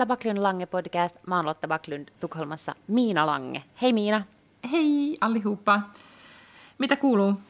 täällä 0.00 0.08
Backlund 0.08 0.38
Lange 0.38 0.66
podcast. 0.66 1.26
Mä 1.26 1.36
oon 1.36 1.46
Lotta 1.46 1.68
Backlund 1.68 2.08
Tukholmassa. 2.20 2.74
Miina 2.88 3.26
Lange. 3.26 3.62
Hei 3.82 3.92
Miina. 3.92 4.24
Hei 4.72 5.16
allihopa. 5.20 5.80
Mitä 6.78 6.96
kuuluu? 6.96 7.40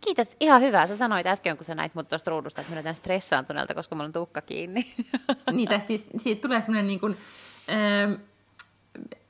Kiitos, 0.00 0.36
ihan 0.40 0.62
hyvä. 0.62 0.86
Sä 0.86 0.96
sanoit 0.96 1.26
äsken, 1.26 1.56
kun 1.56 1.64
sä 1.64 1.74
näit 1.74 1.94
mut 1.94 2.08
tuosta 2.08 2.30
ruudusta, 2.30 2.60
että 2.60 2.70
mä 2.70 2.74
näytän 2.74 2.94
stressaantuneelta, 2.94 3.74
koska 3.74 3.94
mulla 3.94 4.06
on 4.06 4.12
tukka 4.12 4.40
kiinni. 4.40 4.94
Niitä 5.52 5.78
siis, 5.78 6.06
siitä 6.16 6.42
tulee 6.42 6.60
semmoinen 6.60 6.86
niin 6.86 7.00
kuin, 7.00 7.16
äh, 7.68 8.20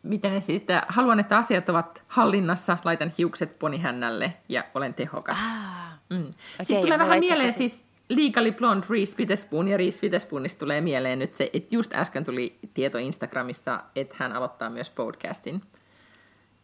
miten 0.02 0.32
ne 0.32 0.40
siis, 0.40 0.60
että 0.60 0.82
haluan, 0.88 1.20
että 1.20 1.38
asiat 1.38 1.68
ovat 1.68 2.02
hallinnassa, 2.08 2.78
laitan 2.84 3.12
hiukset 3.18 3.58
ponihännälle 3.58 4.34
ja 4.48 4.64
olen 4.74 4.94
tehokas. 4.94 5.38
Ah, 5.38 5.98
mm. 6.10 6.20
okay, 6.20 6.32
Sitten 6.62 6.80
tulee 6.80 6.98
vähän 6.98 7.20
mieleen 7.20 7.52
siis 7.52 7.87
Legally 8.08 8.52
Blonde 8.52 8.86
Reese 8.90 9.18
Witherspoon, 9.18 9.68
ja 9.68 9.76
Reese 9.76 10.02
Witherspoonista 10.02 10.58
tulee 10.58 10.80
mieleen 10.80 11.18
nyt 11.18 11.32
se, 11.32 11.50
että 11.52 11.74
just 11.74 11.94
äsken 11.94 12.24
tuli 12.24 12.58
tieto 12.74 12.98
Instagramissa, 12.98 13.82
että 13.96 14.14
hän 14.18 14.32
aloittaa 14.32 14.70
myös 14.70 14.90
podcastin. 14.90 15.62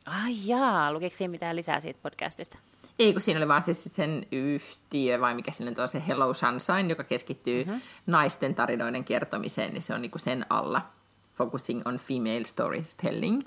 Ai 0.06 0.34
jaa, 0.44 0.92
lukiko 0.92 1.16
siinä 1.16 1.30
mitään 1.30 1.56
lisää 1.56 1.80
siitä 1.80 2.00
podcastista? 2.02 2.58
Ei, 2.98 3.12
kun 3.12 3.22
siinä 3.22 3.38
oli 3.38 3.48
vaan 3.48 3.62
siis 3.62 3.84
sen 3.84 4.26
yhtiö, 4.32 5.20
vai 5.20 5.34
mikä 5.34 5.50
sinne 5.50 5.74
on 5.78 5.88
se 5.88 6.02
Hello 6.08 6.34
Sunshine, 6.34 6.88
joka 6.88 7.04
keskittyy 7.04 7.64
mm-hmm. 7.64 7.80
naisten 8.06 8.54
tarinoiden 8.54 9.04
kertomiseen, 9.04 9.72
niin 9.72 9.82
se 9.82 9.94
on 9.94 10.02
niinku 10.02 10.18
sen 10.18 10.46
alla, 10.50 10.82
focusing 11.34 11.82
on 11.84 11.96
female 11.98 12.44
storytelling. 12.44 13.42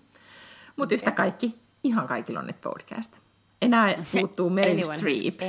Mutta 0.75 0.83
okay. 0.85 0.95
yhtä 0.95 1.11
kaikki, 1.11 1.55
ihan 1.83 2.07
kaikilla 2.07 2.39
on 2.39 2.47
nyt 2.47 2.61
podcast. 2.61 3.17
Enää 3.61 3.95
puuttuu 4.11 4.49
Meryl 4.49 4.83
Streep. 4.83 5.41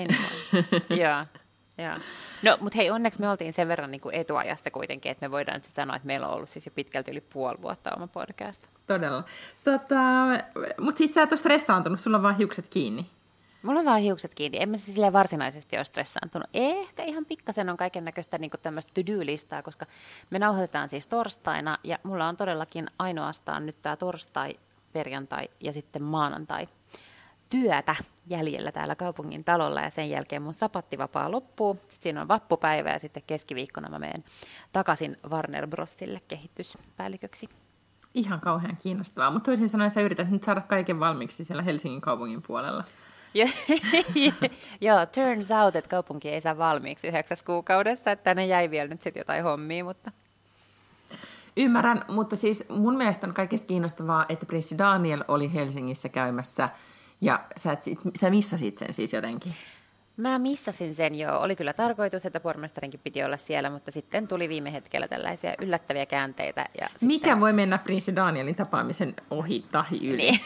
Joo. 0.91 1.25
Joo. 1.79 1.97
No, 2.43 2.59
mutta 2.61 2.77
hei, 2.77 2.91
onneksi 2.91 3.21
me 3.21 3.29
oltiin 3.29 3.53
sen 3.53 3.69
verran 3.69 3.91
niin 3.91 4.01
kuin 4.01 4.15
etuajassa 4.15 4.71
kuitenkin, 4.71 5.13
että 5.13 5.27
me 5.27 5.31
voidaan 5.31 5.57
nyt 5.57 5.65
sanoa, 5.65 5.97
että 5.97 6.07
meillä 6.07 6.29
on 6.29 6.35
ollut 6.35 6.49
siis 6.49 6.67
jo 6.67 6.73
pitkälti 6.75 7.11
yli 7.11 7.21
puoli 7.21 7.63
vuotta 7.63 7.95
oma 7.97 8.07
podcast. 8.07 8.67
Todella. 8.87 9.25
Tota, 9.65 9.95
mutta 10.81 10.99
siis 10.99 11.15
sä 11.15 11.23
et 11.23 11.33
ole 11.33 11.39
stressaantunut, 11.39 12.01
sulla 12.01 12.17
on 12.17 12.23
vaan 12.23 12.37
hiukset 12.37 12.67
kiinni. 12.69 13.07
Mulla 13.63 13.81
on 13.81 13.87
vaan 13.87 14.01
hiukset 14.01 14.35
kiinni. 14.35 14.59
En 14.63 14.69
mä 14.69 14.77
siis 14.77 15.13
varsinaisesti 15.13 15.77
ole 15.77 15.85
stressaantunut. 15.85 16.49
Ehkä 16.55 17.03
ihan 17.03 17.25
pikkasen 17.25 17.71
on 17.71 17.77
kaiken 17.77 18.05
näköistä 18.05 18.39
niin 18.39 18.51
tämmöistä 18.63 18.93
to-do-listaa, 18.95 19.63
koska 19.63 19.87
me 20.31 20.39
nauhoitetaan 20.39 20.89
siis 20.89 21.07
torstaina 21.07 21.79
ja 21.85 21.99
mulla 22.03 22.29
on 22.29 22.37
todellakin 22.37 22.87
ainoastaan 22.99 23.67
nyt 23.67 23.77
tämä 23.83 23.97
torstai, 23.97 24.55
perjantai 24.93 25.49
ja 25.61 25.73
sitten 25.73 26.03
maanantai 26.03 26.69
työtä 27.51 27.97
jäljellä 28.27 28.73
täällä 28.73 28.95
kaupungin 28.95 29.45
talolla 29.45 29.81
ja 29.81 29.91
sen 29.91 30.11
jälkeen 30.11 30.43
mun 30.43 30.55
sapattivapaa 30.55 31.31
loppuu. 31.31 31.75
Sitten 31.75 32.03
siinä 32.03 32.23
on 32.23 32.29
vappupäivä 32.29 32.91
ja 32.91 32.99
sitten 32.99 33.23
keskiviikkona 33.27 33.89
mä 33.89 33.99
menen 33.99 34.25
takaisin 34.73 35.17
Warner 35.31 35.67
Brosille 35.67 36.21
kehityspäälliköksi. 36.29 37.49
Ihan 38.15 38.41
kauhean 38.41 38.77
kiinnostavaa, 38.83 39.31
mutta 39.31 39.45
toisin 39.45 39.69
sanoen 39.69 39.91
sä 39.91 40.01
yrität 40.01 40.31
nyt 40.31 40.43
saada 40.43 40.61
kaiken 40.61 41.01
valmiiksi 41.01 41.45
siellä 41.45 41.63
Helsingin 41.63 42.01
kaupungin 42.01 42.43
puolella. 42.43 42.85
Joo, 44.81 45.07
turns 45.07 45.51
out, 45.51 45.77
että 45.77 45.91
kaupunki 45.91 46.29
ei 46.29 46.41
saa 46.41 46.59
valmiiksi 46.59 47.09
yhdeksäs 47.09 47.43
kuukaudessa, 47.43 48.11
että 48.11 48.35
ne 48.35 48.47
jäi 48.47 48.71
vielä 48.71 48.89
nyt 48.89 49.03
sitten 49.03 49.21
jotain 49.21 49.43
hommia, 49.43 49.85
mutta... 49.85 50.13
Ymmärrän, 51.57 52.05
mutta 52.09 52.37
siis 52.37 52.65
mun 52.69 52.97
mielestä 52.97 53.27
on 53.27 53.35
kaikista 53.35 53.67
kiinnostavaa, 53.67 54.27
että 54.29 54.47
prinssi 54.47 54.79
Daniel 54.79 55.25
oli 55.29 55.55
Helsingissä 55.55 56.09
käymässä– 56.09 56.69
ja 57.21 57.45
sä, 57.57 57.73
et, 57.73 57.83
sä 58.21 58.31
missasit 58.31 58.79
sen 58.79 58.93
siis 58.93 59.13
jotenkin. 59.13 59.53
Mä 60.19 60.39
missasin 60.39 60.95
sen 60.95 61.15
jo. 61.15 61.41
Oli 61.41 61.57
kyllä 61.57 61.73
tarkoitus, 61.73 62.27
että 62.27 62.41
pormestarinkin 62.41 63.01
piti 63.05 63.25
olla 63.25 63.37
siellä, 63.37 63.71
mutta 63.71 63.91
sitten 63.91 64.29
tuli 64.29 64.49
viime 64.49 64.73
hetkellä 64.73 65.09
tällaisia 65.09 65.55
yllättäviä 65.61 66.07
käänteitä. 66.07 66.67
Ja 66.81 66.89
Mikä 67.01 67.25
sitten... 67.25 67.41
voi 67.41 67.53
mennä 67.53 67.79
prinssi 67.79 68.17
Danielin 68.17 68.55
tapaamisen 68.55 69.15
ohi 69.31 69.65
tahi 69.71 70.09
yli? 70.09 70.17
Niin, 70.17 70.41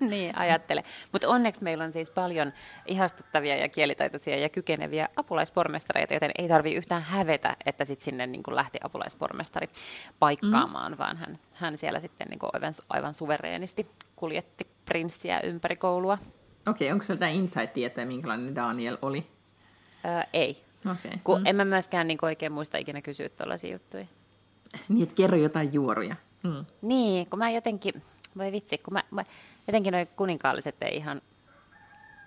niin 0.10 0.38
ajattele. 0.38 0.82
Mutta 1.12 1.28
onneksi 1.28 1.62
meillä 1.62 1.84
on 1.84 1.92
siis 1.92 2.10
paljon 2.10 2.52
ihastuttavia 2.86 3.56
ja 3.56 3.68
kielitaitoisia 3.68 4.36
ja 4.36 4.48
kykeneviä 4.48 5.08
apulaispormestareita, 5.16 6.14
joten 6.14 6.30
ei 6.38 6.48
tarvi 6.48 6.74
yhtään 6.74 7.02
hävetä, 7.02 7.56
että 7.66 7.84
sitten 7.84 8.04
sinne 8.04 8.26
niin 8.26 8.42
kuin 8.42 8.56
lähti 8.56 8.78
apulaispormestari 8.82 9.68
paikkaamaan, 10.18 10.92
mm. 10.92 10.98
vaan 10.98 11.16
hän, 11.16 11.38
hän 11.54 11.78
siellä 11.78 12.00
sitten 12.00 12.28
niin 12.28 12.38
aivan, 12.52 12.72
aivan 12.88 13.14
suvereenisti 13.14 13.86
kuljetti 14.16 14.73
prinssiä 14.84 15.40
ympäri 15.40 15.76
koulua. 15.76 16.14
Okei, 16.14 16.88
okay, 16.88 16.92
onko 16.92 17.04
sieltä 17.04 17.28
insight-tietoja, 17.28 18.06
minkälainen 18.06 18.54
Daniel 18.54 18.98
oli? 19.02 19.26
Öö, 20.04 20.22
ei. 20.32 20.64
Okay. 20.90 21.18
Kun 21.24 21.40
mm. 21.40 21.46
en 21.46 21.56
mä 21.56 21.64
myöskään 21.64 22.06
niin 22.06 22.18
oikein 22.22 22.52
muista 22.52 22.78
ikinä 22.78 23.02
kysyä 23.02 23.28
tällaisia 23.28 23.72
juttuja. 23.72 24.06
Niin, 24.88 25.02
että 25.02 25.14
kerro 25.14 25.36
jotain 25.36 25.72
juoruja. 25.72 26.16
Mm. 26.42 26.64
Niin, 26.82 27.26
kun 27.26 27.38
mä 27.38 27.50
jotenkin, 27.50 28.02
voi 28.38 28.52
vitsi, 28.52 28.78
kun 28.78 28.92
mä, 28.92 29.02
mä 29.10 29.24
jotenkin 29.66 29.92
noin 29.92 30.08
kuninkaalliset 30.16 30.76
ei 30.82 30.96
ihan 30.96 31.22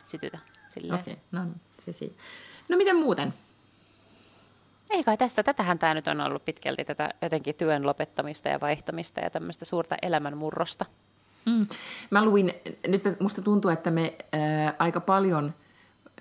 sytytä. 0.04 0.40
Okei, 0.78 0.92
okay, 0.94 1.16
no 1.32 1.42
se 1.86 1.94
siinä. 1.94 2.14
No 2.70 2.78
miten 2.78 2.96
muuten? 2.96 3.34
Ei 4.90 5.04
kai 5.04 5.18
tässä, 5.18 5.44
tätähän 5.44 5.80
tämä 5.80 5.94
nyt 5.94 6.08
on 6.08 6.22
ollut 6.22 6.46
pitkälti 6.46 6.86
tätä 6.86 7.10
jotenkin 7.22 7.56
työn 7.56 7.86
lopettamista 7.86 8.50
ja 8.50 8.60
vaihtamista 8.62 9.20
ja 9.20 9.30
tämmöistä 9.30 9.66
suurta 9.66 9.96
elämänmurrosta. 10.02 10.86
Mm. 11.48 11.68
Mä 12.10 12.26
luin, 12.26 12.54
nyt 12.88 13.04
musta 13.20 13.42
tuntuu, 13.42 13.72
että 13.72 13.92
me 13.92 14.18
ää, 14.32 14.76
aika 14.80 15.00
paljon 15.00 15.46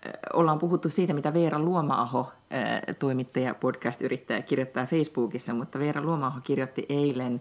ää, 0.05 0.13
ollaan 0.33 0.59
puhuttu 0.59 0.89
siitä, 0.89 1.15
mitä 1.15 1.35
Veera 1.35 1.59
Luoma-aho, 1.59 2.33
ää, 2.51 2.83
toimittaja, 2.99 3.55
podcast-yrittäjä, 3.55 4.43
kirjoittaa 4.43 4.87
Facebookissa, 4.87 5.55
mutta 5.55 5.79
Veera 5.79 6.03
Luoma-aho 6.03 6.41
kirjoitti 6.41 6.87
eilen, 6.89 7.41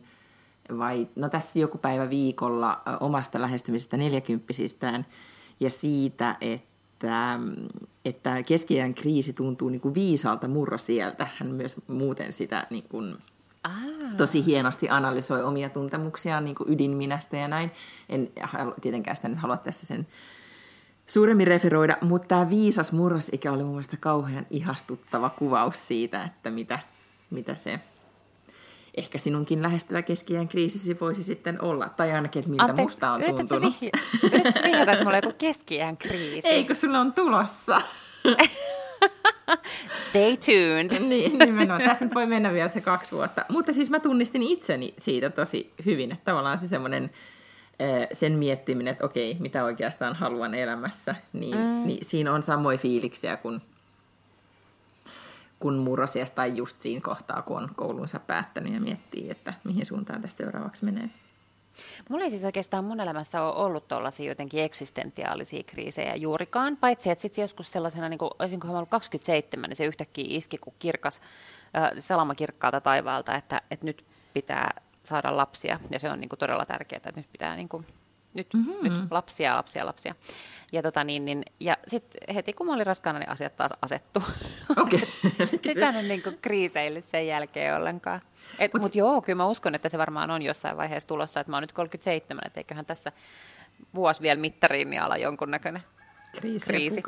vai 0.78 1.07
no 1.16 1.29
tässä 1.29 1.59
joku 1.59 1.78
päivä 1.78 2.09
viikolla, 2.09 2.81
ää, 2.85 2.97
omasta 2.97 3.41
lähestymisestä 3.41 3.97
neljäkymppisistään 3.97 5.06
ja 5.59 5.72
siitä, 5.72 6.35
että 6.41 7.40
että 8.06 8.44
keskiään 8.44 8.94
kriisi 8.94 9.34
tuntuu 9.34 9.69
niin 9.69 9.81
kuin 9.81 9.94
viisaalta 9.94 10.47
sieltä. 10.78 11.28
Hän 11.38 11.47
myös 11.47 11.75
muuten 11.88 12.34
sitä 12.34 12.68
niin 12.69 12.84
kuin. 12.90 13.18
Tosi 14.18 14.46
hienosti 14.46 14.90
analysoi 14.90 15.44
omia 15.44 15.70
tuntemuksiaan 15.70 16.46
niin 16.46 16.56
kuin 16.56 16.74
ydinminästä 16.74 17.38
ja 17.38 17.48
näin. 17.48 17.72
En 18.09 18.31
tietenkään 18.81 19.16
sitä 19.16 19.28
nyt 19.28 19.38
halua 19.38 19.58
tässä 19.58 19.86
sen 19.86 20.08
suuremmin 21.08 21.48
referoida, 21.48 21.98
mutta 22.02 22.28
tämä 22.28 22.50
viisas 22.50 22.92
murrosikä 22.92 23.52
oli 23.52 23.64
mun 23.64 23.72
mielestä 23.72 23.98
kauhean 23.98 24.46
ihastuttava 24.50 25.30
kuvaus 25.30 25.88
siitä, 25.88 26.24
että 26.24 26.50
mitä, 26.50 26.80
mitä 27.30 27.56
se 27.56 27.80
ehkä 28.98 29.18
sinunkin 29.18 29.62
lähestyvä 29.62 30.02
keskiään 30.02 30.48
kriisisi 30.48 31.00
voisi 31.00 31.24
sitten 31.24 31.62
olla, 31.62 31.90
tai 31.90 32.12
ainakin, 32.12 32.40
että 32.40 32.50
miltä 32.50 32.64
Anteeksi, 32.64 32.84
musta 32.84 33.12
on 33.12 33.22
tuntunut. 33.24 33.74
Yritätkö 34.24 34.64
vihjata, 34.64 34.92
että 34.92 35.04
mulla 35.04 35.18
on 35.18 35.24
joku 35.24 35.38
keskiään 35.38 35.98
kriisi? 35.98 36.48
Eikö 36.58 36.75
sulla 36.75 37.00
on 37.00 37.14
tulossa? 37.14 37.81
Stay 40.09 40.38
tuned. 40.38 41.00
niin, 41.09 41.39
nimenomaan. 41.39 41.81
Tässä 41.81 42.06
nyt 42.06 42.16
voi 42.16 42.25
mennä 42.25 42.53
vielä 42.53 42.67
se 42.67 42.81
kaksi 42.81 43.11
vuotta. 43.11 43.45
Mutta 43.50 43.73
siis 43.73 43.89
mä 43.89 44.00
tunnistin 44.00 44.44
itseni 44.44 44.94
siitä 44.97 45.29
tosi 45.29 45.73
hyvin, 45.85 46.11
että 46.11 46.25
tavallaan 46.25 46.59
se 46.59 46.67
semmoinen 46.67 47.11
sen 48.11 48.33
miettiminen, 48.33 48.91
että 48.91 49.06
okei, 49.06 49.38
mitä 49.39 49.63
oikeastaan 49.63 50.16
haluan 50.16 50.53
elämässä, 50.53 51.16
niin, 51.33 51.57
mm. 51.57 51.88
niin 51.88 52.06
siinä 52.06 52.33
on 52.33 52.44
samoja 52.44 52.78
fiiliksiä 52.78 53.38
kuin 53.38 53.61
kun 55.59 55.77
murrosiasta 55.77 56.35
tai 56.35 56.57
just 56.57 56.81
siinä 56.81 57.01
kohtaa, 57.01 57.41
kun 57.41 57.57
on 57.57 57.69
koulunsa 57.75 58.19
päättänyt 58.19 58.73
ja 58.73 58.79
miettii, 58.79 59.29
että 59.29 59.53
mihin 59.63 59.85
suuntaan 59.85 60.22
tästä 60.22 60.38
seuraavaksi 60.38 60.85
menee. 60.85 61.09
Mulla 62.09 62.24
ei 62.24 62.30
siis 62.30 62.44
oikeastaan 62.44 62.83
mun 62.83 63.00
elämässä 63.00 63.42
ole 63.42 63.56
ollut 63.56 63.88
tuollaisia 63.88 64.31
jotenkin 64.31 64.63
eksistentiaalisia 64.63 65.63
kriisejä 65.63 66.16
juurikaan, 66.16 66.77
paitsi 66.77 67.10
että 67.10 67.22
sitten 67.22 67.42
joskus 67.42 67.72
sellaisena, 67.72 68.10
niin 68.10 68.18
kuin, 68.18 68.31
olisinko 68.39 68.68
mä 68.68 68.74
ollut 68.74 68.89
27, 68.89 69.69
niin 69.69 69.75
se 69.75 69.86
yhtäkkiä 69.86 70.25
iski 70.27 70.57
kuin 70.57 70.75
kirkas, 70.80 71.22
äh, 71.77 71.92
salama 72.00 72.36
kirkkaalta 72.36 72.81
taivaalta, 72.81 73.36
että, 73.36 73.62
että 73.72 73.86
nyt 73.86 74.06
pitää 74.33 74.81
saada 75.04 75.38
lapsia, 75.38 75.80
ja 75.89 76.00
se 76.00 76.10
on 76.10 76.19
niin 76.19 76.30
kuin 76.30 76.39
todella 76.39 76.66
tärkeää, 76.66 76.98
että 76.98 77.19
nyt 77.19 77.31
pitää 77.31 77.56
niin 77.56 77.69
kuin, 77.69 77.86
nyt, 78.36 78.54
mm-hmm. 78.54 78.84
nyt 78.84 79.12
lapsia, 79.12 79.56
lapsia, 79.56 79.86
lapsia. 79.86 80.16
Ja, 80.72 80.82
tota 80.82 81.04
niin, 81.04 81.26
niin, 81.26 81.44
ja 81.60 81.78
sitten 81.88 82.36
heti 82.36 82.54
kun 82.54 82.68
mä 82.68 82.74
olin 82.74 82.86
raskaana, 82.86 83.20
niin 83.20 83.30
asiat 83.30 83.56
taas 83.56 83.72
asettu. 83.82 84.24
Okei. 84.78 85.04
Okay. 85.24 85.48
Sitä 85.74 85.88
on 85.88 86.08
niin 86.08 86.24
kuin 86.24 86.38
kriiseille 86.42 87.02
sen 87.02 87.28
jälkeen 87.28 87.76
ollenkaan. 87.76 88.22
Mutta 88.60 88.80
mut 88.80 88.96
joo, 88.96 89.22
kyllä 89.22 89.38
mä 89.38 89.48
uskon, 89.48 89.76
että 89.76 89.90
se 89.90 89.98
varmaan 89.98 90.32
on 90.32 90.42
jossain 90.42 90.78
vaiheessa 90.78 91.08
tulossa, 91.08 91.40
että 91.40 91.52
mä 91.52 91.56
oon 91.56 91.64
nyt 91.64 91.74
37, 91.74 92.42
että 92.46 92.60
eiköhän 92.60 92.86
tässä 92.86 93.12
vuosi 93.96 94.22
vielä 94.22 94.40
mittariin 94.40 94.90
niin 94.90 95.02
ala 95.02 95.18
jonkunnäköinen 95.18 95.84
kriisi. 96.36 96.66
kriisi. 96.66 97.02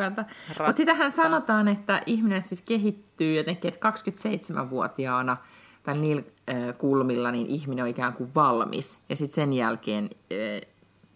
Mutta 0.66 0.78
sitähän 0.78 1.12
sanotaan, 1.12 1.68
että 1.68 2.02
ihminen 2.06 2.42
siis 2.42 2.62
kehittyy 2.62 3.36
jotenkin, 3.36 3.74
että 3.74 3.90
27-vuotiaana 3.90 5.38
tai 5.84 5.98
niillä 5.98 6.24
kulmilla 6.78 7.32
niin 7.32 7.48
ihminen 7.48 7.84
on 7.84 7.90
ikään 7.90 8.14
kuin 8.14 8.36
valmis. 8.36 9.00
Ja 9.10 9.16
sitten 9.16 9.36
sen 9.36 9.54
jälkeen 9.54 10.10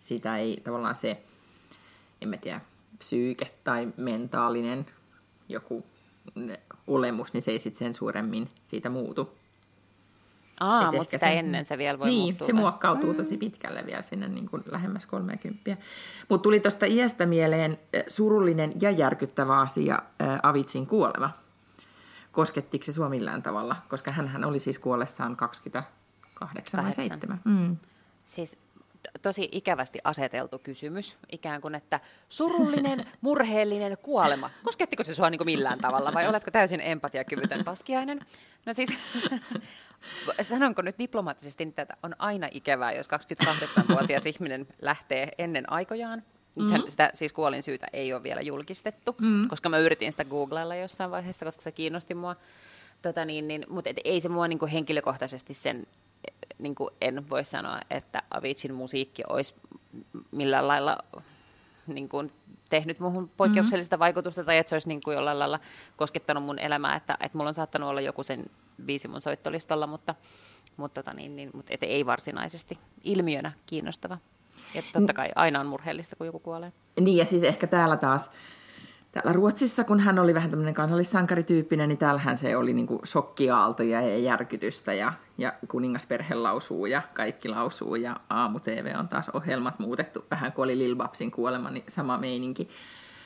sitä 0.01 0.37
ei 0.37 0.61
tavallaan 0.63 0.95
se, 0.95 1.23
en 2.21 2.29
mä 2.29 2.37
tiedä, 2.37 2.61
psyyke 2.97 3.51
tai 3.63 3.87
mentaalinen 3.97 4.85
joku 5.49 5.85
olemus, 6.87 7.33
niin 7.33 7.41
se 7.41 7.51
ei 7.51 7.57
sitten 7.57 7.79
sen 7.79 7.95
suuremmin 7.95 8.49
siitä 8.65 8.89
muutu. 8.89 9.37
Aa, 10.59 10.89
Et 10.89 10.95
mutta 10.97 11.11
sitä 11.11 11.29
ennen 11.29 11.65
se 11.65 11.77
vielä 11.77 11.99
voi 11.99 12.07
niin, 12.07 12.21
muuttua 12.21 12.47
se 12.47 12.53
muokkautuu 12.53 13.13
tosi 13.13 13.37
pitkälle 13.37 13.85
vielä 13.85 14.01
sinne 14.01 14.27
niin 14.27 14.49
kuin 14.49 14.63
lähemmäs 14.71 15.05
30. 15.05 15.77
Mutta 16.29 16.43
tuli 16.43 16.59
tuosta 16.59 16.85
iästä 16.85 17.25
mieleen 17.25 17.77
surullinen 18.07 18.73
ja 18.81 18.91
järkyttävä 18.91 19.59
asia 19.59 19.95
äh, 20.21 20.39
Avitsin 20.43 20.87
kuolema. 20.87 21.29
Koskettiko 22.31 22.85
se 22.85 22.93
sua 22.93 23.09
millään 23.09 23.43
tavalla? 23.43 23.75
Koska 23.89 24.11
hän 24.11 24.45
oli 24.45 24.59
siis 24.59 24.79
kuollessaan 24.79 25.35
28 25.35 26.77
vai 26.77 26.83
Kahdeksan. 26.83 26.93
7. 26.93 27.41
Mm. 27.45 27.77
Siis 28.25 28.57
tosi 29.21 29.49
ikävästi 29.51 29.99
aseteltu 30.03 30.59
kysymys, 30.59 31.17
ikään 31.31 31.61
kuin, 31.61 31.75
että 31.75 31.99
surullinen, 32.29 33.05
murheellinen 33.21 33.97
kuolema. 34.01 34.49
Koskettiko 34.63 35.03
se 35.03 35.15
sua 35.15 35.29
niin 35.29 35.45
millään 35.45 35.79
tavalla 35.79 36.13
vai 36.13 36.27
oletko 36.29 36.51
täysin 36.51 36.81
empatiakyvytön 36.81 37.65
paskiainen? 37.65 38.19
No 38.65 38.73
siis, 38.73 38.89
sanonko 40.49 40.81
nyt 40.81 40.99
diplomaattisesti, 40.99 41.63
että 41.63 41.85
tätä 41.85 41.97
on 42.03 42.15
aina 42.19 42.47
ikävää, 42.51 42.93
jos 42.93 43.07
28-vuotias 43.45 44.25
ihminen 44.25 44.67
lähtee 44.81 45.31
ennen 45.37 45.71
aikojaan. 45.71 46.23
Nythän 46.55 46.83
sitä 46.87 47.09
siis 47.13 47.33
kuolin 47.33 47.63
syytä 47.63 47.87
ei 47.93 48.13
ole 48.13 48.23
vielä 48.23 48.41
julkistettu, 48.41 49.15
mm. 49.21 49.47
koska 49.47 49.69
mä 49.69 49.77
yritin 49.77 50.11
sitä 50.11 50.25
googlailla 50.25 50.75
jossain 50.75 51.11
vaiheessa, 51.11 51.45
koska 51.45 51.63
se 51.63 51.71
kiinnosti 51.71 52.13
mua. 52.13 52.35
Tota 53.01 53.25
niin, 53.25 53.47
niin, 53.47 53.65
mutta 53.69 53.89
ei 54.03 54.19
se 54.19 54.29
mua 54.29 54.47
niin 54.47 54.59
kuin 54.59 54.71
henkilökohtaisesti 54.71 55.53
sen, 55.53 55.87
niin 56.59 56.75
kuin 56.75 56.89
en 57.01 57.29
voi 57.29 57.43
sanoa, 57.43 57.79
että 57.89 58.23
Avicin 58.31 58.73
musiikki 58.73 59.23
olisi 59.29 59.55
millään 60.31 60.67
lailla 60.67 60.97
niin 61.87 62.09
kuin 62.09 62.31
tehnyt 62.69 62.99
muuhun 62.99 63.31
poikkeuksellista 63.37 63.95
mm-hmm. 63.95 63.99
vaikutusta 63.99 64.43
tai 64.43 64.57
että 64.57 64.69
se 64.69 64.75
olisi 64.75 64.87
niin 64.87 65.01
kuin 65.01 65.15
jollain 65.15 65.39
lailla 65.39 65.59
koskettanut 65.95 66.43
mun 66.43 66.59
elämää, 66.59 66.95
että, 66.95 67.17
että 67.19 67.37
mulla 67.37 67.47
on 67.47 67.53
saattanut 67.53 67.89
olla 67.89 68.01
joku 68.01 68.23
sen 68.23 68.45
biisi 68.85 69.07
mun 69.07 69.21
soittolistalla, 69.21 69.87
mutta, 69.87 70.15
mutta, 70.77 71.03
tota 71.03 71.15
niin, 71.15 71.35
niin, 71.35 71.49
mutta 71.53 71.73
et 71.73 71.83
ei 71.83 72.05
varsinaisesti 72.05 72.77
ilmiönä 73.03 73.51
kiinnostava. 73.65 74.17
Ja 74.73 74.83
totta 74.93 75.13
kai 75.13 75.29
aina 75.35 75.59
on 75.59 75.67
murheellista, 75.67 76.15
kun 76.15 76.27
joku 76.27 76.39
kuolee. 76.39 76.73
Niin 76.99 77.17
ja 77.17 77.25
siis 77.25 77.43
ehkä 77.43 77.67
täällä 77.67 77.97
taas, 77.97 78.31
täällä 79.11 79.33
Ruotsissa, 79.33 79.83
kun 79.83 79.99
hän 79.99 80.19
oli 80.19 80.33
vähän 80.33 80.49
tämmöinen 80.49 80.73
kansallissankarityyppinen, 80.73 81.89
niin 81.89 81.97
täällähän 81.97 82.37
se 82.37 82.57
oli 82.57 82.73
niin 82.73 82.87
shokkiaaltoja 83.05 84.01
ja 84.01 84.17
järkytystä 84.17 84.93
ja, 84.93 85.13
ja 85.37 85.53
kuningasperhe 85.67 86.35
lausuu 86.35 86.85
ja 86.85 87.01
kaikki 87.13 87.49
lausuu 87.49 87.95
ja 87.95 88.15
aamu-tv 88.29 88.95
on 88.99 89.07
taas 89.07 89.29
ohjelmat 89.29 89.79
muutettu 89.79 90.25
vähän, 90.31 90.51
kun 90.51 90.63
oli 90.63 90.77
Lil 90.77 90.95
Babsin 90.95 91.31
kuolema, 91.31 91.69
niin 91.69 91.85
sama 91.87 92.17
meininki. 92.17 92.67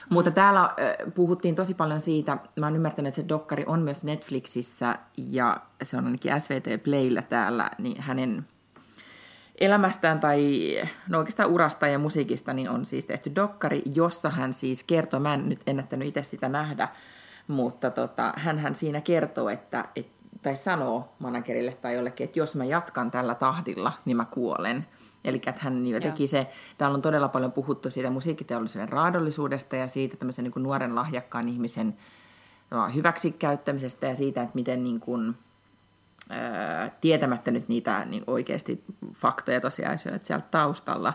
Mutta 0.10 0.32
täällä 0.32 0.64
äh, 0.64 0.74
puhuttiin 1.14 1.56
tosi 1.56 1.74
paljon 1.74 2.00
siitä, 2.00 2.38
mä 2.60 2.66
oon 2.66 2.76
ymmärtänyt, 2.76 3.08
että 3.08 3.22
se 3.22 3.30
dokkari 3.30 3.64
on 3.68 3.82
myös 3.82 4.04
Netflixissä 4.04 5.00
ja 5.18 5.58
se 5.84 5.98
on 5.98 6.06
ainakin 6.06 6.42
SVT 6.42 6.84
Playllä 6.84 7.22
täällä, 7.22 7.72
niin 7.78 8.02
hänen 8.02 8.48
elämästään 9.60 10.19
tai 10.19 10.72
no 11.10 11.18
oikeastaan 11.18 11.50
urasta 11.50 11.88
ja 11.88 12.00
musiikista 12.00 12.54
niin 12.54 12.69
on 12.69 12.86
siis 12.86 13.06
tehty 13.06 13.36
dokkari, 13.36 13.81
jossa 13.96 14.30
hän 14.30 14.54
siis 14.54 14.84
kertoo, 14.84 15.19
mä 15.19 15.34
en 15.34 15.50
nyt 15.50 15.62
ennättänyt 15.68 16.07
itse 16.07 16.24
sitä 16.24 16.50
nähdä, 16.50 16.88
mutta 17.48 17.90
tota, 17.92 18.34
hän, 18.38 18.60
hän 18.60 18.75
siinä 18.75 19.02
kertoo, 19.02 19.50
että, 19.50 19.86
et, 19.96 20.07
tai 20.42 20.56
sanoo 20.56 21.16
managerille 21.19 21.72
tai 21.72 21.96
jollekin, 21.96 22.25
että 22.25 22.40
jos 22.40 22.56
mä 22.56 22.66
jatkan 22.66 23.12
tällä 23.12 23.36
tahdilla, 23.36 23.94
niin 24.06 24.18
mä 24.18 24.25
kuolen. 24.25 24.86
Eli 25.24 25.38
että 25.38 25.62
hän 25.62 25.84
niin 25.84 26.01
teki 26.01 26.28
se, 26.28 26.48
täällä 26.78 26.96
on 26.96 27.01
todella 27.01 27.28
paljon 27.28 27.51
puhuttu 27.51 27.90
siitä 27.90 28.10
musiikkiteollisuuden 28.10 28.90
raadollisuudesta 28.90 29.75
ja 29.75 29.88
siitä 29.88 30.18
tämmöisen 30.18 30.44
niin 30.44 30.51
kuin 30.51 30.63
nuoren 30.63 30.96
lahjakkaan 30.96 31.48
ihmisen 31.48 31.98
no, 32.72 32.88
hyväksikäyttämisestä 32.96 34.08
ja 34.08 34.16
siitä, 34.16 34.42
että 34.42 34.56
miten 34.56 34.84
niin 34.84 35.00
kuin, 35.00 35.36
ää, 36.30 36.92
tietämättä 37.01 37.51
nyt 37.51 37.68
niitä 37.68 38.06
niin 38.06 38.24
oikeasti 38.27 38.83
faktoja 39.13 39.62
tosiasioita 39.62 40.25
sieltä 40.25 40.48
taustalla, 40.51 41.13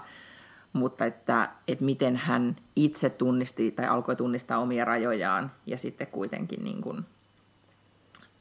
mutta 0.73 1.05
että, 1.05 1.49
että 1.69 1.85
miten 1.85 2.17
hän 2.17 2.57
itse 2.77 3.11
tunnisti 3.11 3.71
tai 3.71 3.87
alkoi 3.87 4.17
tunnistaa 4.17 4.59
omia 4.59 4.85
rajojaan 4.85 5.53
ja 5.67 5.79
sitten 5.79 6.07
kuitenkin 6.07 6.65
niin 6.65 6.81
kuin, 6.81 7.07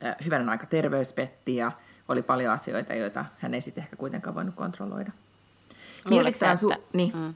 ää, 0.01 0.15
hyvänä 0.25 0.51
aika 0.51 0.65
terveyspetti 0.65 1.55
ja 1.55 1.71
oli 2.07 2.21
paljon 2.21 2.53
asioita, 2.53 2.93
joita 2.93 3.25
hän 3.39 3.53
ei 3.53 3.61
sitten 3.61 3.83
ehkä 3.83 3.95
kuitenkaan 3.95 4.35
voinut 4.35 4.55
kontrolloida. 4.55 5.11
Luuletko 6.09 6.39
sä, 6.39 6.53
Su- 6.53 6.73
että, 6.73 6.87
niin. 6.93 7.11
mm, 7.17 7.33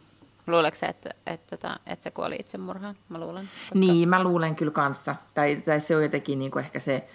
luuletko 0.48 0.80
sä, 0.80 0.88
että, 0.88 1.10
että, 1.28 1.56
että, 1.56 1.80
että 1.86 2.04
se 2.04 2.12
kuoli 2.12 2.36
itsemurhaan? 2.40 2.96
Mä 3.10 3.20
luulen. 3.20 3.50
Koska... 3.70 3.80
Niin, 3.80 4.10
mä 4.10 4.24
luulen 4.24 4.56
kyllä 4.56 4.72
kanssa. 4.72 5.16
Tai, 5.34 5.56
tai 5.56 5.80
se 5.80 5.96
on 5.96 6.04
jotenkin 6.04 6.40
niin 6.40 6.52
kuin 6.52 6.66
ehkä 6.66 6.80
se... 6.80 7.08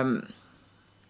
Äm, 0.00 0.20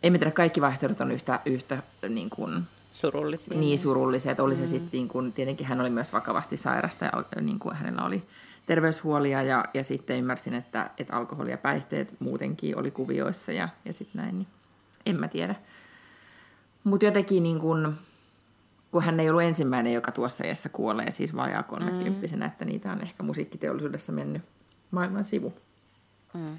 en 0.05 0.13
mä 0.13 0.19
tiedä, 0.19 0.31
kaikki 0.31 0.61
vaihtoehdot 0.61 1.01
on 1.01 1.11
yhtä, 1.11 1.41
yhtä 1.45 1.83
niin 2.09 2.31
kuin, 2.31 2.63
Surullisia. 2.93 3.59
niin 3.59 3.79
surullisia. 3.79 4.33
Että 4.33 4.43
oli 4.43 4.57
se 4.57 4.67
sitten, 4.67 4.89
niin 4.93 5.09
kuin, 5.09 5.33
tietenkin 5.33 5.67
hän 5.67 5.81
oli 5.81 5.91
myös 5.91 6.13
vakavasti 6.13 6.57
sairasta 6.57 7.05
ja 7.05 7.41
niin 7.41 7.59
kuin 7.59 7.77
hänellä 7.77 8.05
oli 8.05 8.23
terveyshuolia 8.67 9.43
ja, 9.43 9.65
ja 9.75 9.85
sitten 9.85 10.19
ymmärsin, 10.19 10.55
että, 10.55 10.91
että 10.99 11.17
alkoholi 11.17 11.51
ja 11.51 11.59
päihteet 11.59 12.15
muutenkin 12.19 12.79
oli 12.79 12.91
kuvioissa 12.91 13.53
ja, 13.53 13.69
ja 13.85 13.93
sitten 13.93 14.23
näin, 14.23 14.39
niin 14.39 14.47
en 15.07 15.21
mä 15.21 15.29
tiedä. 15.29 15.55
Mutta 16.85 17.07
jotenkin 17.07 17.43
niin 17.43 17.59
kuin, 17.59 17.95
kun 18.91 19.03
hän 19.03 19.21
ei 19.21 19.31
ollut 19.31 19.43
ensimmäinen, 19.43 19.93
joka 19.93 20.13
tuossa 20.13 20.47
iässä 20.47 20.69
kuolee, 20.69 21.11
siis 21.11 21.37
vajaa 21.37 21.63
kolmekymppisenä, 21.63 22.47
mm. 22.47 22.53
että 22.53 22.65
niitä 22.65 22.93
on 22.93 23.01
ehkä 23.01 23.23
musiikkiteollisuudessa 23.23 24.13
mennyt 24.13 24.43
maailman 24.91 25.25
sivu. 25.25 25.55
Mm. 26.35 26.59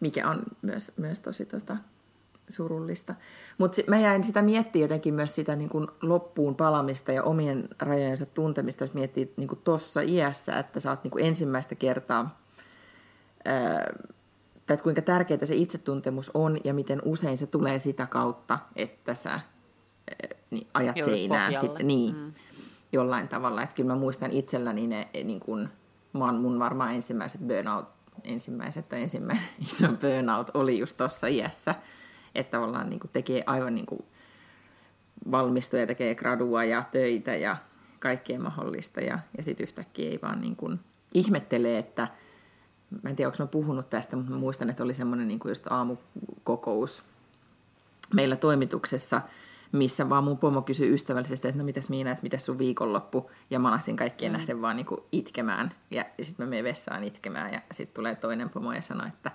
Mikä 0.00 0.28
on 0.28 0.42
myös, 0.62 0.92
myös 0.96 1.20
tosi 1.20 1.46
tota, 1.46 1.76
surullista. 2.48 3.14
Mutta 3.58 3.82
mä 3.86 3.98
jäin 3.98 4.24
sitä 4.24 4.42
miettiä 4.42 4.82
jotenkin 4.82 5.14
myös 5.14 5.34
sitä 5.34 5.56
niin 5.56 5.70
kuin 5.70 5.86
loppuun 6.02 6.54
palamista 6.54 7.12
ja 7.12 7.22
omien 7.22 7.68
rajojensa 7.78 8.26
tuntemista, 8.26 8.84
jos 8.84 8.94
miettii 8.94 9.32
niin 9.36 9.48
tuossa 9.64 10.00
iässä, 10.00 10.58
että 10.58 10.80
sä 10.80 10.90
oot 10.90 11.04
niin 11.04 11.10
kuin 11.10 11.24
ensimmäistä 11.24 11.74
kertaa, 11.74 12.40
ää, 13.44 13.92
tai 14.66 14.74
että 14.74 14.84
kuinka 14.84 15.02
tärkeää 15.02 15.46
se 15.46 15.54
itsetuntemus 15.54 16.30
on 16.34 16.58
ja 16.64 16.74
miten 16.74 17.02
usein 17.04 17.38
se 17.38 17.46
tulee 17.46 17.78
sitä 17.78 18.06
kautta, 18.06 18.58
että 18.76 19.14
sä 19.14 19.40
niin 20.50 20.66
ajat 20.74 20.96
Joudut 20.96 21.14
seinään 21.14 21.52
pohjalle. 21.52 21.68
sitten, 21.68 21.86
niin, 21.86 22.14
mm. 22.16 22.32
jollain 22.92 23.28
tavalla. 23.28 23.62
Että 23.62 23.74
kyllä 23.74 23.92
mä 23.92 24.00
muistan 24.00 24.30
itselläni 24.30 24.86
ne, 24.86 25.08
niin 25.24 25.40
kuin, 25.40 25.68
mä 26.12 26.24
oon 26.24 26.40
mun 26.40 26.58
varmaan 26.58 26.94
ensimmäiset 26.94 27.40
burnout, 27.40 27.84
ensimmäiset 28.24 28.88
tai 28.88 29.02
ensimmäinen 29.02 29.44
iso 29.66 29.86
burnout 29.88 30.50
oli 30.54 30.78
just 30.78 30.96
tuossa 30.96 31.26
iässä, 31.26 31.74
että 32.34 32.60
ollaan 32.60 32.90
niin 32.90 33.00
kuin, 33.00 33.10
tekee 33.12 33.42
aivan 33.46 33.74
niin 33.74 33.86
kuin, 33.86 34.04
valmistuja, 35.30 35.86
tekee 35.86 36.14
gradua 36.14 36.64
ja 36.64 36.84
töitä 36.92 37.36
ja 37.36 37.56
kaikkea 37.98 38.40
mahdollista. 38.40 39.00
Ja, 39.00 39.18
ja 39.36 39.44
sitten 39.44 39.64
yhtäkkiä 39.64 40.10
ei 40.10 40.18
vaan 40.22 40.40
niin 40.40 40.56
kuin, 40.56 40.80
ihmettelee, 41.14 41.78
että 41.78 42.08
mä 43.02 43.10
en 43.10 43.16
tiedä, 43.16 43.28
onko 43.28 43.42
mä 43.42 43.46
puhunut 43.46 43.90
tästä, 43.90 44.16
mutta 44.16 44.32
mä 44.32 44.38
muistan, 44.38 44.70
että 44.70 44.82
oli 44.82 44.94
semmoinen 44.94 45.28
niin 45.28 45.38
kuin 45.38 45.50
just 45.50 45.66
aamukokous 45.70 47.02
meillä 48.14 48.36
toimituksessa, 48.36 49.20
missä 49.72 50.08
vaan 50.08 50.24
mun 50.24 50.38
pomo 50.38 50.62
kysyi 50.62 50.94
ystävällisesti, 50.94 51.48
että 51.48 51.58
no 51.58 51.64
mitäs 51.64 51.88
Miina, 51.88 52.10
että 52.10 52.22
mitäs 52.22 52.46
sun 52.46 52.58
viikonloppu, 52.58 53.30
ja 53.50 53.58
mä 53.58 53.68
alasin 53.68 53.96
kaikkien 53.96 54.32
mm. 54.32 54.38
nähden 54.38 54.62
vaan 54.62 54.76
niin 54.76 54.86
kuin 54.86 55.00
itkemään, 55.12 55.70
ja, 55.90 56.04
ja 56.18 56.24
sitten 56.24 56.46
mä 56.46 56.50
menen 56.50 56.64
vessaan 56.64 57.04
itkemään, 57.04 57.52
ja 57.52 57.60
sitten 57.72 57.94
tulee 57.94 58.16
toinen 58.16 58.50
pomo 58.50 58.72
ja 58.72 58.82
sanoi, 58.82 59.08
että 59.08 59.30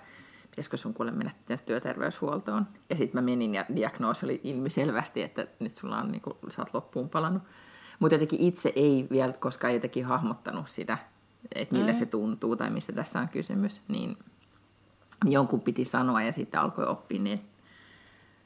pitäisikö 0.58 0.76
sun 0.76 0.94
kuule 0.94 1.10
mennä 1.10 1.30
työterveyshuoltoon, 1.66 2.66
ja 2.90 2.96
sitten 2.96 3.22
mä 3.22 3.30
menin, 3.30 3.54
ja 3.54 3.64
diagnoosi 3.76 4.26
oli 4.26 4.40
ilmiselvästi, 4.44 5.22
että 5.22 5.46
nyt 5.60 5.76
sulla 5.76 5.98
on, 5.98 6.12
niin 6.12 6.20
kuin, 6.22 6.36
sä 6.48 6.62
oot 6.62 6.74
loppuun 6.74 7.08
palannut. 7.08 7.42
Mutta 7.98 8.14
jotenkin 8.14 8.40
itse 8.40 8.72
ei 8.76 9.06
vielä 9.10 9.32
koskaan 9.32 9.74
jotenkin 9.74 10.04
hahmottanut 10.04 10.68
sitä, 10.68 10.98
että 11.54 11.74
millä 11.74 11.92
mm. 11.92 11.98
se 11.98 12.06
tuntuu, 12.06 12.56
tai 12.56 12.70
mistä 12.70 12.92
tässä 12.92 13.20
on 13.20 13.28
kysymys, 13.28 13.80
niin 13.88 14.16
jonkun 15.24 15.60
piti 15.60 15.84
sanoa, 15.84 16.22
ja 16.22 16.32
sitten 16.32 16.60
alkoi 16.60 16.86
oppia, 16.86 17.22
niin 17.22 17.38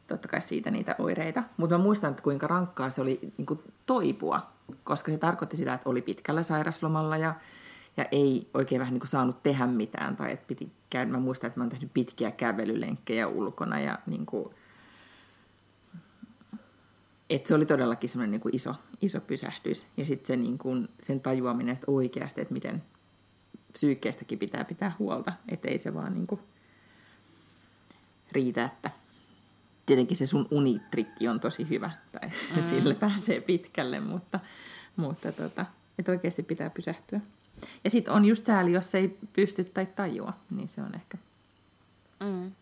totta 0.06 0.28
kai 0.28 0.40
siitä 0.40 0.70
niitä 0.70 0.96
oireita. 0.98 1.42
Mutta 1.56 1.78
mä 1.78 1.84
muistan, 1.84 2.10
että 2.10 2.22
kuinka 2.22 2.46
rankkaa 2.46 2.90
se 2.90 3.00
oli 3.00 3.32
niin 3.38 3.46
kuin 3.46 3.60
toipua, 3.86 4.46
koska 4.84 5.12
se 5.12 5.18
tarkoitti 5.18 5.56
sitä, 5.56 5.74
että 5.74 5.90
oli 5.90 6.02
pitkällä 6.02 6.42
sairaslomalla 6.42 7.16
ja, 7.16 7.34
ja 7.96 8.04
ei 8.12 8.50
oikein 8.54 8.78
vähän 8.78 8.92
niin 8.92 9.00
kuin 9.00 9.08
saanut 9.08 9.42
tehdä 9.42 9.66
mitään. 9.66 10.16
Tai 10.16 10.32
että 10.32 10.46
piti 10.46 10.72
käydä. 10.90 11.12
Mä 11.12 11.18
muistan, 11.18 11.48
että 11.48 11.60
mä 11.60 11.64
oon 11.64 11.70
tehnyt 11.70 11.90
pitkiä 11.94 12.30
kävelylenkkejä 12.30 13.28
ulkona 13.28 13.80
ja 13.80 13.98
niin 14.06 14.26
kuin, 14.26 14.54
että 17.30 17.48
se 17.48 17.54
oli 17.54 17.66
todellakin 17.66 18.10
semmoinen 18.10 18.30
niin 18.30 18.40
kuin 18.40 18.56
iso, 18.56 18.74
iso 19.02 19.20
pysähdys. 19.20 19.86
Ja 19.96 20.06
sitten 20.06 20.26
se, 20.26 20.36
niin 20.36 20.58
kuin, 20.58 20.88
sen 21.02 21.20
tajuaminen, 21.20 21.72
että 21.72 21.90
oikeasti, 21.90 22.40
että 22.40 22.54
miten 22.54 22.82
psyykkeestäkin 23.72 24.38
pitää 24.38 24.64
pitää 24.64 24.92
huolta, 24.98 25.32
että 25.48 25.68
ei 25.68 25.78
se 25.78 25.94
vaan 25.94 26.14
niin 26.14 26.26
kuin 26.26 26.40
riitä, 28.32 28.64
että 28.64 28.90
tietenkin 29.86 30.16
se 30.16 30.26
sun 30.26 30.48
unitrikki 30.50 31.28
on 31.28 31.40
tosi 31.40 31.68
hyvä, 31.68 31.90
tai 32.12 32.30
mm. 32.56 32.62
sille 32.62 32.94
pääsee 32.94 33.40
pitkälle, 33.40 34.00
mutta, 34.00 34.40
mutta 34.96 35.32
tota, 35.32 35.66
että 35.98 36.12
oikeasti 36.12 36.42
pitää 36.42 36.70
pysähtyä. 36.70 37.20
Ja 37.84 37.90
sitten 37.90 38.14
on 38.14 38.24
just 38.24 38.44
sääli, 38.44 38.72
jos 38.72 38.94
ei 38.94 39.18
pysty 39.32 39.64
tai 39.64 39.86
tajua, 39.86 40.32
niin 40.50 40.68
se 40.68 40.82
on 40.82 40.94
ehkä... 40.94 41.18
Mm. 42.20 42.52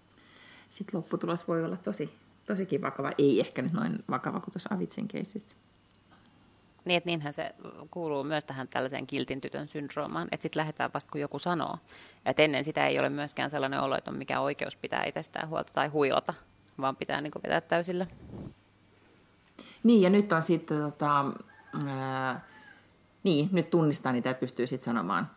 Sitten 0.71 0.99
lopputulos 0.99 1.49
voi 1.49 1.65
olla 1.65 1.77
tosi, 1.77 2.15
tosikin 2.47 2.83
vakava. 2.83 3.13
Ei 3.19 3.41
ehkä 3.41 3.63
nyt 3.63 3.73
noin 3.73 4.05
vakava 4.11 4.41
kuin 4.41 4.53
tuossa 4.53 4.75
Avitsin 4.75 5.09
keississä. 5.09 5.57
Niin, 6.85 6.97
että 6.97 7.09
niinhän 7.09 7.35
se 7.35 7.55
kuuluu 7.91 8.25
myös 8.25 8.45
tähän 8.45 8.69
tällaiseen 8.69 9.07
kiltin 9.07 9.41
tytön 9.41 9.69
syndroomaan, 9.69 10.29
että 10.33 10.43
sitten 10.43 10.61
lähdetään 10.61 10.91
vasta 10.95 11.13
kun 11.13 11.21
joku 11.21 11.39
sanoo. 11.39 11.79
Että 12.27 12.43
ennen 12.43 12.65
sitä 12.65 12.87
ei 12.87 12.99
ole 12.99 13.09
myöskään 13.09 13.51
sellainen 13.51 13.81
olo, 13.81 13.99
että 13.99 14.11
on 14.11 14.17
mikä 14.17 14.41
oikeus 14.41 14.77
pitää 14.77 15.05
itsestään 15.05 15.49
huolta 15.49 15.73
tai 15.73 15.89
huilata, 15.89 16.35
vaan 16.81 16.97
pitää 16.97 17.21
niin 17.21 17.33
vetää 17.43 17.61
täysillä. 17.61 18.07
Niin, 19.83 20.03
ja 20.03 20.11
nyt 20.11 20.33
on 20.33 20.43
sitten, 20.43 20.79
tota, 20.79 21.25
ää, 21.87 22.41
niin, 23.23 23.49
nyt 23.53 23.71
tunnistaa 23.71 24.13
niitä 24.13 24.29
ja 24.29 24.35
pystyy 24.35 24.67
sitten 24.67 24.85
sanomaan 24.85 25.31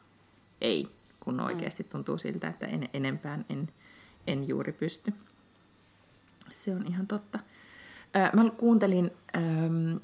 ei, 0.62 0.88
kun 1.20 1.40
oikeasti 1.40 1.84
tuntuu 1.84 2.18
siltä, 2.18 2.48
että 2.48 2.66
en, 2.66 2.90
enempään 2.94 3.46
en, 3.50 3.70
en 4.28 4.48
juuri 4.48 4.72
pysty. 4.72 5.14
Se 6.54 6.76
on 6.76 6.88
ihan 6.88 7.08
totta. 7.08 7.40
Mä 8.34 8.50
kuuntelin, 8.50 9.12
ähm, 9.36 9.96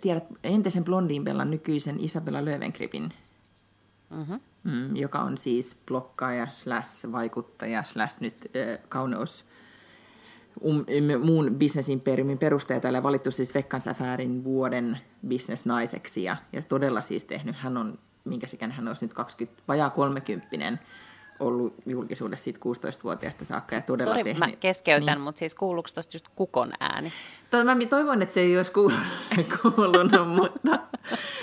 tiedät, 0.00 0.24
entisen 0.44 0.84
Blondiinbellan 0.84 1.50
nykyisen 1.50 2.00
Isabella 2.00 2.44
Löwengripin, 2.44 3.12
mm-hmm. 4.10 4.40
mm, 4.64 4.96
joka 4.96 5.18
on 5.18 5.38
siis 5.38 5.76
blokkaaja 5.86 6.46
slash 6.46 7.12
vaikuttaja 7.12 7.82
slash 7.82 8.20
nyt 8.20 8.34
äh, 8.56 8.78
kauneus 8.88 9.44
um, 10.60 10.84
muun 11.24 11.54
bisnesimperiumin 11.54 12.38
perustaja 12.38 12.80
täällä 12.80 13.02
valittu 13.02 13.30
siis 13.30 13.54
Vekkan 13.54 13.80
Säfäärin 13.80 14.44
vuoden 14.44 14.98
bisnesnaiseksi 15.26 16.24
ja, 16.24 16.36
ja 16.52 16.62
todella 16.62 17.00
siis 17.00 17.24
tehnyt, 17.24 17.56
hän 17.56 17.76
on, 17.76 17.98
minkä 18.24 18.46
sikään 18.46 18.72
hän 18.72 18.88
olisi 18.88 19.04
nyt 19.04 19.14
20, 19.14 19.62
vajaa 19.68 19.90
30 19.90 20.78
ollut 21.40 21.74
julkisuudessa 21.86 22.44
siitä 22.44 22.60
16-vuotiaasta 22.64 23.44
saakka 23.44 23.74
ja 23.74 23.80
todella 23.80 24.12
Sori, 24.12 24.24
tehnyt. 24.24 24.38
mä 24.38 24.56
keskeytän, 24.60 25.14
niin. 25.14 25.20
mutta 25.20 25.38
siis 25.38 25.54
kuuluuko 25.54 25.88
tuosta 25.94 26.16
just 26.16 26.26
kukon 26.36 26.72
ääni? 26.80 27.12
To, 27.50 27.64
mä 27.64 27.76
toivon, 27.90 28.22
että 28.22 28.34
se 28.34 28.40
ei 28.40 28.56
olisi 28.56 28.72
kuulunut, 28.72 29.06
kuulunut 29.62 30.28
mutta 30.28 30.78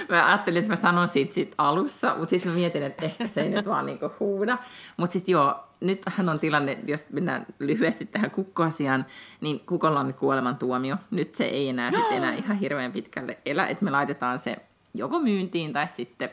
mä 0.09 0.27
ajattelin, 0.27 0.59
että 0.59 0.69
mä 0.69 0.75
sanon 0.75 1.07
siitä, 1.07 1.33
siitä 1.33 1.55
alussa, 1.57 2.15
mutta 2.17 2.29
siis 2.29 2.45
mä 2.45 2.51
mietin, 2.51 2.83
että 2.83 3.05
ehkä 3.05 3.27
se 3.27 3.41
ei 3.41 3.49
nyt 3.49 3.67
vaan 3.67 3.85
niinku 3.85 4.11
huuda. 4.19 4.57
Mutta 4.97 5.13
sitten 5.13 5.33
joo, 5.33 5.68
nythän 5.81 6.29
on 6.29 6.39
tilanne, 6.39 6.79
jos 6.87 7.09
mennään 7.09 7.45
lyhyesti 7.59 8.05
tähän 8.05 8.31
kukkoasiaan, 8.31 9.05
niin 9.41 9.59
kukolla 9.59 9.99
on 9.99 10.13
kuolemantuomio. 10.13 10.95
Nyt 11.11 11.35
se 11.35 11.43
ei 11.43 11.69
enää, 11.69 11.91
no. 11.91 11.97
sit 11.97 12.11
enää 12.11 12.33
ihan 12.33 12.57
hirveän 12.57 12.91
pitkälle 12.91 13.37
elä, 13.45 13.67
että 13.67 13.85
me 13.85 13.91
laitetaan 13.91 14.39
se 14.39 14.57
joko 14.93 15.19
myyntiin 15.19 15.73
tai 15.73 15.87
sitten, 15.87 16.29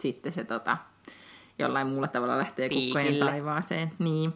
sitten 0.00 0.32
se 0.32 0.44
tota, 0.44 0.76
jollain 1.58 1.86
muulla 1.86 2.08
tavalla 2.08 2.38
lähtee 2.38 2.68
Piikille. 2.68 3.02
kukkojen 3.02 3.26
taivaaseen. 3.26 3.92
Niin, 3.98 4.32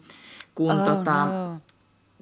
kun, 0.55 0.71
oh, 0.71 0.85
tota, 0.85 1.25
no. 1.25 1.59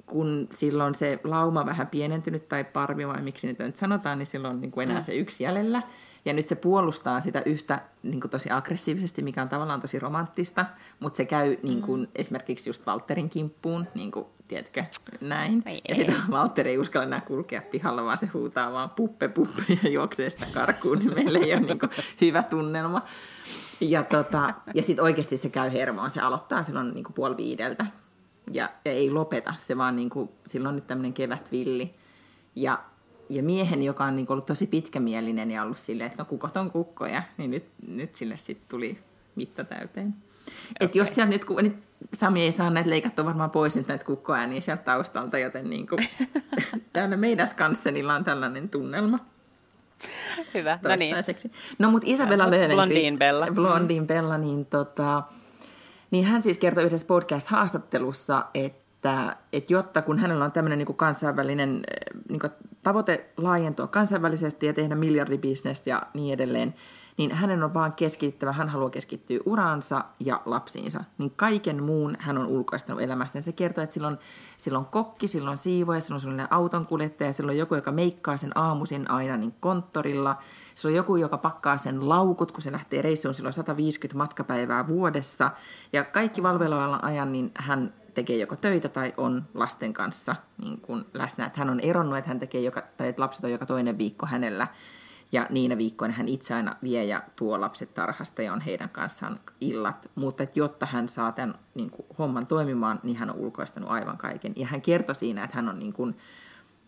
kun 0.06 0.48
silloin 0.50 0.94
se 0.94 1.20
lauma 1.24 1.66
vähän 1.66 1.86
pienentynyt 1.86 2.48
tai 2.48 2.64
parvi, 2.64 3.08
vai 3.08 3.22
miksi 3.22 3.46
niitä 3.46 3.64
nyt 3.64 3.76
sanotaan, 3.76 4.18
niin 4.18 4.26
silloin 4.26 4.54
on 4.54 4.60
niin 4.60 4.70
kuin 4.70 4.88
enää 4.88 5.00
mm. 5.00 5.04
se 5.04 5.14
yksi 5.14 5.44
jäljellä. 5.44 5.82
Ja 6.24 6.32
nyt 6.32 6.46
se 6.46 6.54
puolustaa 6.54 7.20
sitä 7.20 7.42
yhtä 7.46 7.80
niin 8.02 8.20
kuin 8.20 8.30
tosi 8.30 8.50
aggressiivisesti, 8.50 9.22
mikä 9.22 9.42
on 9.42 9.48
tavallaan 9.48 9.80
tosi 9.80 9.98
romanttista, 9.98 10.66
mutta 11.00 11.16
se 11.16 11.24
käy 11.24 11.56
niin 11.62 11.82
kuin, 11.82 12.00
mm. 12.00 12.06
esimerkiksi 12.14 12.68
just 12.70 12.86
Walterin 12.86 13.28
kimppuun, 13.28 13.86
niin 13.94 14.12
kuin, 14.12 14.26
tiedätkö, 14.48 14.84
näin. 15.20 15.62
Ei, 15.66 15.80
ja 15.88 15.94
sitten 16.04 16.16
Walter 16.30 16.68
ei 16.68 16.78
uskalla 16.78 17.06
enää 17.06 17.20
kulkea 17.20 17.62
pihalla, 17.62 18.04
vaan 18.04 18.18
se 18.18 18.26
huutaa 18.26 18.72
vaan 18.72 18.90
puppe 18.90 19.28
puppe 19.28 19.62
ja 19.82 19.90
juoksee 19.90 20.30
sitä 20.30 20.46
karkuun, 20.54 20.98
niin 20.98 21.14
meillä 21.14 21.38
ei 21.38 21.52
ole 21.52 21.60
niin 21.60 21.78
kuin, 21.78 21.90
hyvä 22.20 22.42
tunnelma. 22.42 23.02
Ja, 23.80 24.02
tota, 24.02 24.54
ja 24.74 24.82
sitten 24.82 25.04
oikeasti 25.04 25.36
se 25.36 25.48
käy 25.48 25.72
hermoon, 25.72 26.10
se 26.10 26.20
aloittaa 26.20 26.62
silloin 26.62 26.94
niin 26.94 27.04
kuin 27.04 27.14
puoli 27.14 27.36
viideltä. 27.36 27.86
Ja, 28.52 28.70
ja 28.84 28.92
ei 28.92 29.10
lopeta, 29.10 29.54
se 29.58 29.78
vaan 29.78 29.96
niin 29.96 30.10
kuin, 30.10 30.30
silloin 30.46 30.68
on 30.68 30.74
nyt 30.74 30.86
tämmöinen 30.86 31.12
kevätvilli. 31.12 31.94
Ja 32.56 32.84
ja 33.28 33.42
miehen, 33.42 33.82
joka 33.82 34.04
on 34.04 34.16
niin 34.16 34.26
ollut 34.28 34.46
tosi 34.46 34.66
pitkämielinen 34.66 35.50
ja 35.50 35.62
ollut 35.62 35.78
silleen, 35.78 36.06
että 36.06 36.22
no 36.22 36.24
kukot 36.24 36.56
on 36.56 36.70
kukkoja, 36.70 37.22
niin 37.36 37.50
nyt, 37.50 37.64
nyt 37.88 38.14
sille 38.14 38.36
sitten 38.36 38.68
tuli 38.68 38.98
mitta 39.36 39.64
täyteen. 39.64 40.08
Okay. 40.08 40.76
Et 40.80 40.94
jos 40.94 41.14
sieltä 41.14 41.30
nyt, 41.30 41.44
nyt 41.62 41.76
Sami 42.12 42.42
ei 42.42 42.52
saa 42.52 42.70
näitä 42.70 42.90
leikattua 42.90 43.24
varmaan 43.24 43.50
pois 43.50 43.76
nyt 43.76 43.88
näitä 43.88 44.04
kukkoja, 44.04 44.46
niin 44.46 44.62
sieltä 44.62 44.82
taustalta, 44.82 45.38
joten 45.38 45.70
niin 45.70 45.86
kuin, 45.86 46.08
täällä 46.92 47.16
meidän 47.16 47.46
Skanssenilla 47.46 48.14
on 48.14 48.24
tällainen 48.24 48.68
tunnelma. 48.68 49.18
Hyvä, 50.54 50.78
no 50.82 50.96
niin. 50.96 51.16
No 51.78 51.90
mutta 51.90 52.08
Isabella 52.10 52.50
Löwenqvist, 52.50 52.74
Blondin 52.74 53.18
Bella. 53.18 53.46
Blondin 53.54 54.06
Bella, 54.06 54.38
niin, 54.38 54.66
tota, 54.66 55.22
niin 56.10 56.24
hän 56.24 56.42
siis 56.42 56.58
kertoi 56.58 56.84
yhdessä 56.84 57.06
podcast-haastattelussa, 57.06 58.46
että 58.54 58.83
että, 59.04 59.36
että 59.52 59.72
jotta 59.72 60.02
kun 60.02 60.18
hänellä 60.18 60.44
on 60.44 60.52
tämmöinen 60.52 60.78
niin 60.78 60.96
kansainvälinen 60.96 61.82
niin 62.28 62.40
kuin 62.40 62.52
tavoite 62.82 63.30
laajentua 63.36 63.86
kansainvälisesti 63.86 64.66
ja 64.66 64.72
tehdä 64.72 64.94
miljardibisnestä 64.94 65.90
ja 65.90 66.02
niin 66.14 66.34
edelleen, 66.34 66.74
niin 67.16 67.32
hänen 67.32 67.62
on 67.62 67.74
vaan 67.74 67.92
keskittävä, 67.92 68.52
hän 68.52 68.68
haluaa 68.68 68.90
keskittyä 68.90 69.38
uraansa 69.46 70.04
ja 70.20 70.40
lapsiinsa. 70.44 71.04
Niin 71.18 71.32
kaiken 71.36 71.82
muun 71.82 72.16
hän 72.18 72.38
on 72.38 72.46
ulkoistanut 72.46 73.02
elämästä. 73.02 73.38
Ja 73.38 73.42
se 73.42 73.52
kertoo, 73.52 73.84
että 73.84 73.94
silloin, 73.94 74.18
silloin 74.56 74.84
kokki, 74.84 75.28
silloin 75.28 75.58
siivoja, 75.58 76.00
silloin 76.00 76.20
sellainen 76.20 76.52
autonkuljettaja, 76.52 77.32
silloin 77.32 77.58
joku, 77.58 77.74
joka 77.74 77.92
meikkaa 77.92 78.36
sen 78.36 78.58
aamuisin 78.58 79.10
aina 79.10 79.36
niin 79.36 79.54
konttorilla. 79.60 80.36
Silloin 80.74 80.96
joku, 80.96 81.16
joka 81.16 81.38
pakkaa 81.38 81.76
sen 81.76 82.08
laukut, 82.08 82.52
kun 82.52 82.62
se 82.62 82.72
lähtee 82.72 83.02
reissuun, 83.02 83.34
silloin 83.34 83.52
150 83.52 84.18
matkapäivää 84.18 84.88
vuodessa. 84.88 85.50
Ja 85.92 86.04
kaikki 86.04 86.42
valveiluajan 86.42 87.04
ajan 87.04 87.32
niin 87.32 87.50
hän 87.54 87.92
tekee 88.14 88.36
joko 88.36 88.56
töitä 88.56 88.88
tai 88.88 89.14
on 89.16 89.42
lasten 89.54 89.92
kanssa 89.92 90.36
niin 90.62 90.80
kuin 90.80 91.04
läsnä. 91.14 91.46
Että 91.46 91.58
hän 91.58 91.70
on 91.70 91.80
eronnut, 91.80 92.18
että, 92.18 92.28
hän 92.28 92.38
tekee 92.38 92.60
joka, 92.60 92.82
tai 92.96 93.08
että 93.08 93.22
lapset 93.22 93.44
on 93.44 93.50
joka 93.50 93.66
toinen 93.66 93.98
viikko 93.98 94.26
hänellä. 94.26 94.68
Ja 95.32 95.46
niinä 95.50 95.78
viikkoina 95.78 96.14
hän 96.14 96.28
itse 96.28 96.54
aina 96.54 96.76
vie 96.82 97.04
ja 97.04 97.22
tuo 97.36 97.60
lapset 97.60 97.94
tarhasta 97.94 98.42
ja 98.42 98.52
on 98.52 98.60
heidän 98.60 98.88
kanssaan 98.88 99.40
illat. 99.60 100.10
Mutta 100.14 100.42
että 100.42 100.58
jotta 100.58 100.86
hän 100.86 101.08
saa 101.08 101.32
tämän 101.32 101.54
niin 101.74 101.90
kuin, 101.90 102.06
homman 102.18 102.46
toimimaan, 102.46 103.00
niin 103.02 103.16
hän 103.16 103.30
on 103.30 103.36
ulkoistanut 103.36 103.90
aivan 103.90 104.18
kaiken. 104.18 104.52
Ja 104.56 104.66
hän 104.66 104.82
kertoi 104.82 105.14
siinä, 105.14 105.44
että 105.44 105.56
hän 105.56 105.68
on 105.68 105.78
niin 105.78 105.92
kuin, 105.92 106.16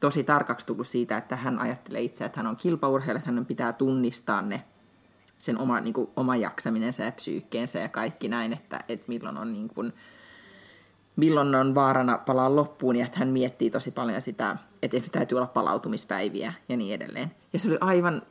tosi 0.01 0.25
tarkaksi 0.25 0.67
tullut 0.67 0.87
siitä, 0.87 1.17
että 1.17 1.37
hän 1.37 1.59
ajattelee 1.59 2.03
itse, 2.03 2.25
että 2.25 2.41
hän 2.41 2.47
on 2.47 2.57
kilpaurheilija, 2.57 3.19
että 3.19 3.31
hän 3.31 3.47
pitää 3.47 3.73
tunnistaa 3.73 4.43
ne 4.43 4.63
sen 5.39 5.59
oma, 5.59 5.81
niin 5.81 5.95
kuin, 5.95 6.11
oma 6.17 6.37
jaksaminensa 6.37 7.03
ja 7.03 7.13
psyykkeensä 7.13 7.79
ja 7.79 7.89
kaikki 7.89 8.29
näin, 8.29 8.53
että, 8.53 8.85
että 8.89 9.07
milloin 9.09 9.37
on 9.37 9.53
niin 9.53 9.69
kuin, 9.69 9.93
milloin 11.17 11.55
on 11.55 11.75
vaarana 11.75 12.19
palaa 12.19 12.57
loppuun, 12.57 12.97
ja 12.97 13.07
että 13.07 13.19
hän 13.19 13.29
miettii 13.29 13.71
tosi 13.71 13.91
paljon 13.91 14.23
sitä, 14.23 14.57
että 14.83 15.01
täytyy 15.13 15.37
olla 15.37 15.47
palautumispäiviä 15.47 16.53
ja 16.69 16.77
niin 16.77 16.95
edelleen. 16.95 17.31
Ja 17.53 17.59
se 17.59 17.69
oli 17.69 17.79
aivan, 17.81 18.23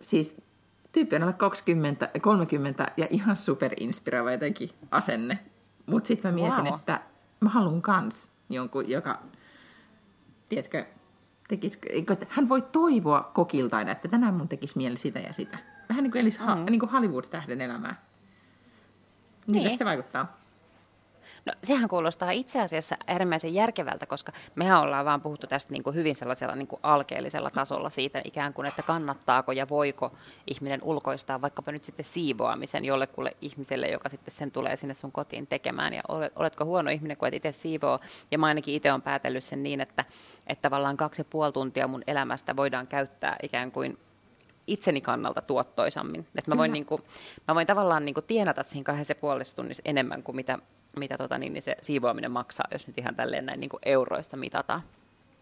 siis 0.00 0.36
tyyppi 0.92 1.16
on 1.16 1.34
20, 1.34 2.10
30 2.20 2.92
ja 2.96 3.06
ihan 3.10 3.36
superinspiroiva 3.36 4.32
jotenkin 4.32 4.70
asenne. 4.90 5.38
Mutta 5.86 6.06
sitten 6.08 6.30
mä 6.30 6.34
mietin, 6.34 6.64
wow. 6.64 6.74
että 6.74 7.00
mä 7.40 7.48
haluan 7.48 7.82
kans 7.82 8.28
jonkun, 8.50 8.88
joka, 8.88 9.18
tiedätkö, 10.48 10.84
tekis, 11.48 11.78
hän 12.28 12.48
voi 12.48 12.62
toivoa 12.62 13.30
kokilta 13.34 13.76
aina, 13.76 13.92
että 13.92 14.08
tänään 14.08 14.34
mun 14.34 14.48
tekisi 14.48 14.76
mieli 14.76 14.98
sitä 14.98 15.18
ja 15.18 15.32
sitä. 15.32 15.58
Vähän 15.88 16.04
niin 16.04 16.12
kuin 16.12 16.24
mm. 16.24 16.46
ha, 16.46 16.54
niin 16.54 16.80
kuin 16.80 16.90
Hollywood-tähden 16.90 17.60
elämää. 17.60 18.02
Niin. 19.46 19.78
se 19.78 19.84
vaikuttaa? 19.84 20.38
No 21.44 21.52
sehän 21.64 21.88
kuulostaa 21.88 22.30
itse 22.30 22.60
asiassa 22.60 22.96
äärimmäisen 23.06 23.54
järkevältä, 23.54 24.06
koska 24.06 24.32
mehän 24.54 24.80
ollaan 24.80 25.04
vaan 25.04 25.20
puhuttu 25.20 25.46
tästä 25.46 25.72
niin 25.72 25.82
kuin 25.82 25.96
hyvin 25.96 26.16
sellaisella 26.16 26.54
niin 26.54 26.68
kuin 26.68 26.80
alkeellisella 26.82 27.50
tasolla 27.50 27.90
siitä 27.90 28.20
ikään 28.24 28.54
kuin, 28.54 28.68
että 28.68 28.82
kannattaako 28.82 29.52
ja 29.52 29.68
voiko 29.68 30.12
ihminen 30.46 30.82
ulkoistaa 30.82 31.40
vaikkapa 31.40 31.72
nyt 31.72 31.84
sitten 31.84 32.04
siivoamisen 32.04 32.84
jollekulle 32.84 33.36
ihmiselle, 33.40 33.88
joka 33.88 34.08
sitten 34.08 34.34
sen 34.34 34.50
tulee 34.50 34.76
sinne 34.76 34.94
sun 34.94 35.12
kotiin 35.12 35.46
tekemään. 35.46 35.94
Ja 35.94 36.02
oletko 36.36 36.64
huono 36.64 36.90
ihminen, 36.90 37.16
kun 37.16 37.28
et 37.28 37.34
itse 37.34 37.52
siivoo? 37.52 37.98
Ja 38.30 38.38
mä 38.38 38.46
ainakin 38.46 38.74
itse 38.74 38.92
olen 38.92 39.02
päätellyt 39.02 39.44
sen 39.44 39.62
niin, 39.62 39.80
että, 39.80 40.04
että 40.46 40.62
tavallaan 40.62 40.96
kaksi 40.96 41.20
ja 41.20 41.24
puoli 41.30 41.52
tuntia 41.52 41.88
mun 41.88 42.02
elämästä 42.06 42.56
voidaan 42.56 42.86
käyttää 42.86 43.36
ikään 43.42 43.72
kuin 43.72 43.98
itseni 44.68 45.00
kannalta 45.00 45.42
tuottoisammin. 45.42 46.26
Että 46.36 46.50
mä 46.50 46.56
voin, 46.56 46.72
niin 46.72 46.86
kuin, 46.86 47.02
mä 47.48 47.54
voin 47.54 47.66
tavallaan 47.66 48.04
niin 48.04 48.14
kuin 48.14 48.26
tienata 48.26 48.62
siinä 48.62 48.84
kahdessa 48.84 49.14
puolessa 49.14 49.56
tunnissa 49.56 49.82
enemmän 49.84 50.22
kuin 50.22 50.36
mitä 50.36 50.58
mitä 50.98 51.18
tota, 51.18 51.38
niin, 51.38 51.52
niin 51.52 51.62
se 51.62 51.76
siivoaminen 51.82 52.30
maksaa, 52.30 52.68
jos 52.72 52.86
nyt 52.86 52.98
ihan 52.98 53.14
tälleen 53.14 53.46
näin 53.46 53.60
niin 53.60 53.70
kuin 53.70 53.80
euroista 53.84 54.36
mitataan. 54.36 54.82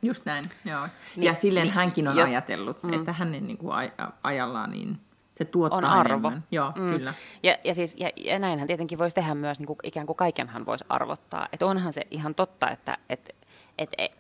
Just 0.03 0.25
näin, 0.25 0.45
joo. 0.65 0.89
Niin, 1.17 1.25
ja 1.25 1.35
silleen 1.35 1.65
niin, 1.65 1.75
hänkin 1.75 2.09
on 2.09 2.17
jos, 2.17 2.31
ajatellut, 2.31 2.83
mm. 2.83 2.93
että 2.93 3.13
hänen 3.13 3.47
niin 3.47 3.59
kuin 3.59 3.73
aj- 3.73 4.13
ajallaan 4.23 4.71
niin 4.71 5.01
se 5.39 5.45
tuottaa 5.45 5.79
on 5.79 5.85
arvo. 5.85 6.29
Enemmän. 6.29 6.45
Joo, 6.51 6.73
mm. 6.77 6.91
kyllä. 6.91 7.15
Ja, 7.43 7.57
ja, 7.65 7.75
siis, 7.75 7.97
ja, 7.99 8.11
ja 8.17 8.39
näinhän 8.39 8.67
tietenkin 8.67 8.99
voisi 8.99 9.15
tehdä 9.15 9.35
myös, 9.35 9.59
niin 9.59 9.67
kuin, 9.67 9.79
ikään 9.83 10.07
kuin 10.07 10.17
kaikenhan 10.17 10.67
voisi 10.67 10.85
arvottaa. 10.89 11.49
Että 11.53 11.67
onhan 11.67 11.93
se 11.93 12.03
ihan 12.11 12.35
totta, 12.35 12.71
että 12.71 12.99
et, 13.09 13.37
et, 13.79 13.91
et, 13.99 14.13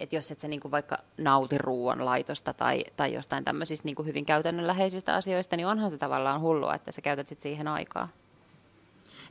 et 0.00 0.12
jos 0.12 0.30
et 0.30 0.40
sä 0.40 0.48
niin 0.48 0.60
kuin 0.60 0.72
vaikka 0.72 0.98
nauti 1.18 1.58
ruoan 1.58 2.04
laitosta 2.04 2.52
tai, 2.52 2.84
tai 2.96 3.14
jostain 3.14 3.44
tämmöisistä 3.44 3.88
niin 3.88 3.96
kuin 3.96 4.06
hyvin 4.06 4.26
käytännönläheisistä 4.26 5.14
asioista, 5.14 5.56
niin 5.56 5.66
onhan 5.66 5.90
se 5.90 5.98
tavallaan 5.98 6.40
hullua, 6.40 6.74
että 6.74 6.92
sä 6.92 7.02
käytät 7.02 7.28
sit 7.28 7.40
siihen 7.40 7.68
aikaa. 7.68 8.08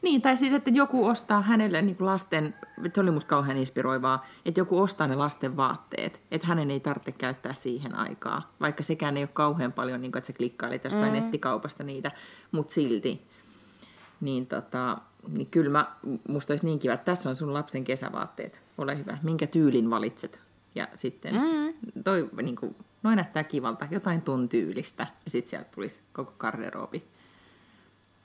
Niin, 0.05 0.21
tai 0.21 0.37
siis, 0.37 0.53
että 0.53 0.69
joku 0.69 1.05
ostaa 1.05 1.41
hänelle 1.41 1.81
niin 1.81 1.95
kuin 1.95 2.05
lasten, 2.05 2.55
se 2.93 3.01
oli 3.01 3.11
musta 3.11 3.29
kauhean 3.29 3.57
inspiroivaa, 3.57 4.25
että 4.45 4.59
joku 4.59 4.81
ostaa 4.81 5.07
ne 5.07 5.15
lasten 5.15 5.57
vaatteet, 5.57 6.21
että 6.31 6.47
hänen 6.47 6.71
ei 6.71 6.79
tarvitse 6.79 7.11
käyttää 7.11 7.53
siihen 7.53 7.95
aikaa, 7.95 8.53
vaikka 8.59 8.83
sekään 8.83 9.17
ei 9.17 9.23
ole 9.23 9.29
kauhean 9.33 9.73
paljon, 9.73 10.01
niin 10.01 10.11
kuin, 10.11 10.17
että 10.17 10.27
sä 10.27 10.33
klikkailit 10.33 10.83
jostain 10.83 11.13
mm. 11.13 11.19
nettikaupasta 11.19 11.83
niitä, 11.83 12.11
mutta 12.51 12.73
silti. 12.73 13.27
Niin, 14.21 14.47
tota, 14.47 14.97
niin 15.27 15.47
kyllä 15.47 15.69
mä, 15.69 15.91
musta 16.27 16.53
olisi 16.53 16.65
niin 16.65 16.79
kiva, 16.79 16.93
että 16.93 17.05
tässä 17.05 17.29
on 17.29 17.35
sun 17.35 17.53
lapsen 17.53 17.83
kesävaatteet, 17.83 18.61
ole 18.77 18.97
hyvä, 18.97 19.17
minkä 19.23 19.47
tyylin 19.47 19.89
valitset. 19.89 20.39
Ja 20.75 20.87
sitten 20.93 21.35
mm. 21.35 21.73
toi, 22.03 22.29
niin 22.41 22.55
kuin, 22.55 22.75
noin 23.03 23.15
näyttää 23.15 23.43
kivalta, 23.43 23.87
jotain 23.91 24.21
ton 24.21 24.49
tyylistä, 24.49 25.07
ja 25.25 25.31
sitten 25.31 25.49
sieltä 25.49 25.69
tulisi 25.75 26.01
koko 26.13 26.33
garderoobi. 26.37 27.03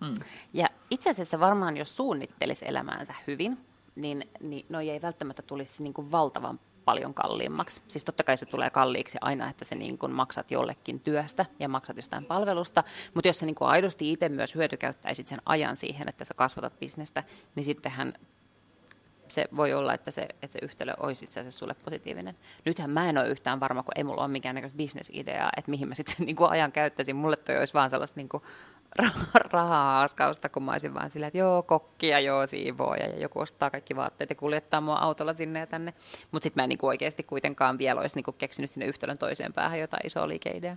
Mm. 0.01 0.15
Ja 0.53 0.69
itse 0.91 1.11
asiassa 1.11 1.41
varmaan, 1.41 1.77
jos 1.77 1.97
suunnittelisi 1.97 2.69
elämäänsä 2.69 3.15
hyvin, 3.27 3.59
niin, 3.97 4.29
niin 4.41 4.67
noi 4.69 4.91
ei 4.91 5.03
välttämättä 5.03 5.43
tulisi 5.43 5.83
niin 5.83 5.95
kuin 5.95 6.13
valtavan 6.13 6.61
paljon 6.85 7.15
kalliimmaksi. 7.15 7.83
Siis 7.89 8.05
totta 8.05 8.23
kai 8.23 8.37
se 8.37 8.47
tulee 8.47 8.71
kalliiksi 8.71 9.19
aina, 9.21 9.51
että 9.51 9.65
se 9.65 9.75
niin 9.75 9.99
kuin 9.99 10.13
maksat 10.13 10.51
jollekin 10.51 11.01
työstä 11.01 11.47
ja 11.59 11.69
maksat 11.69 11.97
jostain 11.97 12.25
palvelusta, 12.25 12.85
mutta 13.15 13.29
jos 13.29 13.39
sä 13.39 13.47
niin 13.47 13.55
kuin 13.55 13.69
aidosti 13.69 14.13
itse 14.13 14.29
myös 14.29 14.55
hyötykäyttäisit 14.55 15.29
sen 15.29 15.39
ajan 15.47 15.77
siihen, 15.77 16.09
että 16.09 16.25
sä 16.25 16.35
kasvatat 16.35 16.79
bisnestä, 16.79 17.25
niin 17.55 17.65
sittenhän 17.65 18.13
se 19.31 19.45
voi 19.57 19.73
olla, 19.73 19.95
että 19.95 20.11
se, 20.11 20.23
että 20.23 20.53
se 20.53 20.59
yhtälö 20.63 20.93
olisi 21.01 21.25
itse 21.25 21.41
asiassa 21.41 21.59
sulle 21.59 21.75
positiivinen. 21.85 22.37
Nythän 22.65 22.91
mä 22.91 23.09
en 23.09 23.19
ole 23.19 23.29
yhtään 23.29 23.61
varma, 23.61 23.83
kun 23.83 23.93
ei 23.97 24.05
mulla 24.05 24.23
ole 24.23 24.29
minkäännäköistä 24.29 24.77
bisnesideaa, 24.77 25.51
että 25.57 25.71
mihin 25.71 25.89
mä 25.89 25.95
sitten 25.95 26.17
sen 26.17 26.27
niin 26.27 26.37
kuin 26.37 26.51
ajan 26.51 26.73
käyttäisin. 26.73 27.17
Mulle 27.17 27.37
toi 27.37 27.59
olisi 27.59 27.75
vaan 27.75 27.91
sellaista 27.91 28.21
niin 28.21 28.29
kuin 28.29 28.43
rahaa 29.35 30.03
askausta, 30.03 30.49
kun 30.49 30.63
mä 30.63 30.73
olisin 30.73 30.95
vaan 30.95 31.11
silleen, 31.11 31.29
että 31.29 31.39
joo, 31.39 31.63
kokkia, 31.63 32.21
joo, 32.21 32.47
siivooja, 32.47 33.09
ja 33.09 33.21
joku 33.21 33.39
ostaa 33.41 33.71
kaikki 33.71 33.97
vaatteet 33.97 34.31
ja 34.31 34.37
kuljettaa 34.37 34.81
mua 34.81 34.97
autolla 34.97 35.35
sinne 35.35 35.59
ja 35.59 35.67
tänne. 35.67 35.95
Mutta 36.31 36.45
sitten 36.45 36.61
mä 36.61 36.65
en 36.65 36.69
niinku 36.69 36.87
oikeasti 36.87 37.23
kuitenkaan 37.23 37.79
vielä 37.79 38.01
olisi 38.01 38.17
niinku 38.17 38.33
keksinyt 38.33 38.71
sinne 38.71 38.87
yhtälön 38.87 39.19
toiseen 39.19 39.53
päähän 39.53 39.81
jotain 39.81 40.07
isoa 40.07 40.29
liikeideaa. 40.29 40.77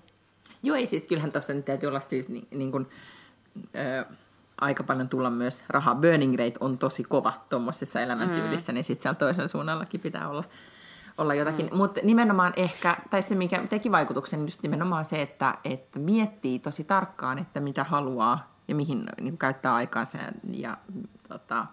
Joo, 0.63 0.75
ei 0.75 0.85
siis, 0.85 1.03
kyllähän 1.03 1.31
tuossa 1.31 1.53
täytyy 1.65 1.87
olla 1.87 1.99
siis 1.99 2.29
niin, 2.29 2.47
niin 2.51 2.71
kuin, 2.71 2.87
ö, 3.75 4.05
aika 4.63 4.83
paljon 4.83 5.09
tulla 5.09 5.29
myös 5.29 5.63
rahaa. 5.69 5.95
Burning 5.95 6.35
rate 6.35 6.57
on 6.59 6.77
tosi 6.77 7.03
kova 7.03 7.33
tuommoisessa 7.49 8.01
elämäntyylissä, 8.01 8.71
mm. 8.71 8.73
niin 8.73 8.83
sitten 8.83 9.01
siellä 9.01 9.19
toisen 9.19 9.49
suunnallakin 9.49 9.99
pitää 9.99 10.29
olla 10.29 10.43
olla 11.17 11.33
jotakin. 11.33 11.65
Mm. 11.65 11.77
Mutta 11.77 11.99
nimenomaan 12.03 12.53
ehkä, 12.55 12.97
tai 13.09 13.21
se 13.21 13.35
mikä 13.35 13.63
teki 13.69 13.91
vaikutuksen, 13.91 14.39
niin 14.39 14.47
just 14.47 14.63
nimenomaan 14.63 15.05
se, 15.05 15.21
että, 15.21 15.57
että 15.63 15.99
miettii 15.99 16.59
tosi 16.59 16.83
tarkkaan, 16.83 17.39
että 17.39 17.59
mitä 17.59 17.83
haluaa 17.83 18.53
ja 18.67 18.75
mihin 18.75 19.05
niin 19.21 19.37
käyttää 19.37 19.73
aikaansa 19.73 20.17
ja, 20.17 20.31
ja 20.51 20.77
tota, 21.27 21.65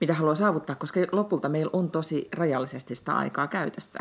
mitä 0.00 0.14
haluaa 0.14 0.34
saavuttaa, 0.34 0.76
koska 0.76 1.00
lopulta 1.12 1.48
meillä 1.48 1.70
on 1.72 1.90
tosi 1.90 2.28
rajallisesti 2.36 2.94
sitä 2.94 3.16
aikaa 3.16 3.46
käytössä. 3.46 3.98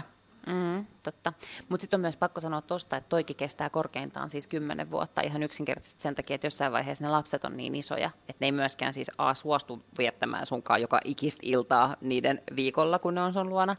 Mm, 0.48 0.86
totta. 1.04 1.34
Mutta 1.70 1.82
sitten 1.82 1.98
on 1.98 2.02
myös 2.02 2.18
pakko 2.18 2.42
sanoa 2.42 2.62
tuosta, 2.62 2.98
että 2.98 3.10
toikin 3.10 3.36
kestää 3.36 3.70
korkeintaan 3.70 4.30
siis 4.30 4.48
kymmenen 4.48 4.92
vuotta 4.92 5.22
ihan 5.22 5.44
yksinkertaisesti 5.44 6.02
sen 6.02 6.16
takia, 6.16 6.36
että 6.36 6.48
jossain 6.48 6.72
vaiheessa 6.72 7.04
ne 7.06 7.10
lapset 7.12 7.44
on 7.44 7.58
niin 7.58 7.76
isoja, 7.76 8.12
että 8.20 8.38
ne 8.40 8.48
ei 8.48 8.52
myöskään 8.52 8.94
siis 8.94 9.12
A 9.18 9.34
suostu 9.34 9.84
viettämään 9.98 10.46
sunkaan 10.46 10.82
joka 10.82 11.00
ikistä 11.04 11.40
iltaa 11.44 11.96
niiden 12.02 12.42
viikolla, 12.56 13.00
kun 13.00 13.16
ne 13.16 13.22
on 13.22 13.34
sun 13.34 13.50
luona. 13.50 13.76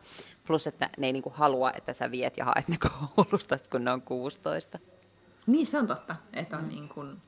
Plus, 0.46 0.66
että 0.66 0.90
ne 0.98 1.06
ei 1.06 1.12
niinku 1.12 1.32
halua, 1.37 1.72
että 1.72 1.92
sä 1.92 2.10
viet 2.10 2.37
ja 2.37 2.44
haet 2.44 2.68
ne 2.68 2.76
koulusta, 2.78 3.58
kun 3.70 3.84
ne 3.84 3.92
on 3.92 4.02
16. 4.02 4.78
Niin, 5.46 5.66
se 5.66 5.78
on 5.78 5.87
totta. 5.87 6.16
Että 6.32 6.56
on 6.56 6.62
mm. 6.62 6.68
niin 6.68 6.88
kuin... 6.88 7.22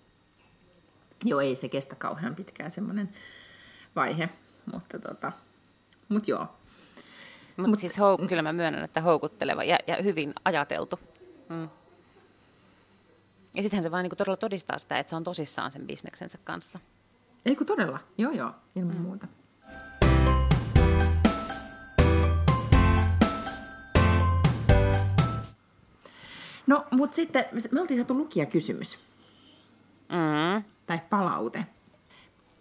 Joo, 1.25 1.41
ei 1.41 1.57
se 1.57 1.69
kestä 1.69 1.95
kauhean 1.95 2.35
pitkään 2.35 2.71
semmoinen 2.71 3.09
vaihe, 3.97 4.29
mutta 4.73 4.99
tota... 4.99 5.33
Mut 6.09 6.29
joo, 6.29 6.49
mutta 7.61 7.71
Mut 7.71 7.79
siis 7.79 7.99
hou- 7.99 8.29
kyllä 8.29 8.43
mä 8.43 8.53
myönnän, 8.53 8.85
että 8.85 9.01
houkutteleva 9.01 9.65
ja, 9.65 9.79
ja 9.87 10.03
hyvin 10.03 10.35
ajateltu. 10.45 10.99
Mm. 11.49 11.69
Ja 13.57 13.63
sittenhän 13.63 13.83
se 13.83 13.91
vaan 13.91 14.03
niin 14.03 14.17
todella 14.17 14.37
todistaa 14.37 14.79
sitä, 14.79 14.99
että 14.99 15.11
se 15.11 15.17
on 15.17 15.25
tosissaan 15.25 15.73
sen 15.73 15.87
bisneksensä 15.87 16.39
kanssa. 16.45 16.79
Ei 17.47 17.57
kun 17.57 17.67
todella, 17.67 17.99
joo 18.19 18.33
joo, 18.33 18.51
ilman 18.77 18.97
mm. 18.97 19.03
muuta. 19.03 19.27
No, 26.67 26.87
mutta 26.91 27.15
sitten 27.17 27.45
me 27.71 27.81
oltiin 27.81 27.99
saatu 28.01 28.15
lukijakysymys. 28.15 28.99
Mm. 30.09 30.65
Tai 30.87 31.01
palaute. 31.11 31.67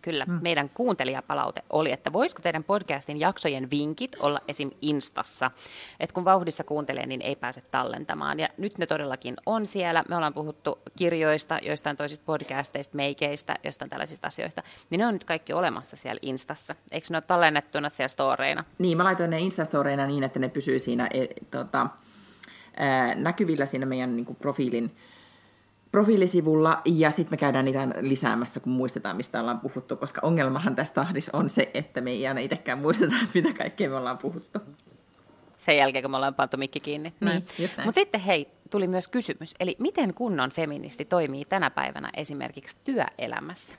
Kyllä, 0.01 0.25
mm. 0.25 0.39
meidän 0.41 0.69
kuuntelijapalaute 0.69 1.61
oli, 1.69 1.91
että 1.91 2.13
voisiko 2.13 2.41
teidän 2.41 2.63
podcastin 2.63 3.19
jaksojen 3.19 3.69
vinkit 3.71 4.15
olla 4.19 4.39
esim. 4.47 4.71
Instassa, 4.81 5.51
että 5.99 6.13
kun 6.13 6.25
vauhdissa 6.25 6.63
kuuntelee, 6.63 7.05
niin 7.05 7.21
ei 7.21 7.35
pääse 7.35 7.61
tallentamaan. 7.71 8.39
Ja 8.39 8.49
nyt 8.57 8.77
ne 8.77 8.85
todellakin 8.85 9.35
on 9.45 9.65
siellä. 9.65 10.03
Me 10.09 10.15
ollaan 10.15 10.33
puhuttu 10.33 10.79
kirjoista, 10.97 11.59
joistain 11.61 11.97
toisista 11.97 12.25
podcasteista, 12.25 12.95
meikeistä, 12.95 13.55
jostain 13.63 13.89
tällaisista 13.89 14.27
asioista. 14.27 14.63
Niin 14.89 14.99
ne 14.99 15.07
on 15.07 15.13
nyt 15.13 15.23
kaikki 15.23 15.53
olemassa 15.53 15.97
siellä 15.97 16.19
Instassa. 16.21 16.75
Eikö 16.91 17.07
ne 17.09 17.17
ole 17.17 17.23
tallennettuna 17.27 17.89
siellä 17.89 18.07
storeina? 18.07 18.63
Niin, 18.77 18.97
mä 18.97 19.03
laitoin 19.03 19.29
ne 19.29 19.39
Instastoreina 19.39 20.07
niin, 20.07 20.23
että 20.23 20.39
ne 20.39 20.49
pysyy 20.49 20.79
siinä 20.79 21.07
e, 21.13 21.27
tota, 21.51 21.89
ää, 22.77 23.15
näkyvillä 23.15 23.65
siinä 23.65 23.85
meidän 23.85 24.15
niin 24.15 24.25
kuin, 24.25 24.35
profiilin 24.35 24.95
profiilisivulla 25.91 26.81
ja 26.85 27.11
sitten 27.11 27.33
me 27.33 27.37
käydään 27.37 27.65
niitä 27.65 27.87
lisäämässä, 28.01 28.59
kun 28.59 28.73
muistetaan, 28.73 29.17
mistä 29.17 29.41
ollaan 29.41 29.59
puhuttu, 29.59 29.95
koska 29.95 30.21
ongelmahan 30.23 30.75
tässä 30.75 30.93
tahdissa 30.93 31.37
on 31.37 31.49
se, 31.49 31.71
että 31.73 32.01
me 32.01 32.11
ei 32.11 32.27
aina 32.27 32.39
itsekään 32.39 32.79
muisteta, 32.79 33.15
että 33.23 33.39
mitä 33.39 33.53
kaikkea 33.53 33.89
me 33.89 33.95
ollaan 33.95 34.17
puhuttu. 34.17 34.59
Sen 35.57 35.77
jälkeen, 35.77 36.03
kun 36.03 36.11
me 36.11 36.17
ollaan 36.17 36.35
pantu 36.35 36.57
mikki 36.57 36.79
kiinni. 36.79 37.13
Niin, 37.19 37.45
Mutta 37.85 37.99
sitten 38.01 38.21
hei, 38.21 38.47
tuli 38.69 38.87
myös 38.87 39.07
kysymys, 39.07 39.55
eli 39.59 39.75
miten 39.79 40.13
kunnon 40.13 40.51
feministi 40.51 41.05
toimii 41.05 41.45
tänä 41.45 41.69
päivänä 41.69 42.09
esimerkiksi 42.13 42.77
työelämässä? 42.83 43.77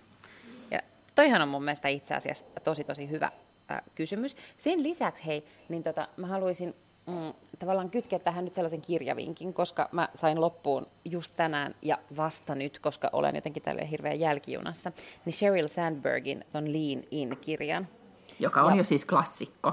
Ja 0.70 0.80
toihan 1.14 1.42
on 1.42 1.48
mun 1.48 1.64
mielestä 1.64 1.88
itse 1.88 2.14
asiassa 2.14 2.46
tosi 2.64 2.84
tosi 2.84 3.10
hyvä 3.10 3.30
äh, 3.70 3.80
kysymys. 3.94 4.36
Sen 4.56 4.82
lisäksi 4.82 5.26
hei, 5.26 5.44
niin 5.68 5.82
tota, 5.82 6.08
mä 6.16 6.26
haluaisin 6.26 6.74
mm, 7.06 7.32
tavallaan 7.58 7.90
kytkeä 7.90 8.18
tähän 8.18 8.44
nyt 8.44 8.54
sellaisen 8.54 8.80
kirjavinkin, 8.80 9.54
koska 9.54 9.88
mä 9.92 10.08
sain 10.14 10.40
loppuun 10.40 10.86
just 11.04 11.36
tänään 11.36 11.74
ja 11.82 11.98
vasta 12.16 12.54
nyt, 12.54 12.78
koska 12.78 13.10
olen 13.12 13.34
jotenkin 13.34 13.62
tälle 13.62 13.90
hirveän 13.90 14.20
jälkijunassa, 14.20 14.92
niin 15.24 15.32
Sheryl 15.32 15.66
Sandbergin 15.66 16.44
ton 16.52 16.72
Lean 16.72 17.04
In-kirjan. 17.10 17.88
Joka 18.38 18.62
on 18.62 18.72
ja, 18.72 18.76
jo 18.76 18.84
siis 18.84 19.04
klassikko. 19.04 19.72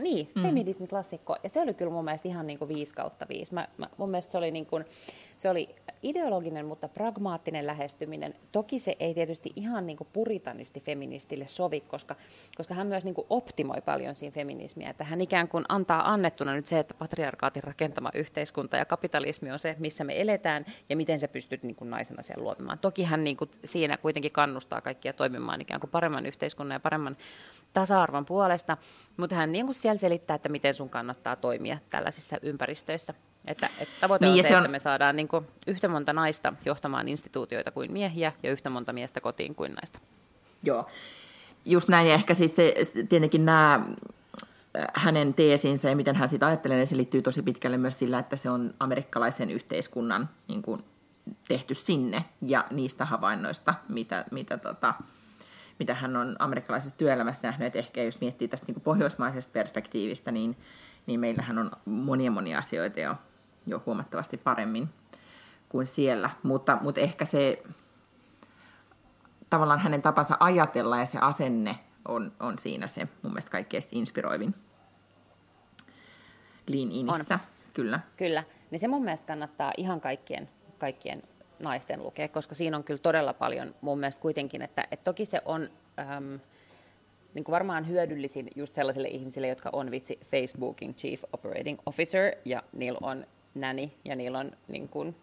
Niin, 0.00 0.30
mm. 0.34 0.42
feminismi-klassikko. 0.42 1.36
Ja 1.42 1.48
se 1.48 1.60
oli 1.60 1.74
kyllä 1.74 1.92
mun 1.92 2.04
mielestä 2.04 2.28
ihan 2.28 2.46
niin 2.46 2.58
kuin 2.58 2.68
5 2.68 2.94
kautta 2.94 3.26
5. 3.28 3.54
Mä, 3.54 3.68
mä, 3.76 3.86
mun 3.96 4.10
mielestä 4.10 4.32
se 4.32 4.38
oli, 4.38 4.50
niin 4.50 4.66
kuin, 4.66 4.84
se 5.38 5.50
oli 5.50 5.74
ideologinen, 6.02 6.66
mutta 6.66 6.88
pragmaattinen 6.88 7.66
lähestyminen. 7.66 8.34
Toki 8.52 8.78
se 8.78 8.96
ei 9.00 9.14
tietysti 9.14 9.52
ihan 9.56 9.86
niin 9.86 9.96
kuin 9.96 10.08
puritanisti 10.12 10.80
feministille 10.80 11.46
sovi, 11.46 11.80
koska, 11.80 12.16
koska 12.56 12.74
hän 12.74 12.86
myös 12.86 13.04
niin 13.04 13.14
kuin 13.14 13.26
optimoi 13.30 13.80
paljon 13.80 14.14
siinä 14.14 14.34
feminismiä. 14.34 14.90
Että 14.90 15.04
hän 15.04 15.20
ikään 15.20 15.48
kuin 15.48 15.64
antaa 15.68 16.12
annettuna 16.12 16.54
nyt 16.54 16.66
se, 16.66 16.78
että 16.78 16.94
patriarkaatin 16.94 17.64
rakentama 17.64 18.10
yhteiskunta 18.14 18.76
ja 18.76 18.84
kapitalismi 18.84 19.50
on 19.50 19.58
se, 19.58 19.76
missä 19.78 20.04
me 20.04 20.20
eletään 20.20 20.64
ja 20.88 20.96
miten 20.96 21.18
sä 21.18 21.28
pystyt 21.28 21.62
niin 21.62 21.76
kuin 21.76 21.90
naisena 21.90 22.22
siellä 22.22 22.42
luomaan. 22.42 22.78
Toki 22.78 23.04
hän 23.04 23.24
niin 23.24 23.36
kuin 23.36 23.50
siinä 23.64 23.96
kuitenkin 23.96 24.32
kannustaa 24.32 24.80
kaikkia 24.80 25.12
toimimaan 25.12 25.60
ikään 25.60 25.80
kuin 25.80 25.90
paremman 25.90 26.26
yhteiskunnan 26.26 26.76
ja 26.76 26.80
paremman 26.80 27.16
tasa-arvon 27.74 28.24
puolesta, 28.24 28.76
mutta 29.16 29.36
hän 29.36 29.52
niin 29.52 29.66
kuin 29.66 29.76
siellä 29.76 29.98
selittää, 29.98 30.34
että 30.34 30.48
miten 30.48 30.74
sun 30.74 30.90
kannattaa 30.90 31.36
toimia 31.36 31.78
tällaisissa 31.88 32.36
ympäristöissä. 32.42 33.14
Että, 33.48 33.70
että 33.78 33.94
tavoite 34.00 34.26
niin, 34.26 34.36
on 34.36 34.42
se, 34.42 34.48
se 34.48 34.56
on... 34.56 34.62
että 34.62 34.70
me 34.70 34.78
saadaan 34.78 35.16
niin 35.16 35.28
kuin 35.28 35.46
yhtä 35.66 35.88
monta 35.88 36.12
naista 36.12 36.52
johtamaan 36.64 37.08
instituutioita 37.08 37.70
kuin 37.70 37.92
miehiä 37.92 38.32
ja 38.42 38.52
yhtä 38.52 38.70
monta 38.70 38.92
miestä 38.92 39.20
kotiin 39.20 39.54
kuin 39.54 39.72
naista. 39.72 39.98
Joo, 40.62 40.86
just 41.64 41.88
näin. 41.88 42.08
Ja 42.08 42.14
ehkä 42.14 42.34
siis 42.34 42.56
se, 42.56 42.74
tietenkin 43.08 43.44
nämä 43.44 43.74
äh, 43.74 44.86
hänen 44.94 45.34
teesinsä 45.34 45.90
ja 45.90 45.96
miten 45.96 46.16
hän 46.16 46.28
sitä 46.28 46.46
ajattelee, 46.46 46.76
niin 46.76 46.86
se 46.86 46.96
liittyy 46.96 47.22
tosi 47.22 47.42
pitkälle 47.42 47.78
myös 47.78 47.98
sillä, 47.98 48.18
että 48.18 48.36
se 48.36 48.50
on 48.50 48.74
amerikkalaisen 48.80 49.50
yhteiskunnan 49.50 50.28
niin 50.48 50.62
kuin, 50.62 50.80
tehty 51.48 51.74
sinne 51.74 52.24
ja 52.40 52.64
niistä 52.70 53.04
havainnoista, 53.04 53.74
mitä, 53.88 54.24
mitä 54.30 54.58
tota, 54.58 54.94
mitä 55.78 55.94
hän 55.94 56.16
on 56.16 56.36
amerikkalaisessa 56.38 56.98
työelämässä 56.98 57.48
nähnyt, 57.48 57.66
että 57.66 57.78
ehkä 57.78 58.02
jos 58.02 58.20
miettii 58.20 58.48
tästä 58.48 58.72
niin 58.72 58.80
pohjoismaisesta 58.80 59.52
perspektiivistä, 59.52 60.30
niin, 60.30 60.56
niin 61.06 61.20
meillähän 61.20 61.58
on 61.58 61.70
monia 61.84 62.30
monia 62.30 62.58
asioita 62.58 63.00
jo, 63.00 63.14
jo 63.68 63.82
huomattavasti 63.86 64.36
paremmin 64.36 64.88
kuin 65.68 65.86
siellä, 65.86 66.30
mutta, 66.42 66.78
mutta 66.80 67.00
ehkä 67.00 67.24
se 67.24 67.62
tavallaan 69.50 69.80
hänen 69.80 70.02
tapansa 70.02 70.36
ajatella 70.40 70.98
ja 70.98 71.06
se 71.06 71.18
asenne 71.18 71.78
on, 72.08 72.32
on 72.40 72.58
siinä 72.58 72.88
se 72.88 73.08
mun 73.22 73.32
mielestä 73.32 73.50
kaikkein 73.50 73.82
inspiroivin 73.92 74.54
Lean 76.68 76.92
Inissä. 76.92 77.34
On. 77.34 77.40
Kyllä. 77.74 78.00
Kyllä. 78.16 78.44
Niin 78.70 78.78
se 78.78 78.88
mun 78.88 79.04
mielestä 79.04 79.26
kannattaa 79.26 79.72
ihan 79.76 80.00
kaikkien, 80.00 80.48
kaikkien 80.78 81.22
naisten 81.58 82.02
lukea, 82.02 82.28
koska 82.28 82.54
siinä 82.54 82.76
on 82.76 82.84
kyllä 82.84 82.98
todella 82.98 83.32
paljon 83.32 83.74
mun 83.80 83.98
mielestä 83.98 84.22
kuitenkin, 84.22 84.62
että, 84.62 84.86
että 84.90 85.04
toki 85.04 85.24
se 85.24 85.42
on 85.44 85.68
äm, 85.98 86.40
niin 87.34 87.44
kuin 87.44 87.52
varmaan 87.52 87.88
hyödyllisin 87.88 88.48
just 88.56 88.74
sellaisille 88.74 89.08
ihmisille, 89.08 89.48
jotka 89.48 89.70
on 89.72 89.90
vitsi 89.90 90.20
Facebookin 90.30 90.94
Chief 90.94 91.22
Operating 91.32 91.78
Officer, 91.86 92.32
ja 92.44 92.62
niillä 92.72 92.98
on 93.02 93.24
näni, 93.60 93.92
ja 94.04 94.16
niillä 94.16 94.38
on 94.38 94.50
niin 94.68 94.88
kuin, 94.88 95.16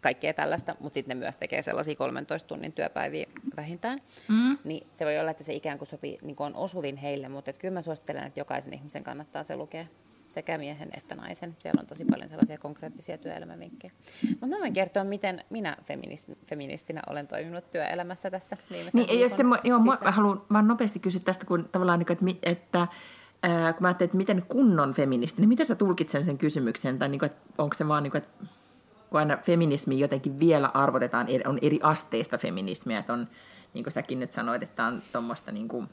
kaikkea 0.00 0.34
tällaista, 0.34 0.76
mutta 0.80 0.94
sitten 0.94 1.18
ne 1.18 1.24
myös 1.24 1.36
tekee 1.36 1.62
sellaisia 1.62 1.94
13 1.94 2.48
tunnin 2.48 2.72
työpäiviä 2.72 3.26
vähintään. 3.56 4.00
Mm. 4.28 4.58
Niin 4.64 4.86
se 4.92 5.04
voi 5.04 5.18
olla, 5.18 5.30
että 5.30 5.44
se 5.44 5.54
ikään 5.54 5.78
kuin 5.78 5.88
sopii, 5.88 6.18
niin 6.22 6.36
kuin 6.36 6.46
on 6.46 6.56
osuvin 6.56 6.96
heille, 6.96 7.28
mutta 7.28 7.52
kyllä 7.52 7.74
mä 7.74 7.82
suosittelen, 7.82 8.24
että 8.24 8.40
jokaisen 8.40 8.74
ihmisen 8.74 9.04
kannattaa 9.04 9.44
se 9.44 9.56
lukea 9.56 9.86
sekä 10.30 10.58
miehen 10.58 10.88
että 10.96 11.14
naisen. 11.14 11.56
Siellä 11.58 11.80
on 11.80 11.86
tosi 11.86 12.04
paljon 12.04 12.28
sellaisia 12.28 12.58
konkreettisia 12.58 13.18
työelämävinkkejä. 13.18 13.92
Mutta 14.30 14.46
mä 14.46 14.58
voin 14.58 14.72
kertoa, 14.72 15.04
miten 15.04 15.44
minä 15.50 15.76
feminist, 15.84 16.30
feministinä 16.44 17.02
olen 17.06 17.26
toiminut 17.26 17.70
työelämässä 17.70 18.30
tässä 18.30 18.56
viimeisen 18.70 19.06
niin, 19.06 19.20
ja 19.20 19.28
sitten 19.28 19.46
mä, 19.46 19.58
joo, 19.64 19.78
mä, 19.78 19.98
haluan 20.04 20.42
vaan 20.52 20.68
nopeasti 20.68 20.98
kysyä 20.98 21.20
tästä, 21.24 21.46
kun 21.46 21.68
tavallaan, 21.72 21.98
niin 21.98 22.38
että, 22.42 22.50
että 22.50 22.86
ää, 23.42 23.72
kun 23.72 23.82
mä 23.82 23.88
ajattelin, 23.88 24.08
että 24.08 24.16
miten 24.16 24.44
kunnon 24.48 24.94
feministi, 24.94 25.42
niin 25.42 25.48
miten 25.48 25.66
sä 25.66 25.74
tulkitsen 25.74 26.24
sen 26.24 26.38
kysymyksen, 26.38 26.98
tai 26.98 27.08
niin 27.08 27.18
kuin, 27.18 27.30
että 27.30 27.42
onko 27.58 27.74
se 27.74 27.88
vaan, 27.88 28.02
niin 28.02 28.10
kuin, 28.10 28.22
että 28.22 28.46
kun 29.10 29.20
aina 29.20 29.36
feminismi 29.36 30.00
jotenkin 30.00 30.40
vielä 30.40 30.70
arvotetaan, 30.74 31.26
on 31.46 31.58
eri 31.62 31.80
asteista 31.82 32.38
feminismiä, 32.38 32.98
että 32.98 33.12
on, 33.12 33.28
niin 33.74 33.84
kuin 33.84 33.92
säkin 33.92 34.20
nyt 34.20 34.32
sanoit, 34.32 34.62
että 34.62 34.86
on 34.86 35.02
tuommoista 35.12 35.52
niin 35.52 35.68
kuin, 35.68 35.88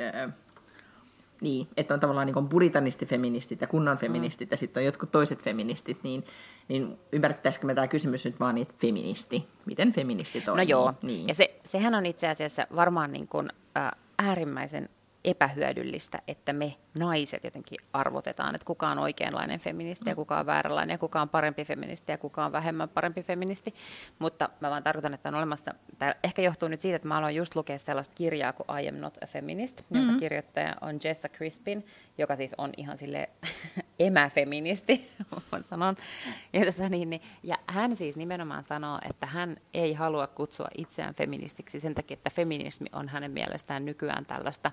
ää, 0.00 0.30
niin, 1.40 1.68
että 1.76 1.94
on 1.94 2.00
tavallaan 2.00 2.26
niin 2.26 2.48
puritanistifeministit 2.48 3.60
ja 3.60 3.66
kunnon 3.66 3.98
feministit 3.98 4.48
mm. 4.48 4.52
ja 4.52 4.56
sitten 4.56 4.80
on 4.80 4.84
jotkut 4.84 5.12
toiset 5.12 5.42
feministit, 5.42 5.98
niin, 6.02 6.24
niin 6.68 6.98
ymmärrettäisikö 7.12 7.66
me 7.66 7.74
tämä 7.74 7.88
kysymys 7.88 8.24
nyt 8.24 8.40
vaan 8.40 8.54
niin, 8.54 8.68
feministi, 8.78 9.44
miten 9.66 9.92
feministi 9.92 10.40
toimii? 10.40 10.64
No 10.64 10.70
joo, 10.70 10.94
niin. 11.02 11.28
ja 11.28 11.34
se, 11.34 11.54
sehän 11.64 11.94
on 11.94 12.06
itse 12.06 12.28
asiassa 12.28 12.66
varmaan 12.76 13.12
niin 13.12 13.28
kuin, 13.28 13.48
äh, 13.76 13.90
äärimmäisen 14.18 14.88
epähyödyllistä, 15.26 16.22
että 16.28 16.52
me 16.52 16.74
naiset 16.98 17.44
jotenkin 17.44 17.78
arvotetaan, 17.92 18.54
että 18.54 18.64
kuka 18.64 18.88
on 18.88 18.98
oikeanlainen 18.98 19.60
feministi 19.60 20.10
ja 20.10 20.14
mm. 20.14 20.16
kuka 20.16 20.38
on 20.38 20.46
vääränlainen 20.46 20.94
ja 20.94 20.98
kuka 20.98 21.22
on 21.22 21.28
parempi 21.28 21.64
feministi 21.64 22.12
ja 22.12 22.18
kuka 22.18 22.44
on 22.44 22.52
vähemmän 22.52 22.88
parempi 22.88 23.22
feministi. 23.22 23.74
Mutta 24.18 24.48
mä 24.60 24.70
vaan 24.70 24.82
tarkoitan, 24.82 25.14
että 25.14 25.28
on 25.28 25.34
olemassa, 25.34 25.74
tämä 25.98 26.14
ehkä 26.24 26.42
johtuu 26.42 26.68
nyt 26.68 26.80
siitä, 26.80 26.96
että 26.96 27.08
mä 27.08 27.18
aloin 27.18 27.36
just 27.36 27.56
lukea 27.56 27.78
sellaista 27.78 28.14
kirjaa 28.14 28.52
kuin 28.52 28.80
I 28.80 28.88
am 28.88 28.94
not 28.94 29.18
a 29.22 29.26
feminist, 29.26 29.82
jonka 29.90 29.98
mm-hmm. 29.98 30.20
kirjoittaja 30.20 30.76
on 30.80 30.98
Jessa 31.04 31.28
Crispin, 31.28 31.86
joka 32.18 32.36
siis 32.36 32.54
on 32.58 32.72
ihan 32.76 32.98
sille 32.98 33.28
emäfeministi, 33.98 35.10
sanoa. 35.60 35.94
Ja, 36.52 36.64
tässä 36.64 36.88
niin, 36.88 37.10
niin, 37.10 37.22
ja 37.42 37.58
hän 37.66 37.96
siis 37.96 38.16
nimenomaan 38.16 38.64
sanoo, 38.64 38.98
että 39.10 39.26
hän 39.26 39.56
ei 39.74 39.92
halua 39.92 40.26
kutsua 40.26 40.68
itseään 40.78 41.14
feministiksi 41.14 41.80
sen 41.80 41.94
takia, 41.94 42.14
että 42.14 42.30
feminismi 42.30 42.86
on 42.92 43.08
hänen 43.08 43.30
mielestään 43.30 43.84
nykyään 43.84 44.26
tällaista 44.26 44.72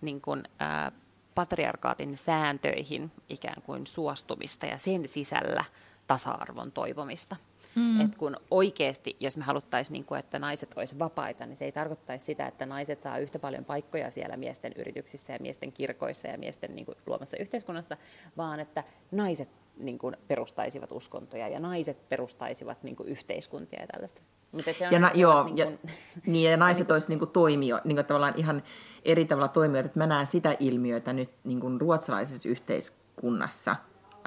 niin 0.00 0.20
kuin, 0.20 0.42
ää, 0.58 0.92
patriarkaatin 1.34 2.16
sääntöihin 2.16 3.12
ikään 3.28 3.62
kuin 3.62 3.86
suostumista 3.86 4.66
ja 4.66 4.78
sen 4.78 5.08
sisällä 5.08 5.64
tasa-arvon 6.06 6.72
toivomista. 6.72 7.36
Mm. 7.78 8.00
Et 8.00 8.16
kun 8.16 8.36
oikeasti, 8.50 9.16
jos 9.20 9.36
me 9.36 9.44
haluttaisiin, 9.44 9.92
niin 9.92 10.04
kuin, 10.04 10.20
että 10.20 10.38
naiset 10.38 10.70
olisivat 10.76 10.98
vapaita, 10.98 11.46
niin 11.46 11.56
se 11.56 11.64
ei 11.64 11.72
tarkoittaisi 11.72 12.24
sitä, 12.24 12.46
että 12.46 12.66
naiset 12.66 13.02
saa 13.02 13.18
yhtä 13.18 13.38
paljon 13.38 13.64
paikkoja 13.64 14.10
siellä 14.10 14.36
miesten 14.36 14.72
yrityksissä 14.76 15.32
ja 15.32 15.38
miesten 15.40 15.72
kirkoissa 15.72 16.28
ja 16.28 16.38
miesten 16.38 16.76
niin 16.76 16.86
kuin, 16.86 16.98
luomassa 17.06 17.36
yhteiskunnassa, 17.36 17.96
vaan 18.36 18.60
että 18.60 18.84
naiset 19.10 19.48
niin 19.78 19.98
kuin, 19.98 20.16
perustaisivat 20.28 20.92
uskontoja 20.92 21.48
ja 21.48 21.60
naiset 21.60 22.08
perustaisivat 22.08 22.82
niin 22.82 22.96
kuin, 22.96 23.08
yhteiskuntia 23.08 23.80
ja 23.80 23.86
tällaista. 23.86 24.22
Mutta 24.52 24.72
se 24.72 24.86
on 24.86 24.92
ja, 24.92 24.98
na, 24.98 25.10
joo, 25.14 25.44
niin 25.44 25.54
kuin, 25.54 25.58
ja, 25.58 25.88
niin, 26.32 26.50
ja 26.50 26.56
naiset 26.56 26.90
olisivat 26.90 27.20
niin 27.20 27.30
toimio, 27.30 27.80
niin 27.84 27.96
kuin, 27.96 28.06
tavallaan 28.06 28.34
ihan 28.36 28.62
eri 29.04 29.24
tavalla 29.24 29.48
toimijoita, 29.48 29.86
että 29.86 29.98
mä 29.98 30.06
näen 30.06 30.26
sitä 30.26 30.56
ilmiötä 30.60 31.12
nyt 31.12 31.30
niin 31.44 31.60
kuin 31.60 31.80
ruotsalaisessa 31.80 32.48
yhteiskunnassa 32.48 33.76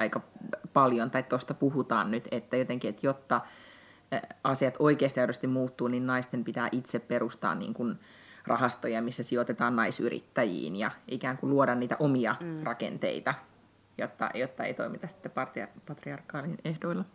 aika 0.02 0.22
paljon, 0.74 1.12
tai 1.12 1.24
tuosta 1.24 1.54
puhutaan 1.54 2.12
nyt, 2.12 2.28
että 2.32 2.58
jotenkin, 2.58 2.90
että 2.90 3.08
jotta 3.08 3.42
asiat 4.44 4.76
oikeasti 4.80 5.20
aidosti 5.20 5.48
muuttuu, 5.48 5.88
niin 5.88 6.08
naisten 6.08 6.44
pitää 6.44 6.70
itse 6.72 7.00
perustaa 7.00 7.56
niin 7.56 7.74
kuin 7.74 8.00
rahastoja, 8.48 9.02
missä 9.02 9.24
sijoitetaan 9.24 9.76
naisyrittäjiin 9.76 10.76
ja 10.76 10.92
ikään 11.08 11.38
kuin 11.38 11.50
luoda 11.50 11.76
niitä 11.76 11.98
omia 12.00 12.36
mm. 12.40 12.64
rakenteita, 12.64 13.34
jotta, 13.98 14.30
jotta 14.34 14.64
ei 14.64 14.74
toimita 14.74 15.08
sitten 15.08 15.32
patriarkaalin 15.88 16.58
ehdoilla. 16.66 17.06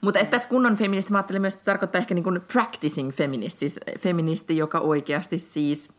Mutta 0.00 0.20
että 0.20 0.30
tässä 0.30 0.48
kunnon 0.48 0.76
feministi, 0.76 1.12
mä 1.12 1.18
ajattelin 1.18 1.40
myös, 1.40 1.54
että 1.54 1.64
tarkoittaa 1.64 1.98
ehkä 1.98 2.14
niin 2.14 2.24
kuin 2.24 2.40
practicing 2.52 3.12
feminist, 3.12 3.58
siis 3.58 3.80
feministi, 3.98 4.56
joka 4.56 4.78
oikeasti 4.78 5.38
siis 5.38 5.90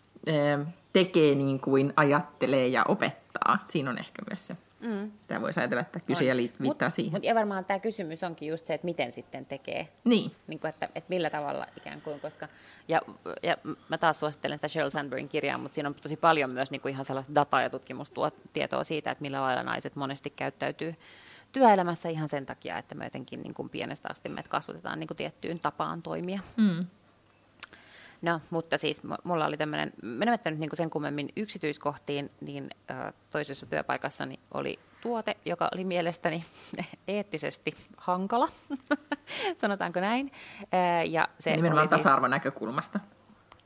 tekee 0.93 1.35
niin 1.35 1.59
kuin 1.59 1.93
ajattelee 1.95 2.67
ja 2.67 2.85
opettaa. 2.87 3.65
Siinä 3.67 3.89
on 3.89 3.97
ehkä 3.97 4.21
myös 4.29 4.47
se. 4.47 4.57
Mm. 4.83 5.11
Tämä 5.27 5.41
voisi 5.41 5.59
ajatella, 5.59 5.81
että 5.81 5.99
kysyjä 5.99 6.37
viittaa 6.37 6.87
mut, 6.87 6.93
siihen. 6.93 7.11
Mutta 7.11 7.27
ja 7.27 7.35
varmaan 7.35 7.65
tämä 7.65 7.79
kysymys 7.79 8.23
onkin 8.23 8.49
just 8.49 8.65
se, 8.65 8.73
että 8.73 8.85
miten 8.85 9.11
sitten 9.11 9.45
tekee. 9.45 9.87
Niin. 10.03 10.31
niin 10.47 10.59
kuin, 10.59 10.69
että, 10.69 10.85
että 10.85 11.09
millä 11.09 11.29
tavalla 11.29 11.67
ikään 11.77 12.01
kuin, 12.01 12.19
koska... 12.19 12.47
Ja, 12.87 13.01
ja 13.43 13.57
mä 13.89 13.97
taas 13.97 14.19
suosittelen 14.19 14.57
sitä 14.57 14.67
Sheryl 14.67 14.89
Sandbergin 14.89 15.29
kirjaa, 15.29 15.57
mutta 15.57 15.75
siinä 15.75 15.89
on 15.89 15.95
tosi 15.95 16.17
paljon 16.17 16.49
myös 16.49 16.71
niin 16.71 16.81
kuin 16.81 16.91
ihan 16.91 17.05
sellaista 17.05 17.35
dataa 17.35 17.61
ja 17.61 17.69
tutkimustietoa 17.69 18.83
siitä, 18.83 19.11
että 19.11 19.21
millä 19.21 19.41
lailla 19.41 19.63
naiset 19.63 19.95
monesti 19.95 20.29
käyttäytyy 20.29 20.95
työelämässä 21.51 22.09
ihan 22.09 22.29
sen 22.29 22.45
takia, 22.45 22.77
että 22.77 22.95
me 22.95 23.03
jotenkin 23.03 23.41
niin 23.41 23.53
kuin 23.53 23.69
pienestä 23.69 24.07
asti 24.11 24.29
meidät 24.29 24.47
kasvatetaan 24.47 24.99
niin 24.99 25.07
kuin 25.07 25.17
tiettyyn 25.17 25.59
tapaan 25.59 26.01
toimia. 26.01 26.39
Mm. 26.57 26.85
No, 28.23 28.41
mutta 28.49 28.77
siis 28.77 29.01
mulla 29.23 29.45
oli 29.45 29.57
tämmöinen, 29.57 29.93
menemättä 30.01 30.49
nyt 30.49 30.59
niinku 30.59 30.75
sen 30.75 30.89
kummemmin 30.89 31.29
yksityiskohtiin, 31.35 32.31
niin 32.41 32.69
ö, 32.89 33.13
toisessa 33.29 33.65
työpaikassani 33.65 34.39
oli 34.53 34.79
tuote, 35.01 35.37
joka 35.45 35.69
oli 35.73 35.83
mielestäni 35.83 36.45
eettisesti 37.07 37.75
hankala, 37.97 38.49
sanotaanko 39.61 39.99
näin. 39.99 40.31
ja 41.09 41.27
se 41.39 41.55
Nimenomaan 41.55 41.89
siis... 41.89 42.01
tasa-arvon 42.01 42.29
näkökulmasta. 42.29 42.99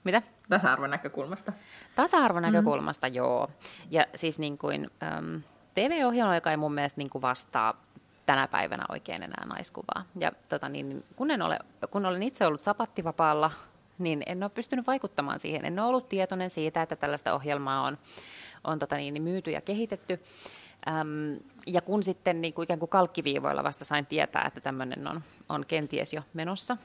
Mitä? 0.03 0.21
Tasa-arvon 0.49 0.89
näkökulmasta. 0.89 1.53
Tasa-arvon 1.95 2.41
näkökulmasta, 2.41 3.07
mm. 3.09 3.15
joo. 3.15 3.49
Ja 3.91 4.05
siis 4.15 4.39
niin 4.39 4.57
kuin, 4.57 4.91
äm, 5.03 5.41
TV-ohjelma, 5.73 6.35
joka 6.35 6.51
ei 6.51 6.57
mun 6.57 6.73
mielestä 6.73 6.97
niin 7.01 7.09
kuin 7.09 7.21
vastaa 7.21 7.73
tänä 8.25 8.47
päivänä 8.47 8.85
oikein 8.89 9.23
enää 9.23 9.45
naiskuvaa. 9.45 10.05
Ja 10.19 10.31
tota, 10.49 10.69
niin, 10.69 11.03
kun, 11.15 11.31
en 11.31 11.41
ole, 11.41 11.59
kun 11.91 12.05
olen 12.05 12.23
itse 12.23 12.45
ollut 12.45 12.61
sapattivapaalla 12.61 13.51
niin 13.99 14.23
en 14.25 14.43
ole 14.43 14.51
pystynyt 14.55 14.87
vaikuttamaan 14.87 15.39
siihen. 15.39 15.65
En 15.65 15.79
ole 15.79 15.87
ollut 15.87 16.09
tietoinen 16.09 16.49
siitä, 16.49 16.81
että 16.81 16.95
tällaista 16.95 17.33
ohjelmaa 17.33 17.81
on, 17.81 17.97
on 18.63 18.79
tota 18.79 18.95
niin, 18.95 19.23
myyty 19.23 19.51
ja 19.51 19.61
kehitetty. 19.61 20.19
Äm, 20.87 21.39
ja 21.67 21.81
kun 21.81 22.03
sitten 22.03 22.41
niin 22.41 22.53
kuin 22.53 22.63
ikään 22.63 22.79
kuin 22.79 22.89
kalkkiviivoilla 22.89 23.63
vasta 23.63 23.85
sain 23.85 24.05
tietää, 24.05 24.45
että 24.47 24.61
tämmöinen 24.61 25.07
on, 25.07 25.23
on 25.49 25.65
kenties 25.65 26.13
jo 26.13 26.21
menossa 26.33 26.77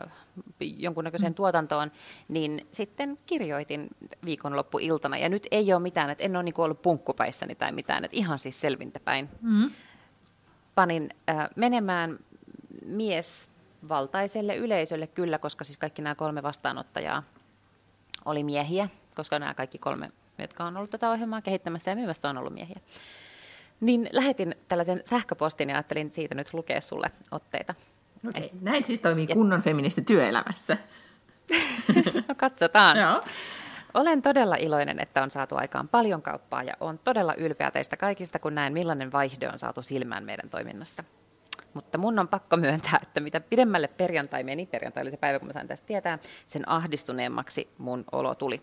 äh, 0.00 0.12
jonkunnäköiseen 0.60 1.32
mm. 1.32 1.34
tuotantoon, 1.34 1.92
niin 2.28 2.66
sitten 2.72 3.18
kirjoitin 3.26 3.88
viikonloppuiltana. 4.24 5.18
Ja 5.18 5.28
nyt 5.28 5.46
ei 5.50 5.72
ole 5.72 5.82
mitään, 5.82 6.10
että 6.10 6.24
en 6.24 6.36
ole 6.36 6.42
niin 6.42 6.54
kuin 6.54 6.64
ollut 6.64 6.82
punkkupäissäni 6.82 7.54
tai 7.54 7.72
mitään, 7.72 8.04
että 8.04 8.16
ihan 8.16 8.38
siis 8.38 8.60
selvintäpäin. 8.60 9.28
Mm. 9.42 9.70
Panin 10.74 11.10
äh, 11.30 11.48
menemään 11.56 12.18
mies 12.86 13.48
valtaiselle 13.88 14.56
yleisölle 14.56 15.06
kyllä, 15.06 15.38
koska 15.38 15.64
siis 15.64 15.78
kaikki 15.78 16.02
nämä 16.02 16.14
kolme 16.14 16.42
vastaanottajaa 16.42 17.22
oli 18.24 18.44
miehiä, 18.44 18.88
koska 19.16 19.38
nämä 19.38 19.54
kaikki 19.54 19.78
kolme, 19.78 20.10
jotka 20.38 20.64
on 20.64 20.76
ollut 20.76 20.90
tätä 20.90 21.10
ohjelmaa 21.10 21.42
kehittämässä 21.42 21.90
ja 21.90 21.96
myymässä, 21.96 22.30
on 22.30 22.38
ollut 22.38 22.54
miehiä. 22.54 22.76
Niin 23.80 24.08
lähetin 24.12 24.54
tällaisen 24.68 25.02
sähköpostin 25.04 25.68
ja 25.68 25.76
ajattelin 25.76 26.10
siitä 26.10 26.34
nyt 26.34 26.54
lukea 26.54 26.80
sulle 26.80 27.10
otteita. 27.30 27.74
Okay. 28.28 28.42
Et, 28.44 28.60
Näin 28.60 28.84
siis 28.84 29.00
toimii 29.00 29.26
kunnon 29.26 29.62
feministi 29.62 30.02
työelämässä. 30.02 30.76
no 32.28 32.34
katsotaan. 32.36 32.98
Joo. 32.98 33.22
Olen 33.94 34.22
todella 34.22 34.56
iloinen, 34.56 35.00
että 35.00 35.22
on 35.22 35.30
saatu 35.30 35.56
aikaan 35.56 35.88
paljon 35.88 36.22
kauppaa 36.22 36.62
ja 36.62 36.74
on 36.80 36.98
todella 36.98 37.34
ylpeä 37.34 37.70
teistä 37.70 37.96
kaikista, 37.96 38.38
kun 38.38 38.54
näen 38.54 38.72
millainen 38.72 39.12
vaihde 39.12 39.48
on 39.48 39.58
saatu 39.58 39.82
silmään 39.82 40.24
meidän 40.24 40.50
toiminnassa. 40.50 41.04
Mutta 41.78 41.98
mun 41.98 42.18
on 42.18 42.28
pakko 42.28 42.56
myöntää, 42.56 42.98
että 43.02 43.20
mitä 43.20 43.40
pidemmälle 43.40 43.88
perjantai 43.88 44.42
meni, 44.42 44.66
perjantai 44.66 45.02
oli 45.02 45.10
se 45.10 45.16
päivä, 45.16 45.38
kun 45.38 45.46
mä 45.46 45.52
sain 45.52 45.68
tästä 45.68 45.86
tietää, 45.86 46.18
sen 46.46 46.68
ahdistuneemmaksi 46.68 47.68
mun 47.78 48.04
olo 48.12 48.34
tuli. 48.34 48.60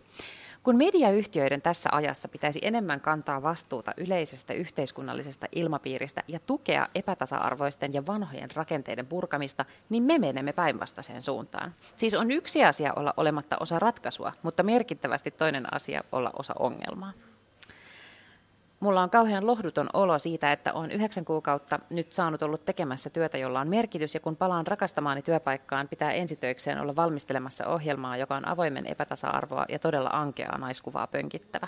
Kun 0.63 0.77
mediayhtiöiden 0.77 1.61
tässä 1.61 1.89
ajassa 1.91 2.27
pitäisi 2.27 2.59
enemmän 2.61 3.01
kantaa 3.01 3.41
vastuuta 3.41 3.91
yleisestä 3.97 4.53
yhteiskunnallisesta 4.53 5.47
ilmapiiristä 5.55 6.23
ja 6.27 6.39
tukea 6.39 6.87
epätasa-arvoisten 6.95 7.93
ja 7.93 8.05
vanhojen 8.05 8.49
rakenteiden 8.55 9.05
purkamista, 9.05 9.65
niin 9.89 10.03
me 10.03 10.19
menemme 10.19 10.53
päinvastaiseen 10.53 11.21
suuntaan. 11.21 11.73
Siis 11.97 12.13
on 12.13 12.31
yksi 12.31 12.65
asia 12.65 12.93
olla 12.95 13.13
olematta 13.17 13.57
osa 13.59 13.79
ratkaisua, 13.79 14.33
mutta 14.43 14.63
merkittävästi 14.63 15.31
toinen 15.31 15.73
asia 15.73 16.03
olla 16.11 16.31
osa 16.39 16.53
ongelmaa. 16.59 17.13
Mulla 18.79 19.03
on 19.03 19.09
kauhean 19.09 19.47
lohduton 19.47 19.89
olo 19.93 20.19
siitä, 20.19 20.51
että 20.51 20.73
on 20.73 20.91
yhdeksän 20.91 21.25
kuukautta 21.25 21.79
nyt 21.89 22.13
saanut 22.13 22.43
ollut 22.43 22.65
tekemässä 22.65 23.09
työtä, 23.09 23.37
jolla 23.37 23.59
on 23.59 23.67
merkitys, 23.67 24.13
ja 24.13 24.19
kun 24.19 24.35
palaan 24.35 24.67
rakastamaani 24.67 25.21
työpaikkaan, 25.21 25.87
pitää 25.87 26.11
ensitöikseen 26.11 26.79
olla 26.79 26.95
valmistelemassa 26.95 27.67
ohjelmaa, 27.67 28.17
joka 28.17 28.35
on 28.35 28.47
avoimen 28.47 28.85
epätasa-arvoa 28.85 29.65
ja 29.69 29.79
todella 29.79 30.09
ankeaa 30.13 30.57
naiskuvaa 30.57 31.07
pönkittävä. 31.07 31.67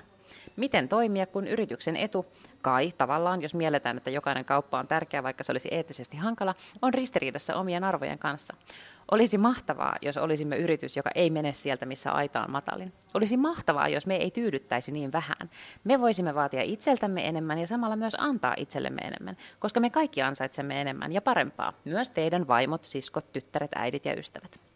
Miten 0.55 0.89
toimia, 0.89 1.25
kun 1.25 1.47
yrityksen 1.47 1.95
etu, 1.95 2.25
kai 2.61 2.91
tavallaan, 2.97 3.41
jos 3.41 3.53
mielletään, 3.53 3.97
että 3.97 4.09
jokainen 4.09 4.45
kauppa 4.45 4.79
on 4.79 4.87
tärkeä, 4.87 5.23
vaikka 5.23 5.43
se 5.43 5.51
olisi 5.51 5.69
eettisesti 5.71 6.17
hankala, 6.17 6.55
on 6.81 6.93
ristiriidassa 6.93 7.55
omien 7.55 7.83
arvojen 7.83 8.19
kanssa. 8.19 8.53
Olisi 9.11 9.37
mahtavaa, 9.37 9.95
jos 10.01 10.17
olisimme 10.17 10.57
yritys, 10.57 10.97
joka 10.97 11.09
ei 11.15 11.29
mene 11.29 11.53
sieltä, 11.53 11.85
missä 11.85 12.11
aita 12.11 12.41
on 12.41 12.51
matalin. 12.51 12.93
Olisi 13.13 13.37
mahtavaa, 13.37 13.87
jos 13.87 14.07
me 14.07 14.15
ei 14.15 14.31
tyydyttäisi 14.31 14.91
niin 14.91 15.11
vähän. 15.11 15.49
Me 15.83 16.01
voisimme 16.01 16.35
vaatia 16.35 16.61
itseltämme 16.61 17.27
enemmän 17.27 17.59
ja 17.59 17.67
samalla 17.67 17.95
myös 17.95 18.15
antaa 18.19 18.53
itsellemme 18.57 19.01
enemmän, 19.01 19.37
koska 19.59 19.79
me 19.79 19.89
kaikki 19.89 20.21
ansaitsemme 20.21 20.81
enemmän 20.81 21.11
ja 21.11 21.21
parempaa. 21.21 21.73
Myös 21.85 22.09
teidän 22.09 22.47
vaimot, 22.47 22.83
siskot, 22.83 23.31
tyttäret, 23.33 23.71
äidit 23.75 24.05
ja 24.05 24.19
ystävät. 24.19 24.66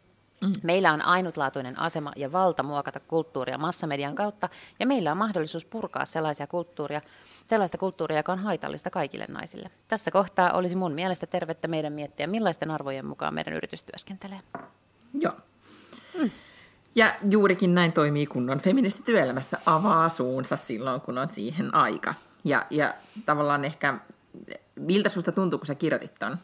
Mm. 0.41 0.51
Meillä 0.63 0.93
on 0.93 1.01
ainutlaatuinen 1.01 1.79
asema 1.79 2.11
ja 2.15 2.31
valta 2.31 2.63
muokata 2.63 2.99
kulttuuria 2.99 3.57
massamedian 3.57 4.15
kautta, 4.15 4.49
ja 4.79 4.87
meillä 4.87 5.11
on 5.11 5.17
mahdollisuus 5.17 5.65
purkaa 5.65 6.05
sellaisia 6.05 6.47
kulttuuria, 6.47 7.01
sellaista 7.47 7.77
kulttuuria, 7.77 8.17
joka 8.17 8.31
on 8.31 8.39
haitallista 8.39 8.89
kaikille 8.89 9.25
naisille. 9.29 9.71
Tässä 9.87 10.11
kohtaa 10.11 10.51
olisi 10.51 10.75
mun 10.75 10.91
mielestä 10.91 11.27
tervettä 11.27 11.67
meidän 11.67 11.93
miettiä, 11.93 12.27
millaisten 12.27 12.71
arvojen 12.71 13.05
mukaan 13.05 13.33
meidän 13.33 13.53
yritys 13.53 13.83
työskentelee. 13.83 14.39
Joo. 15.13 15.33
Mm. 16.19 16.31
Ja 16.95 17.15
juurikin 17.29 17.75
näin 17.75 17.93
toimii 17.93 18.25
kunnon 18.25 18.59
feministi 18.59 19.03
työelämässä, 19.03 19.57
avaa 19.65 20.09
suunsa 20.09 20.57
silloin, 20.57 21.01
kun 21.01 21.17
on 21.17 21.29
siihen 21.29 21.75
aika. 21.75 22.13
Ja, 22.43 22.65
ja 22.69 22.93
tavallaan 23.25 23.65
ehkä, 23.65 23.97
miltä 24.75 25.09
susta 25.09 25.31
tuntuu, 25.31 25.59
kun 25.59 25.67
sä 25.67 25.75
kirjoitit 25.75 26.15
ton? 26.19 26.37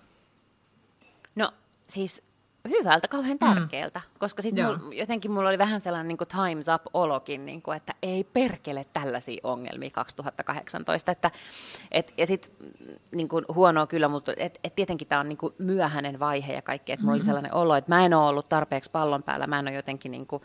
No 1.35 1.51
siis 1.87 2.26
hyvältä, 2.69 3.07
kauhean 3.07 3.37
mm. 3.41 3.53
tärkeältä, 3.53 3.99
mm. 3.99 4.19
koska 4.19 4.41
sitten 4.41 4.65
mul, 4.65 4.91
jotenkin 4.91 5.31
mulla 5.31 5.49
oli 5.49 5.57
vähän 5.57 5.81
sellainen 5.81 6.07
niin 6.07 6.17
kuin 6.17 6.27
times 6.27 6.67
up-olokin, 6.75 7.45
niin 7.45 7.61
kuin, 7.61 7.77
että 7.77 7.93
ei 8.01 8.23
perkele 8.23 8.85
tällaisia 8.93 9.39
ongelmia 9.43 9.89
2018. 9.91 11.11
Että, 11.11 11.31
et, 11.91 12.13
ja 12.17 12.27
sitten 12.27 12.51
niin 13.11 13.27
kuin 13.27 13.45
huonoa 13.55 13.87
kyllä, 13.87 14.07
mutta 14.07 14.33
et, 14.37 14.59
et 14.63 14.75
tietenkin 14.75 15.07
tämä 15.07 15.21
on 15.21 15.29
niin 15.29 15.37
kuin 15.37 15.53
myöhäinen 15.57 16.19
vaihe 16.19 16.53
ja 16.53 16.61
kaikki, 16.61 16.91
että 16.91 17.03
mulla 17.05 17.15
mm-hmm. 17.15 17.19
oli 17.19 17.25
sellainen 17.25 17.53
olo, 17.53 17.75
että 17.75 17.95
mä 17.95 18.05
en 18.05 18.13
ole 18.13 18.29
ollut 18.29 18.49
tarpeeksi 18.49 18.91
pallon 18.91 19.23
päällä, 19.23 19.47
mä 19.47 19.59
en 19.59 19.67
ole 19.67 19.75
jotenkin 19.75 20.11
niin 20.11 20.27
kuin, 20.27 20.41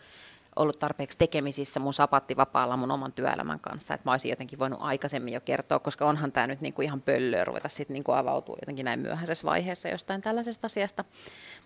ollut 0.56 0.78
tarpeeksi 0.78 1.18
tekemisissä 1.18 1.80
mun 1.80 1.94
sapattivapaalla 1.94 2.76
mun 2.76 2.90
oman 2.90 3.12
työelämän 3.12 3.60
kanssa, 3.60 3.94
että 3.94 4.08
mä 4.08 4.10
olisin 4.10 4.30
jotenkin 4.30 4.58
voinut 4.58 4.78
aikaisemmin 4.82 5.34
jo 5.34 5.40
kertoa, 5.40 5.78
koska 5.78 6.06
onhan 6.06 6.32
tämä 6.32 6.46
nyt 6.46 6.60
niinku 6.60 6.82
ihan 6.82 7.02
pöllöä 7.02 7.44
ruveta 7.44 7.68
sitten 7.68 7.94
niinku 7.94 8.12
avautua 8.12 8.56
jotenkin 8.62 8.84
näin 8.84 9.00
myöhäisessä 9.00 9.46
vaiheessa 9.46 9.88
jostain 9.88 10.22
tällaisesta 10.22 10.66
asiasta. 10.66 11.04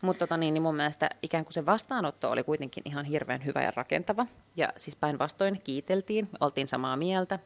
Mutta 0.03 0.18
tota 0.18 0.37
niin, 0.37 0.55
niin 0.55 0.62
mun 0.62 0.77
mielestä 0.77 1.11
ikään 1.22 1.44
kuin 1.44 1.53
se 1.53 1.66
vastaanotto 1.66 2.31
oli 2.31 2.44
kuitenkin 2.44 2.83
ihan 2.87 3.05
hirveän 3.05 3.44
hyvä 3.44 3.62
ja 3.62 3.72
rakentava. 3.77 4.27
Ja 4.57 4.72
siis 4.77 4.96
päinvastoin 4.96 5.61
kiiteltiin, 5.64 6.29
oltiin 6.40 6.68
samaa 6.68 6.96
mieltä 6.96 7.38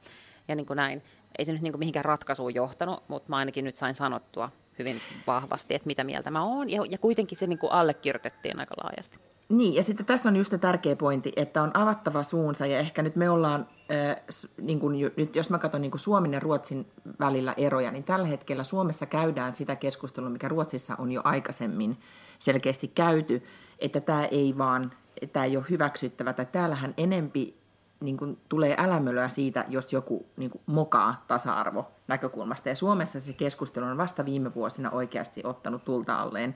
ja 0.48 0.56
niin 0.56 0.66
kuin 0.66 0.76
näin. 0.76 1.02
Ei 1.38 1.44
se 1.44 1.52
nyt 1.52 1.62
niin 1.62 1.72
kuin 1.72 1.78
mihinkään 1.78 2.04
ratkaisuun 2.04 2.54
johtanut, 2.54 3.08
mutta 3.08 3.28
mä 3.28 3.36
ainakin 3.36 3.64
nyt 3.64 3.76
sain 3.76 3.94
sanottua 3.94 4.50
hyvin 4.78 5.00
vahvasti, 5.26 5.74
että 5.74 5.86
mitä 5.86 6.04
mieltä 6.04 6.30
mä 6.30 6.44
oon. 6.44 6.70
Ja, 6.70 6.82
ja 6.90 6.98
kuitenkin 6.98 7.38
se 7.38 7.46
niin 7.46 7.58
kuin 7.58 7.72
allekirjoitettiin 7.72 8.60
aika 8.60 8.74
laajasti. 8.84 9.29
Niin, 9.50 9.74
ja 9.74 9.82
sitten 9.82 10.06
tässä 10.06 10.28
on 10.28 10.36
just 10.36 10.54
tärkeä 10.60 10.96
pointti, 10.96 11.32
että 11.36 11.62
on 11.62 11.76
avattava 11.76 12.22
suunsa, 12.22 12.66
ja 12.66 12.78
ehkä 12.78 13.02
nyt 13.02 13.16
me 13.16 13.30
ollaan, 13.30 13.66
äh, 13.90 14.16
niin 14.60 14.80
kun, 14.80 14.94
nyt 15.16 15.36
jos 15.36 15.50
mä 15.50 15.58
katson 15.58 15.82
niin 15.82 15.92
Suomen 15.96 16.32
ja 16.32 16.40
Ruotsin 16.40 16.86
välillä 17.20 17.54
eroja, 17.56 17.90
niin 17.90 18.04
tällä 18.04 18.26
hetkellä 18.26 18.64
Suomessa 18.64 19.06
käydään 19.06 19.52
sitä 19.52 19.76
keskustelua, 19.76 20.30
mikä 20.30 20.48
Ruotsissa 20.48 20.96
on 20.98 21.12
jo 21.12 21.20
aikaisemmin 21.24 21.96
selkeästi 22.38 22.88
käyty, 22.88 23.42
että 23.78 24.00
tämä 24.00 24.24
ei 24.24 24.58
vaan, 24.58 24.92
tämä 25.32 25.44
ei 25.44 25.56
ole 25.56 25.64
hyväksyttävä, 25.70 26.32
tai 26.32 26.46
täällähän 26.52 26.94
enempi 26.96 27.60
niin 28.00 28.16
kuin, 28.16 28.38
tulee 28.48 28.74
älämölöä 28.78 29.28
siitä, 29.28 29.64
jos 29.68 29.92
joku 29.92 30.26
niin 30.36 30.50
kuin, 30.50 30.62
mokaa 30.66 31.24
tasa-arvo 31.28 31.90
näkökulmasta. 32.08 32.68
Ja 32.68 32.74
Suomessa 32.74 33.20
se 33.20 33.32
keskustelu 33.32 33.86
on 33.86 33.98
vasta 33.98 34.24
viime 34.24 34.54
vuosina 34.54 34.90
oikeasti 34.90 35.40
ottanut 35.44 35.84
tulta 35.84 36.16
alleen 36.16 36.54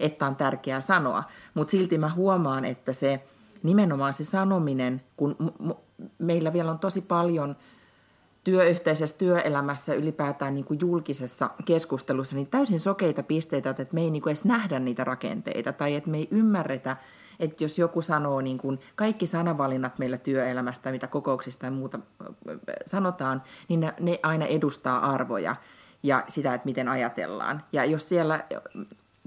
että 0.00 0.26
on 0.26 0.36
tärkeää 0.36 0.80
sanoa. 0.80 1.24
Mutta 1.54 1.70
silti 1.70 1.98
mä 1.98 2.10
huomaan, 2.10 2.64
että 2.64 2.92
se 2.92 3.24
nimenomaan 3.62 4.14
se 4.14 4.24
sanominen, 4.24 5.02
kun 5.16 5.36
m- 5.38 5.68
m- 5.68 6.04
meillä 6.18 6.52
vielä 6.52 6.70
on 6.70 6.78
tosi 6.78 7.00
paljon 7.00 7.56
työyhteisössä, 8.44 9.18
työelämässä, 9.18 9.94
ylipäätään 9.94 10.54
niin 10.54 10.64
kuin 10.64 10.80
julkisessa 10.80 11.50
keskustelussa, 11.64 12.36
niin 12.36 12.50
täysin 12.50 12.80
sokeita 12.80 13.22
pisteitä, 13.22 13.70
että 13.70 13.94
me 13.94 14.00
ei 14.00 14.10
niin 14.10 14.22
kuin 14.22 14.30
edes 14.30 14.44
nähdä 14.44 14.78
niitä 14.78 15.04
rakenteita 15.04 15.72
tai 15.72 15.94
että 15.94 16.10
me 16.10 16.18
ei 16.18 16.28
ymmärretä, 16.30 16.96
että 17.40 17.64
jos 17.64 17.78
joku 17.78 18.02
sanoo 18.02 18.40
niin 18.40 18.58
kuin 18.58 18.80
kaikki 18.96 19.26
sanavalinnat 19.26 19.98
meillä 19.98 20.18
työelämästä, 20.18 20.90
mitä 20.90 21.06
kokouksista 21.06 21.66
ja 21.66 21.72
muuta 21.72 21.98
sanotaan, 22.86 23.42
niin 23.68 23.92
ne 24.00 24.20
aina 24.22 24.46
edustaa 24.46 25.10
arvoja 25.10 25.56
ja 26.02 26.24
sitä, 26.28 26.54
että 26.54 26.66
miten 26.66 26.88
ajatellaan. 26.88 27.64
Ja 27.72 27.84
jos 27.84 28.08
siellä 28.08 28.44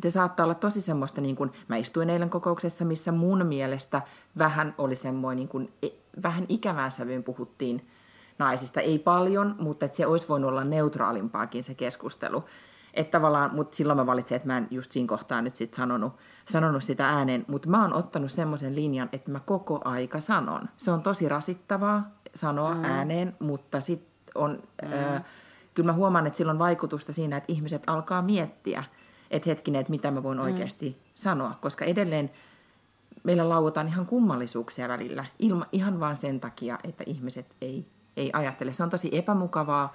se 0.03 0.09
saattaa 0.09 0.43
olla 0.43 0.55
tosi 0.55 0.81
semmoista, 0.81 1.21
niin 1.21 1.35
kuin 1.35 1.51
mä 1.67 1.77
istuin 1.77 2.09
eilen 2.09 2.29
kokouksessa, 2.29 2.85
missä 2.85 3.11
mun 3.11 3.45
mielestä 3.45 4.01
vähän 4.37 4.75
oli 4.77 4.95
semmoinen, 4.95 5.37
niin 5.37 5.47
kuin, 5.47 5.73
e, 5.83 5.87
vähän 6.23 6.45
ikävään 6.49 6.91
sävyyn 6.91 7.23
puhuttiin 7.23 7.87
naisista. 8.39 8.81
Ei 8.81 8.99
paljon, 8.99 9.55
mutta 9.59 9.85
että 9.85 9.97
se 9.97 10.05
olisi 10.05 10.27
voinut 10.29 10.49
olla 10.49 10.63
neutraalimpaakin 10.63 11.63
se 11.63 11.73
keskustelu. 11.73 12.43
Että 12.93 13.11
tavallaan, 13.11 13.55
mutta 13.55 13.75
silloin 13.75 13.97
mä 13.97 14.05
valitsin, 14.05 14.35
että 14.35 14.47
mä 14.47 14.57
en 14.57 14.67
just 14.71 14.91
siinä 14.91 15.07
kohtaa 15.07 15.41
nyt 15.41 15.55
sit 15.55 15.73
sanonut, 15.73 16.13
sanonut 16.45 16.83
sitä 16.83 17.09
ääneen, 17.09 17.45
mutta 17.47 17.69
mä 17.69 17.81
oon 17.81 17.93
ottanut 17.93 18.31
semmoisen 18.31 18.75
linjan, 18.75 19.09
että 19.11 19.31
mä 19.31 19.39
koko 19.39 19.81
aika 19.85 20.19
sanon. 20.19 20.69
Se 20.77 20.91
on 20.91 21.01
tosi 21.01 21.29
rasittavaa 21.29 22.11
sanoa 22.35 22.73
mm. 22.73 22.83
ääneen, 22.83 23.35
mutta 23.39 23.81
sitten 23.81 24.11
on, 24.35 24.59
mm. 24.85 24.93
äh, 24.93 25.23
kyllä 25.73 25.87
mä 25.87 25.93
huomaan, 25.93 26.27
että 26.27 26.37
sillä 26.37 26.51
on 26.51 26.59
vaikutusta 26.59 27.13
siinä, 27.13 27.37
että 27.37 27.53
ihmiset 27.53 27.83
alkaa 27.87 28.21
miettiä– 28.21 28.83
että 29.31 29.49
hetkinen, 29.49 29.81
että 29.81 29.91
mitä 29.91 30.11
mä 30.11 30.23
voin 30.23 30.37
mm. 30.37 30.43
oikeasti 30.43 30.97
sanoa, 31.15 31.57
koska 31.61 31.85
edelleen 31.85 32.31
meillä 33.23 33.49
lauotaan 33.49 33.87
ihan 33.87 34.05
kummallisuuksia 34.05 34.87
välillä, 34.87 35.25
ilma, 35.39 35.65
ihan 35.71 35.99
vaan 35.99 36.15
sen 36.15 36.39
takia, 36.39 36.79
että 36.83 37.03
ihmiset 37.07 37.45
ei, 37.61 37.85
ei 38.17 38.29
ajattele. 38.33 38.73
Se 38.73 38.83
on 38.83 38.89
tosi 38.89 39.09
epämukavaa 39.11 39.93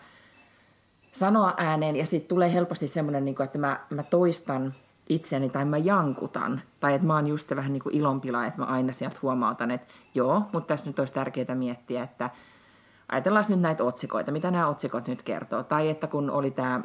sanoa 1.12 1.54
ääneen 1.56 1.96
ja 1.96 2.06
sitten 2.06 2.28
tulee 2.28 2.52
helposti 2.52 2.88
semmoinen, 2.88 3.24
niin 3.24 3.42
että 3.42 3.58
mä, 3.58 3.80
mä 3.90 4.02
toistan 4.02 4.74
itseäni 5.08 5.50
tai 5.50 5.64
mä 5.64 5.78
jankutan. 5.78 6.60
Tai 6.80 6.94
että 6.94 7.06
mä 7.06 7.14
oon 7.14 7.26
just 7.26 7.56
vähän 7.56 7.72
niin 7.72 7.82
kuin 7.82 7.94
ilonpila, 7.94 8.46
että 8.46 8.60
mä 8.60 8.66
aina 8.66 8.92
sieltä 8.92 9.18
huomautan, 9.22 9.70
että 9.70 9.86
joo, 10.14 10.42
mutta 10.52 10.66
tässä 10.66 10.86
nyt 10.86 10.98
olisi 10.98 11.12
tärkeää 11.12 11.54
miettiä, 11.54 12.02
että 12.02 12.30
ajatellaan 13.08 13.44
nyt 13.48 13.60
näitä 13.60 13.84
otsikoita, 13.84 14.32
mitä 14.32 14.50
nämä 14.50 14.68
otsikot 14.68 15.08
nyt 15.08 15.22
kertoo. 15.22 15.62
Tai 15.62 15.88
että 15.88 16.06
kun 16.06 16.30
oli 16.30 16.50
tämä 16.50 16.82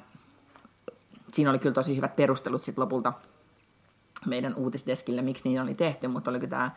siinä 1.34 1.50
oli 1.50 1.60
kyllä 1.60 1.74
tosi 1.74 1.96
hyvät 1.96 2.16
perustelut 2.16 2.62
sitten 2.62 2.82
lopulta 2.82 3.14
meidän 4.26 4.56
uutisdeskille, 4.56 5.22
miksi 5.22 5.50
niin 5.50 5.62
oli 5.62 5.74
tehty, 5.74 6.08
mutta 6.08 6.32
oliko 6.32 6.48
tämä 6.48 6.72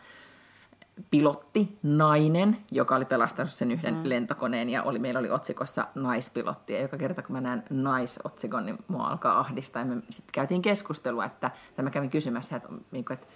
pilotti, 1.11 1.77
nainen, 1.83 2.57
joka 2.71 2.95
oli 2.95 3.05
pelastanut 3.05 3.51
sen 3.51 3.71
yhden 3.71 3.93
mm. 3.93 4.01
lentokoneen 4.03 4.69
ja 4.69 4.83
oli, 4.83 4.99
meillä 4.99 5.19
oli 5.19 5.29
otsikossa 5.29 5.87
naispilotti. 5.95 6.73
Ja 6.73 6.81
joka 6.81 6.97
kerta 6.97 7.21
kun 7.21 7.35
mä 7.35 7.41
näen 7.41 7.63
naisotsikon, 7.69 8.65
niin 8.65 8.77
mua 8.87 9.07
alkaa 9.07 9.39
ahdistaa. 9.39 9.81
Ja 9.81 9.85
me 9.85 10.01
sitten 10.09 10.33
käytiin 10.33 10.61
keskustelua, 10.61 11.25
että 11.25 11.51
mä 11.81 11.89
kävin 11.89 12.09
kysymässä, 12.09 12.55
että, 12.55 12.69
niinku, 12.91 13.13
että, 13.13 13.27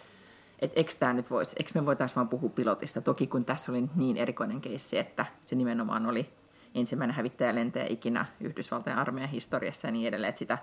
että 0.59 0.79
eikö 0.79 0.91
tämä 0.99 1.13
nyt 1.13 1.31
voisi, 1.31 1.55
eikö 1.59 1.71
me 1.75 1.85
voitaisiin 1.85 2.15
vaan 2.15 2.29
puhua 2.29 2.49
pilotista. 2.49 3.01
Toki 3.01 3.27
kun 3.27 3.45
tässä 3.45 3.71
oli 3.71 3.83
niin 3.95 4.17
erikoinen 4.17 4.61
keissi, 4.61 4.97
että 4.97 5.25
se 5.43 5.55
nimenomaan 5.55 6.05
oli 6.05 6.29
ensimmäinen 6.75 7.15
hävittäjälentäjä 7.15 7.85
ikinä 7.89 8.25
Yhdysvaltain 8.41 8.97
armeijan 8.97 9.31
historiassa 9.31 9.87
ja 9.87 9.91
niin 9.91 10.07
edelleen, 10.07 10.29
että 10.29 10.39
sitä 10.39 10.57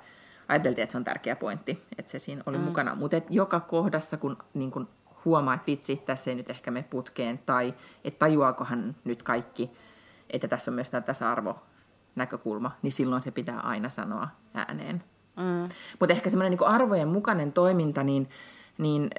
ajateltiin, 0.49 0.83
että 0.83 0.93
se 0.93 0.99
on 0.99 1.05
tärkeä 1.05 1.37
pointti, 1.37 1.83
että 1.99 2.11
se 2.11 2.19
siinä 2.19 2.43
oli 2.47 2.59
mm. 2.59 2.65
mukana. 2.65 2.95
Mutta 2.95 3.17
joka 3.31 3.61
kohdassa, 3.61 4.17
kun 4.17 4.37
niin 4.55 4.71
kun 4.71 4.89
huomaa, 5.25 5.55
että 5.55 5.67
vitsi, 5.67 5.97
tässä 5.97 6.31
ei 6.31 6.37
nyt 6.37 6.51
ehkä 6.51 6.71
me 6.71 6.85
putkeen, 6.91 7.39
tai 7.47 7.75
että 8.05 8.19
tajuaakohan 8.19 8.97
nyt 9.05 9.23
kaikki, 9.23 9.71
että 10.31 10.49
tässä 10.49 10.71
on 10.71 10.75
myös 10.75 10.91
tämä 10.91 11.01
tasa-arvo 11.01 11.59
näkökulma, 12.15 12.71
niin 12.83 12.93
silloin 12.93 13.23
se 13.23 13.31
pitää 13.31 13.61
aina 13.61 13.89
sanoa 13.89 14.29
ääneen. 14.55 15.03
Mm. 15.37 15.69
Mutta 16.01 16.13
ehkä 16.13 16.31
semmoinen 16.31 16.59
niin 16.59 16.69
arvojen 16.69 17.09
mukainen 17.09 17.53
toiminta, 17.53 18.03
niin, 18.03 18.29
niin 18.79 19.11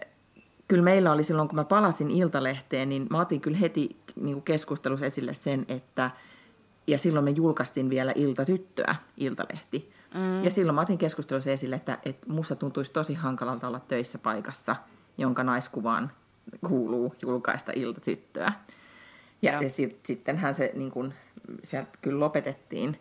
kyllä 0.68 0.84
meillä 0.84 1.12
oli 1.12 1.24
silloin, 1.24 1.48
kun 1.48 1.56
mä 1.56 1.64
palasin 1.64 2.12
Iltalehteen, 2.12 2.90
niin 2.90 3.08
mä 3.10 3.20
otin 3.20 3.42
kyllä 3.42 3.58
heti 3.58 3.98
niin 4.16 4.42
keskustelussa 4.42 5.06
esille 5.06 5.34
sen, 5.34 5.66
että, 5.68 6.12
ja 6.88 6.98
silloin 6.98 7.26
me 7.26 7.32
julkaistiin 7.32 7.90
vielä 7.90 8.12
Iltatyttöä, 8.16 8.96
Iltalehti, 9.18 9.92
Mm. 10.18 10.44
Ja 10.44 10.52
silloin 10.52 10.76
mä 10.76 10.82
otin 10.82 10.98
keskustelussa 10.98 11.52
esille, 11.52 11.76
että, 11.76 11.98
että 12.06 12.32
musta 12.32 12.56
tuntuisi 12.56 12.94
tosi 12.94 13.14
hankalalta 13.14 13.68
olla 13.68 13.80
töissä 13.80 14.18
paikassa, 14.18 14.76
jonka 15.18 15.44
naiskuvaan 15.44 16.12
kuuluu 16.68 17.16
julkaista 17.22 17.72
iltatyttöä. 17.76 18.54
Ja, 19.42 19.62
ja 19.62 19.70
sit, 19.70 20.00
sittenhän 20.06 20.54
se 20.54 20.72
niin 20.76 20.92
kun, 20.92 21.14
sieltä 21.64 21.90
kyllä 22.02 22.20
lopetettiin 22.20 23.00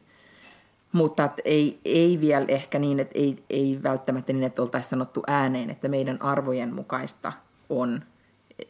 Mutta 0.92 1.30
ei, 1.44 1.80
ei 1.84 2.20
vielä 2.20 2.46
ehkä 2.48 2.78
niin, 2.78 3.00
että 3.00 3.18
ei, 3.18 3.44
ei 3.50 3.80
välttämättä 3.82 4.32
niin, 4.32 4.44
että 4.44 4.62
oltaisiin 4.62 4.90
sanottu 4.90 5.22
ääneen, 5.26 5.70
että 5.70 5.88
meidän 5.88 6.22
arvojen 6.22 6.74
mukaista 6.74 7.32
on, 7.68 8.02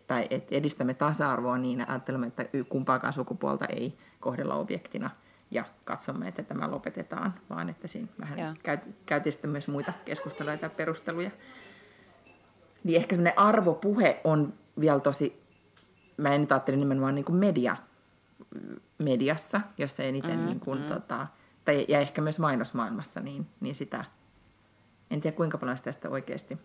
tai 0.06 0.26
että 0.30 0.54
edistämme 0.54 0.94
tasa-arvoa 0.94 1.58
niin, 1.58 1.90
ajattelemme, 1.90 2.26
että 2.26 2.44
kumpaakaan 2.68 3.12
sukupuolta 3.12 3.66
ei 3.66 3.94
kohdella 4.20 4.54
objektina 4.54 5.10
ja 5.50 5.64
katsomme, 5.84 6.28
että 6.28 6.42
tämä 6.42 6.70
lopetetaan, 6.70 7.34
vaan 7.50 7.68
että 7.68 7.88
siinä 7.88 8.08
vähän 8.20 8.56
käy, 8.62 8.78
käytiin 9.06 9.32
sitten 9.32 9.50
myös 9.50 9.68
muita 9.68 9.92
keskusteluja 10.04 10.58
tai 10.58 10.70
perusteluja. 10.70 11.30
Niin 12.84 12.96
ehkä 12.96 13.16
semmoinen 13.16 13.38
arvopuhe 13.38 14.20
on 14.24 14.54
vielä 14.80 15.00
tosi, 15.00 15.42
mä 16.16 16.34
en 16.34 16.40
nyt 16.40 16.52
ajattele 16.52 16.76
nimenomaan 16.76 17.14
niin 17.14 17.24
kuin 17.24 17.36
media, 17.36 17.76
mediassa, 18.98 19.60
jossa 19.78 20.02
eniten 20.02 20.38
mm, 20.38 20.46
niin 20.46 20.60
kuin, 20.60 20.80
mm. 20.80 20.86
tota, 20.86 21.26
tai, 21.64 21.84
ja 21.88 22.00
ehkä 22.00 22.22
myös 22.22 22.38
mainosmaailmassa, 22.38 23.20
niin, 23.20 23.46
niin 23.60 23.74
sitä, 23.74 24.04
en 25.10 25.20
tiedä 25.20 25.36
kuinka 25.36 25.58
paljon 25.58 25.78
sitä 25.78 26.10
oikeasti 26.10 26.58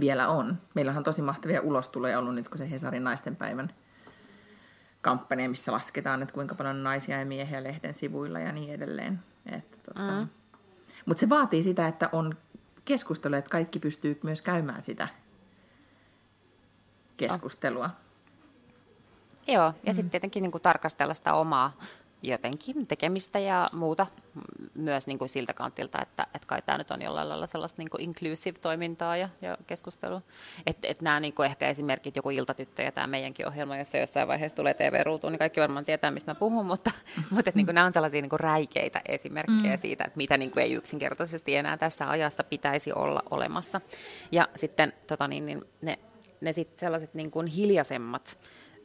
vielä 0.00 0.28
on. 0.28 0.58
Meillähän 0.74 0.98
on 0.98 1.04
tosi 1.04 1.22
mahtavia 1.22 1.60
ulostuloja 1.60 2.18
ollut 2.18 2.34
nyt, 2.34 2.48
kun 2.48 2.58
se 2.58 2.70
Hesarin 2.70 3.04
naistenpäivän 3.04 3.72
kampanja, 5.02 5.48
missä 5.48 5.72
lasketaan, 5.72 6.22
että 6.22 6.34
kuinka 6.34 6.54
paljon 6.54 6.82
naisia 6.82 7.18
ja 7.18 7.26
miehiä 7.26 7.62
lehden 7.62 7.94
sivuilla 7.94 8.40
ja 8.40 8.52
niin 8.52 8.74
edelleen. 8.74 9.20
Että, 9.46 9.76
tota, 9.86 10.10
mm. 10.20 10.28
Mutta 11.06 11.20
se 11.20 11.28
vaatii 11.28 11.62
sitä, 11.62 11.88
että 11.88 12.08
on 12.12 12.36
keskustelu, 12.84 13.34
että 13.34 13.50
kaikki 13.50 13.78
pystyy 13.78 14.20
myös 14.22 14.42
käymään 14.42 14.82
sitä 14.82 15.08
keskustelua. 17.16 17.84
Oh. 17.84 18.08
Joo, 19.54 19.64
ja 19.64 19.92
mm. 19.92 19.94
sitten 19.94 20.10
tietenkin 20.10 20.42
niin 20.42 20.52
kuin 20.52 20.62
tarkastella 20.62 21.14
sitä 21.14 21.34
omaa 21.34 21.72
jotenkin 22.22 22.86
tekemistä 22.86 23.38
ja 23.38 23.68
muuta 23.72 24.06
myös 24.78 25.06
niin 25.06 25.18
kuin 25.18 25.28
siltä 25.28 25.54
kantilta, 25.54 25.98
että, 26.02 26.26
että 26.34 26.46
kai 26.46 26.62
tämä 26.62 26.78
nyt 26.78 26.90
on 26.90 27.02
jollain 27.02 27.28
lailla 27.28 27.46
sellaista 27.46 27.82
niin 27.82 27.90
kuin 27.90 28.00
inclusive-toimintaa 28.00 29.16
ja, 29.16 29.28
ja 29.42 29.58
keskustelua. 29.66 30.22
Että 30.66 30.88
et 30.88 31.02
nämä 31.02 31.20
niin 31.20 31.32
kuin 31.32 31.46
ehkä 31.46 31.68
esimerkit, 31.68 32.16
joku 32.16 32.30
Iltatyttö 32.30 32.82
ja 32.82 32.92
tämä 32.92 33.06
meidänkin 33.06 33.48
ohjelma, 33.48 33.76
jossa 33.76 33.98
jossain 33.98 34.28
vaiheessa 34.28 34.56
tulee 34.56 34.74
TV-ruutuun, 34.74 35.32
niin 35.32 35.38
kaikki 35.38 35.60
varmaan 35.60 35.84
tietää, 35.84 36.10
mistä 36.10 36.30
mä 36.30 36.34
puhun, 36.34 36.66
mutta, 36.66 36.90
mutta 37.30 37.50
että 37.50 37.58
niin 37.58 37.66
kuin 37.66 37.74
nämä 37.74 37.86
on 37.86 37.92
sellaisia 37.92 38.22
niin 38.22 38.30
kuin 38.30 38.40
räikeitä 38.40 39.00
esimerkkejä 39.08 39.76
mm. 39.76 39.80
siitä, 39.80 40.04
että 40.04 40.16
mitä 40.16 40.36
niin 40.36 40.50
kuin 40.50 40.62
ei 40.62 40.72
yksinkertaisesti 40.72 41.56
enää 41.56 41.76
tässä 41.76 42.10
ajassa 42.10 42.44
pitäisi 42.44 42.92
olla 42.92 43.22
olemassa. 43.30 43.80
Ja 44.32 44.48
sitten 44.56 44.92
tota 45.06 45.28
niin, 45.28 45.46
niin 45.46 45.64
ne, 45.82 45.98
ne 46.40 46.52
sit 46.52 46.78
sellaiset 46.78 47.14
niin 47.14 47.30
kuin 47.30 47.46
hiljaisemmat 47.46 48.38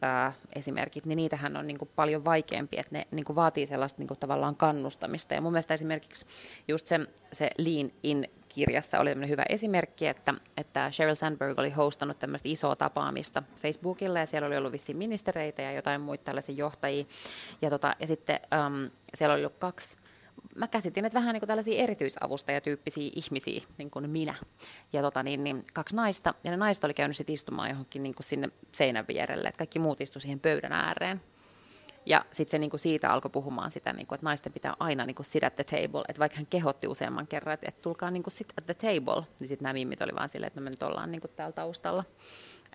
ää, 0.04 0.34
esimerkit, 0.56 1.06
niin 1.06 1.16
niitähän 1.16 1.58
on 1.58 1.68
niin 1.68 1.78
kuin 1.78 1.90
paljon 1.96 2.26
vaikeampi, 2.26 2.78
että 2.80 2.96
ne 2.96 3.08
niin 3.12 3.26
kuin 3.26 3.36
vaatii 3.36 3.66
sellaista 3.66 4.02
niin 4.02 4.08
kuin 4.08 4.20
tavallaan 4.20 4.56
kannustamista. 4.56 5.34
Ja 5.34 5.42
mun 5.42 5.52
mielestä 5.52 5.74
esimerkiksi 5.74 6.26
just 6.68 6.88
se, 6.88 7.00
se 7.34 7.50
Lean 7.58 7.92
In 8.04 8.30
kirjassa 8.50 9.00
oli 9.00 9.28
hyvä 9.28 9.44
esimerkki, 9.50 10.08
että, 10.08 10.34
että 10.58 10.92
Sheryl 10.92 11.16
Sandberg 11.16 11.60
oli 11.60 11.70
hostannut 11.70 12.20
tämmöistä 12.20 12.50
isoa 12.50 12.76
tapaamista 12.76 13.44
Facebookilla 13.56 14.20
ja 14.20 14.26
siellä 14.26 14.48
oli 14.48 14.58
ollut 14.58 14.72
vissiin 14.72 14.98
ministereitä 14.98 15.62
ja 15.62 15.72
jotain 15.72 16.02
muita 16.02 16.24
tällaisia 16.24 16.56
johtajia. 16.56 17.06
Ja, 17.62 17.70
tota, 17.70 17.96
ja 18.00 18.08
sitten 18.08 18.40
um, 18.68 18.90
siellä 19.16 19.34
oli 19.34 19.46
ollut 19.46 19.60
kaksi 19.60 19.98
mä 20.56 20.68
käsitin, 20.68 21.06
että 21.06 21.20
vähän 21.20 21.34
niin 21.34 21.42
kuin 21.42 21.48
tällaisia 21.48 21.84
erityisavustajatyyppisiä 21.84 23.12
ihmisiä, 23.16 23.62
niin 23.78 23.92
kuin 23.92 24.10
minä. 24.10 24.36
Ja 24.94 25.02
tota, 25.02 25.24
niin, 25.24 25.44
niin, 25.44 25.66
kaksi 25.74 25.96
naista, 25.96 26.34
ja 26.44 26.52
ne 26.52 26.58
naiset 26.58 26.84
oli 26.84 26.94
käynyt 26.94 27.18
sitten 27.18 27.34
istumaan 27.34 27.70
johonkin 27.70 28.04
niin 28.04 28.16
kuin 28.16 28.26
sinne 28.26 28.50
seinän 28.72 29.06
vierelle, 29.08 29.48
että 29.48 29.58
kaikki 29.58 29.80
muut 29.80 30.02
istu 30.02 30.20
siihen 30.20 30.40
pöydän 30.40 30.72
ääreen. 30.72 31.22
Ja 32.06 32.26
sitten 32.32 32.52
se 32.52 32.58
niin 32.58 32.70
kuin 32.70 32.80
siitä 32.80 33.10
alkoi 33.10 33.32
puhumaan 33.32 33.72
sitä, 33.72 33.94
niin 33.94 34.08
kuin, 34.08 34.16
että 34.16 34.26
naisten 34.26 34.54
pitää 34.54 34.76
aina 34.80 35.06
niin 35.06 35.16
kuin 35.16 35.26
sit 35.26 35.44
at 35.44 35.56
the 35.56 35.64
table. 35.64 36.04
Että 36.08 36.20
vaikka 36.20 36.36
hän 36.36 36.46
kehotti 36.46 36.88
useamman 36.88 37.28
kerran, 37.28 37.54
että, 37.54 37.66
että 37.70 37.82
tulkaa 37.82 38.12
niin 38.12 38.24
kuin 38.24 38.32
sit 38.32 38.54
at 38.58 38.66
the 38.66 38.74
table, 38.74 39.24
niin 39.40 39.48
sitten 39.48 39.64
nämä 39.64 39.74
mimmit 39.74 40.02
oli 40.02 40.16
vaan 40.16 40.30
silleen, 40.30 40.48
että 40.48 40.60
no 40.60 40.64
me 40.64 40.70
nyt 40.70 40.84
ollaan 40.84 41.12
niin 41.12 41.22
kuin 41.22 41.32
täällä 41.36 41.54
taustalla. 41.54 42.04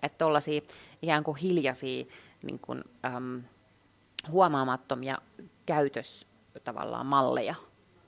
Että 0.01 0.17
tuollaisia 0.17 0.61
ikään 1.01 1.23
kuin 1.23 1.37
hiljaisia 1.37 2.05
niin 2.43 2.59
kuin, 2.59 2.83
äm, 3.05 3.41
huomaamattomia 4.31 5.17
käytös 5.65 6.28
tavallaan 6.63 7.05
malleja, 7.05 7.55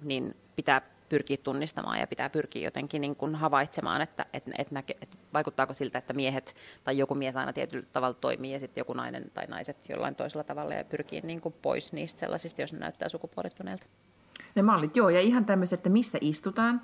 niin 0.01 0.35
pitää 0.55 0.81
pyrkiä 1.09 1.37
tunnistamaan 1.43 1.99
ja 1.99 2.07
pitää 2.07 2.29
pyrkiä 2.29 2.61
jotenkin 2.61 3.01
niin 3.01 3.15
kuin 3.15 3.35
havaitsemaan, 3.35 4.01
että, 4.01 4.25
että, 4.33 4.51
että, 4.57 4.73
näke, 4.73 4.97
että 5.01 5.17
vaikuttaako 5.33 5.73
siltä, 5.73 5.97
että 5.97 6.13
miehet 6.13 6.55
tai 6.83 6.97
joku 6.97 7.15
mies 7.15 7.37
aina 7.37 7.53
tietyllä 7.53 7.85
tavalla 7.93 8.13
toimii 8.13 8.53
ja 8.53 8.59
sitten 8.59 8.81
joku 8.81 8.93
nainen 8.93 9.31
tai 9.33 9.45
naiset 9.47 9.89
jollain 9.89 10.15
toisella 10.15 10.43
tavalla 10.43 10.73
ja 10.73 10.83
pyrkii 10.83 11.21
niin 11.21 11.41
kuin 11.41 11.55
pois 11.61 11.93
niistä 11.93 12.19
sellaisista, 12.19 12.61
jos 12.61 12.73
ne 12.73 12.79
näyttää 12.79 13.09
sukupuolittuneelta. 13.09 13.85
Ne 14.55 14.61
mallit, 14.61 14.95
joo, 14.95 15.09
ja 15.09 15.21
ihan 15.21 15.45
tämmöiset, 15.45 15.79
että 15.79 15.89
missä 15.89 16.17
istutaan, 16.21 16.81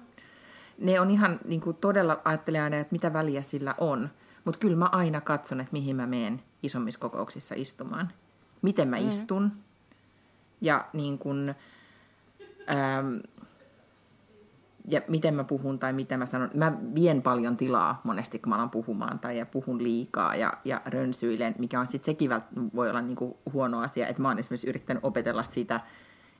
ne 0.77 0.99
on 0.99 1.12
ihan 1.12 1.39
niin 1.45 1.62
kuin 1.62 1.77
todella 1.77 2.21
ajattelee 2.25 2.62
aina, 2.62 2.77
että 2.77 2.91
mitä 2.91 3.13
väliä 3.13 3.41
sillä 3.41 3.75
on. 3.77 4.10
Mutta 4.45 4.60
kyllä 4.60 4.77
mä 4.77 4.86
aina 4.86 5.21
katson, 5.21 5.60
että 5.60 5.73
mihin 5.73 5.95
mä 5.95 6.08
menen 6.08 6.41
isommissa 6.63 6.99
kokouksissa 6.99 7.56
istumaan. 7.58 8.12
Miten 8.62 8.88
mä 8.88 8.99
mm. 8.99 9.10
istun, 9.10 9.51
ja 10.62 10.86
niin 10.93 11.17
kun, 11.17 11.56
ähm, 12.70 13.17
ja 14.88 15.02
miten 15.08 15.36
mä 15.36 15.43
puhun 15.43 15.80
tai 15.80 15.93
mitä 15.93 16.17
mä 16.17 16.26
sanon. 16.26 16.50
Mä 16.54 16.78
vien 16.96 17.22
paljon 17.22 17.58
tilaa 17.58 18.02
monesti, 18.04 18.39
kun 18.39 18.50
mä 18.50 18.56
alan 18.56 18.70
puhumaan 18.70 19.20
tai 19.20 19.38
ja 19.38 19.46
puhun 19.46 19.84
liikaa 19.84 20.36
ja, 20.36 20.54
ja 20.65 20.82
rönsyilen, 20.86 21.56
mikä 21.60 21.80
on 21.80 21.88
sitten 21.88 22.06
sekin 22.06 22.30
voi 22.76 22.89
olla 22.89 23.02
niinku 23.02 23.38
huono 23.54 23.80
asia, 23.80 24.08
että 24.08 24.22
mä 24.22 24.28
oon 24.28 24.39
esimerkiksi 24.39 24.67
yrittänyt 24.67 25.04
opetella 25.04 25.43
sitä, 25.43 25.80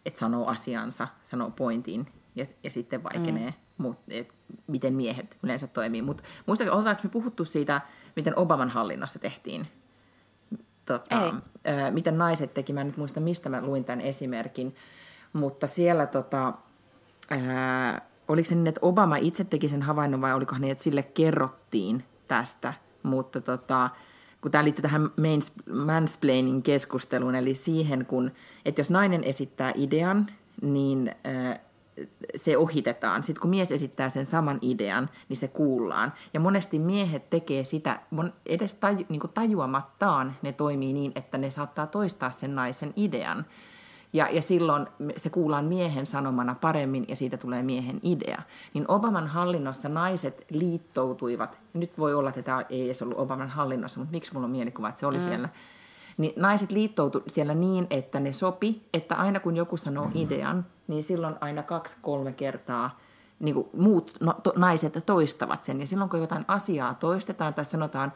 että 0.06 0.20
sanoo 0.20 0.46
asiansa, 0.46 1.08
sanoo 1.24 1.52
pointin 1.52 2.08
ja, 2.36 2.46
ja 2.64 2.72
sitten 2.72 3.04
vaikenee, 3.04 3.50
mm. 3.50 3.84
mut, 3.84 4.00
et, 4.08 4.34
miten 4.68 4.94
miehet 4.94 5.38
yleensä 5.44 5.68
toimii. 5.68 6.02
Mutta 6.02 6.24
muistatko, 6.46 6.76
oletaanko 6.76 7.02
me 7.04 7.10
puhuttu 7.10 7.46
siitä, 7.46 7.82
miten 8.16 8.38
Obaman 8.38 8.70
hallinnossa 8.70 9.20
tehtiin 9.20 9.68
tota, 10.88 11.34
ää, 11.66 11.92
miten 11.92 12.18
naiset 12.18 12.54
teki, 12.54 12.74
mä 12.74 12.82
en 12.82 12.88
nyt 12.88 12.98
muista 12.98 13.20
mistä 13.20 13.50
mä 13.50 13.62
luin 13.62 13.86
tämän 13.86 14.02
esimerkin, 14.02 14.76
mutta 15.34 15.68
siellä 15.68 16.06
tota, 16.06 16.54
ää, 17.30 18.02
oliko 18.28 18.50
se 18.50 18.56
niin, 18.56 18.68
että 18.68 18.80
Obama 18.84 19.16
itse 19.16 19.44
teki 19.44 19.70
sen 19.70 19.82
havainnon 19.82 20.22
vai 20.22 20.34
oliko 20.34 20.58
niin, 20.58 20.72
että 20.72 20.84
sille 20.84 21.04
kerrottiin 21.04 22.04
tästä, 22.28 22.74
mutta 23.04 23.42
tota, 23.42 23.90
kun 24.42 24.52
tämä 24.52 24.64
liittyy 24.64 24.82
tähän 24.82 25.12
mansplaining 25.86 26.64
keskusteluun, 26.64 27.36
eli 27.36 27.56
siihen, 27.56 28.06
kun, 28.06 28.32
että 28.66 28.82
jos 28.82 28.90
nainen 28.90 29.24
esittää 29.24 29.74
idean, 29.76 30.28
niin 30.62 31.16
se 32.36 32.58
ohitetaan. 32.58 33.24
Sitten 33.24 33.42
kun 33.42 33.50
mies 33.50 33.72
esittää 33.72 34.10
sen 34.10 34.26
saman 34.26 34.60
idean, 34.62 35.10
niin 35.30 35.38
se 35.38 35.48
kuullaan. 35.48 36.14
Ja 36.34 36.40
monesti 36.40 36.80
miehet 36.80 37.30
tekee 37.30 37.64
sitä, 37.64 38.00
edes 38.46 38.74
taju, 38.74 39.06
niin 39.10 39.22
tajuamattaan 39.34 40.36
ne 40.42 40.54
toimii 40.54 40.94
niin, 40.94 41.12
että 41.16 41.38
ne 41.38 41.52
saattaa 41.52 41.88
toistaa 41.88 42.32
sen 42.32 42.56
naisen 42.56 42.94
idean. 42.96 43.46
Ja, 44.14 44.30
ja 44.32 44.42
silloin 44.42 44.88
se 45.16 45.30
kuullaan 45.30 45.66
miehen 45.66 46.06
sanomana 46.06 46.56
paremmin 46.62 47.06
ja 47.08 47.16
siitä 47.16 47.38
tulee 47.38 47.64
miehen 47.64 48.00
idea. 48.04 48.42
Niin 48.74 48.86
Obaman 48.88 49.28
hallinnossa 49.28 49.90
naiset 49.90 50.46
liittoutuivat, 50.50 51.60
nyt 51.74 51.98
voi 51.98 52.14
olla, 52.14 52.30
että 52.30 52.42
tämä 52.42 52.66
ei 52.70 52.86
edes 52.86 53.02
ollut 53.02 53.18
Obaman 53.18 53.50
hallinnossa, 53.50 54.00
mutta 54.00 54.12
miksi 54.12 54.34
mulla 54.34 54.46
on 54.46 54.52
mielikuva, 54.52 54.90
että 54.90 55.00
se 55.00 55.06
oli 55.06 55.18
mm. 55.18 55.24
siellä, 55.24 55.50
niin 56.18 56.34
naiset 56.36 56.72
liittoutu 56.72 57.24
siellä 57.28 57.54
niin, 57.54 57.88
että 57.90 58.20
ne 58.20 58.32
sopi, 58.32 58.82
että 58.94 59.16
aina 59.16 59.40
kun 59.40 59.56
joku 59.56 59.78
sanoo 59.78 60.12
idean, 60.14 60.66
niin 60.88 61.04
silloin 61.04 61.36
aina 61.42 61.64
kaksi-kolme 61.64 62.32
kertaa 62.32 63.00
niin 63.40 63.56
kuin 63.56 63.70
muut 63.74 64.14
no, 64.20 64.34
to, 64.44 64.54
naiset 64.56 65.04
toistavat 65.06 65.64
sen. 65.64 65.80
Ja 65.80 65.88
silloin 65.88 66.10
kun 66.10 66.20
jotain 66.20 66.46
asiaa 66.48 66.94
toistetaan 66.94 67.54
tai 67.54 67.66
sanotaan, 67.66 68.14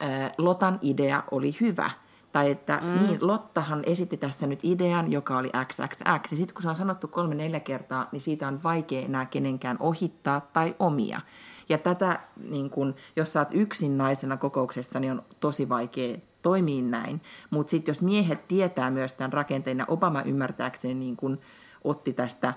ää, 0.00 0.34
Lotan 0.38 0.78
idea 0.82 1.22
oli 1.30 1.56
hyvä, 1.60 1.90
tai 2.32 2.50
että 2.50 2.80
mm. 2.82 3.06
niin, 3.06 3.18
Lottahan 3.20 3.82
esitti 3.86 4.16
tässä 4.16 4.46
nyt 4.46 4.60
idean, 4.62 5.12
joka 5.12 5.38
oli 5.38 5.50
XXX. 5.64 6.30
Ja 6.30 6.36
sitten 6.36 6.54
kun 6.54 6.62
se 6.62 6.68
on 6.68 6.76
sanottu 6.76 7.08
kolme-neljä 7.08 7.60
kertaa, 7.60 8.08
niin 8.12 8.20
siitä 8.20 8.48
on 8.48 8.62
vaikea 8.62 9.00
enää 9.00 9.26
kenenkään 9.26 9.76
ohittaa 9.80 10.40
tai 10.40 10.76
omia. 10.78 11.20
Ja 11.68 11.78
tätä, 11.78 12.20
niin 12.50 12.70
kun, 12.70 12.94
jos 13.16 13.32
sä 13.32 13.40
oot 13.40 13.48
yksin 13.52 13.98
naisena 13.98 14.36
kokouksessa, 14.36 15.00
niin 15.00 15.12
on 15.12 15.22
tosi 15.40 15.68
vaikea 15.68 16.18
toimii 16.42 16.82
näin. 16.82 17.20
Mutta 17.50 17.70
sitten 17.70 17.90
jos 17.90 18.02
miehet 18.02 18.48
tietää 18.48 18.90
myös 18.90 19.12
tämän 19.12 19.32
rakenteen, 19.32 19.78
ja 19.78 19.84
Obama 19.88 20.22
ymmärtääkseni 20.22 20.94
niin 20.94 21.16
kun 21.16 21.38
otti 21.84 22.12
tästä 22.12 22.54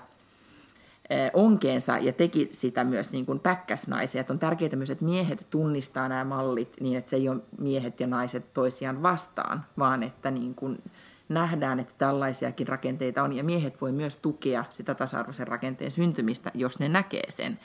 onkeensa 1.32 1.98
ja 1.98 2.12
teki 2.12 2.48
sitä 2.52 2.84
myös 2.84 3.12
niin 3.12 3.26
kuin 3.26 3.40
päkkäsnaisia. 3.40 4.20
Että 4.20 4.32
on 4.32 4.38
tärkeää 4.38 4.76
myös, 4.76 4.90
että 4.90 5.04
miehet 5.04 5.46
tunnistaa 5.50 6.08
nämä 6.08 6.24
mallit 6.24 6.76
niin, 6.80 6.98
että 6.98 7.10
se 7.10 7.16
ei 7.16 7.28
ole 7.28 7.40
miehet 7.58 8.00
ja 8.00 8.06
naiset 8.06 8.52
toisiaan 8.54 9.02
vastaan, 9.02 9.64
vaan 9.78 10.02
että 10.02 10.30
niin 10.30 10.54
kuin 10.54 10.82
nähdään, 11.28 11.80
että 11.80 11.94
tällaisiakin 11.98 12.68
rakenteita 12.68 13.22
on. 13.22 13.32
Ja 13.32 13.44
miehet 13.44 13.80
voi 13.80 13.92
myös 13.92 14.16
tukea 14.16 14.64
sitä 14.70 14.94
tasa-arvoisen 14.94 15.48
rakenteen 15.48 15.90
syntymistä, 15.90 16.50
jos 16.54 16.78
ne 16.78 16.88
näkee 16.88 17.30
sen. 17.30 17.58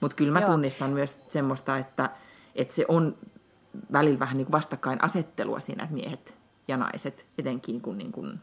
Mutta 0.00 0.16
kyllä 0.16 0.32
mä 0.32 0.40
Joo. 0.40 0.50
tunnistan 0.50 0.90
myös 0.90 1.20
semmoista, 1.28 1.78
että, 1.78 2.10
että 2.54 2.74
se 2.74 2.84
on 2.88 3.16
välillä 3.92 4.18
vähän 4.18 4.36
niin 4.36 4.46
kuin 4.46 4.52
vastakkain 4.52 5.04
asettelua 5.04 5.60
siinä, 5.60 5.82
että 5.84 5.94
miehet 5.94 6.34
ja 6.68 6.76
naiset, 6.76 7.26
etenkin 7.38 7.80
kun, 7.80 7.98
niin 7.98 8.12
kuin, 8.12 8.40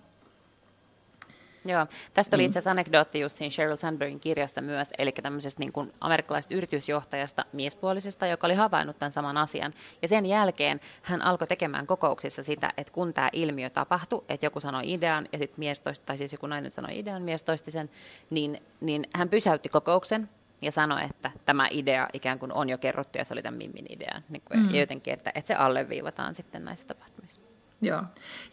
Joo, 1.68 1.88
tästä 2.14 2.36
oli 2.36 2.46
itse 2.46 2.60
asiassa 2.60 2.72
anekdootti 2.72 3.20
just 3.20 3.38
siinä 3.38 3.50
Sheryl 3.50 3.76
Sandbergin 3.76 4.20
kirjassa 4.20 4.62
myös, 4.62 4.90
eli 4.98 5.12
tämmöisestä 5.12 5.60
niin 5.60 5.72
kuin 5.72 5.94
amerikkalaisesta 6.02 6.56
yritysjohtajasta, 6.56 7.46
miespuolisesta, 7.54 8.28
joka 8.28 8.48
oli 8.48 8.54
havainnut 8.54 9.00
tämän 9.00 9.12
saman 9.12 9.38
asian. 9.38 9.74
Ja 10.02 10.08
sen 10.08 10.26
jälkeen 10.26 10.80
hän 11.02 11.22
alkoi 11.22 11.48
tekemään 11.48 11.88
kokouksissa 11.88 12.44
sitä, 12.44 12.74
että 12.78 12.94
kun 12.94 13.14
tämä 13.14 13.30
ilmiö 13.34 13.70
tapahtui, 13.70 14.24
että 14.30 14.46
joku 14.46 14.60
sanoi 14.60 14.94
idean 14.94 15.28
ja 15.32 15.38
sitten 15.38 15.60
mies 15.60 15.82
toisti, 15.82 16.06
tai 16.06 16.18
siis 16.18 16.32
joku 16.32 16.48
nainen 16.48 16.72
sanoi 16.72 17.00
idean, 17.00 17.22
mies 17.22 17.44
toisti 17.44 17.72
sen, 17.72 17.90
niin, 18.30 18.62
niin 18.82 19.08
hän 19.16 19.30
pysäytti 19.30 19.70
kokouksen 19.70 20.30
ja 20.62 20.72
sanoi, 20.72 21.03
että 21.03 21.32
tämä 21.45 21.68
idea 21.72 22.08
ikään 22.14 22.39
kuin 22.39 22.53
on 22.53 22.70
jo 22.70 22.78
kerrottu 22.78 23.18
ja 23.18 23.26
se 23.26 23.34
oli 23.34 23.41
tämän 23.41 23.58
Mimmin 23.58 23.86
idea. 23.89 24.22
Niin 24.30 24.41
kuin, 24.45 24.60
mm. 24.60 24.70
Ja 24.70 24.80
jotenkin, 24.80 25.14
että, 25.14 25.32
että 25.36 25.47
se 25.47 25.55
alleviivataan 25.55 26.36
sitten 26.36 26.66
näissä 26.66 26.88
tapahtumissa. 26.88 27.41
Joo. 27.82 28.03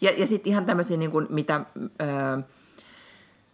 Ja, 0.00 0.11
ja 0.11 0.26
sitten 0.26 0.50
ihan 0.50 0.64
tämmöisiä, 0.64 0.96
niin 0.96 1.11
kuin, 1.11 1.26
mitä... 1.30 1.61
Öö, 2.02 2.38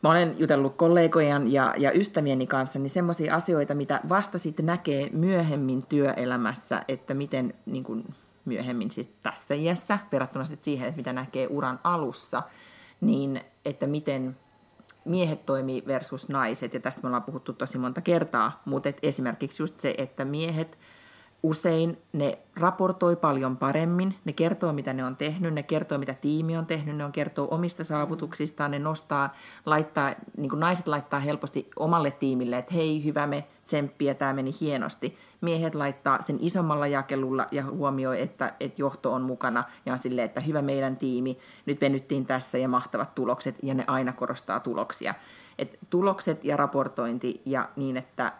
mä 0.02 0.10
olen 0.10 0.34
jutellut 0.38 0.76
kollegojen 0.76 1.52
ja, 1.52 1.74
ja 1.78 1.92
ystävieni 1.92 2.46
kanssa, 2.46 2.78
niin 2.78 2.90
semmoisia 2.90 3.34
asioita, 3.34 3.74
mitä 3.74 4.00
vasta 4.08 4.38
sitten 4.38 4.66
näkee 4.66 5.10
myöhemmin 5.12 5.86
työelämässä, 5.86 6.82
että 6.88 7.14
miten 7.14 7.54
niin 7.66 7.84
kuin 7.84 8.04
myöhemmin 8.44 8.90
siis 8.90 9.06
tässä 9.22 9.54
iässä, 9.54 9.98
verrattuna 10.12 10.44
sitten 10.44 10.64
siihen, 10.64 10.88
että 10.88 10.96
mitä 10.96 11.12
näkee 11.12 11.46
uran 11.46 11.80
alussa, 11.84 12.42
niin 13.00 13.40
että 13.64 13.86
miten 13.86 14.36
miehet 15.04 15.46
toimii 15.46 15.82
versus 15.86 16.28
naiset, 16.28 16.74
ja 16.74 16.80
tästä 16.80 17.00
me 17.02 17.06
ollaan 17.06 17.22
puhuttu 17.22 17.52
tosi 17.52 17.78
monta 17.78 18.00
kertaa, 18.00 18.62
mutta 18.64 18.88
et 18.88 18.98
esimerkiksi 19.02 19.62
just 19.62 19.78
se, 19.78 19.94
että 19.98 20.24
miehet– 20.24 20.78
usein 21.42 21.98
ne 22.12 22.38
raportoi 22.56 23.16
paljon 23.16 23.56
paremmin, 23.56 24.14
ne 24.24 24.32
kertoo 24.32 24.72
mitä 24.72 24.92
ne 24.92 25.04
on 25.04 25.16
tehnyt, 25.16 25.54
ne 25.54 25.62
kertoo 25.62 25.98
mitä 25.98 26.14
tiimi 26.14 26.56
on 26.56 26.66
tehnyt, 26.66 26.96
ne 26.96 27.04
on 27.04 27.12
kertoo 27.12 27.48
omista 27.50 27.84
saavutuksistaan, 27.84 28.70
ne 28.70 28.78
nostaa, 28.78 29.34
laittaa, 29.66 30.14
niin 30.36 30.50
kuin 30.50 30.60
naiset 30.60 30.88
laittaa 30.88 31.20
helposti 31.20 31.70
omalle 31.76 32.10
tiimille, 32.10 32.58
että 32.58 32.74
hei 32.74 33.04
hyvä 33.04 33.26
me 33.26 33.44
tsemppiä, 33.64 34.14
tämä 34.14 34.32
meni 34.32 34.54
hienosti. 34.60 35.18
Miehet 35.40 35.74
laittaa 35.74 36.22
sen 36.22 36.36
isommalla 36.40 36.86
jakelulla 36.86 37.46
ja 37.50 37.64
huomioi, 37.64 38.20
että, 38.20 38.52
että 38.60 38.82
johto 38.82 39.12
on 39.12 39.22
mukana 39.22 39.64
ja 39.86 39.92
on 39.92 39.98
silleen, 39.98 40.24
että 40.24 40.40
hyvä 40.40 40.62
meidän 40.62 40.96
tiimi, 40.96 41.38
nyt 41.66 41.80
venyttiin 41.80 42.26
tässä 42.26 42.58
ja 42.58 42.68
mahtavat 42.68 43.14
tulokset 43.14 43.56
ja 43.62 43.74
ne 43.74 43.84
aina 43.86 44.12
korostaa 44.12 44.60
tuloksia. 44.60 45.14
Et 45.58 45.78
tulokset 45.90 46.44
ja 46.44 46.56
raportointi 46.56 47.42
ja 47.44 47.68
niin, 47.76 47.96
että 47.96 48.32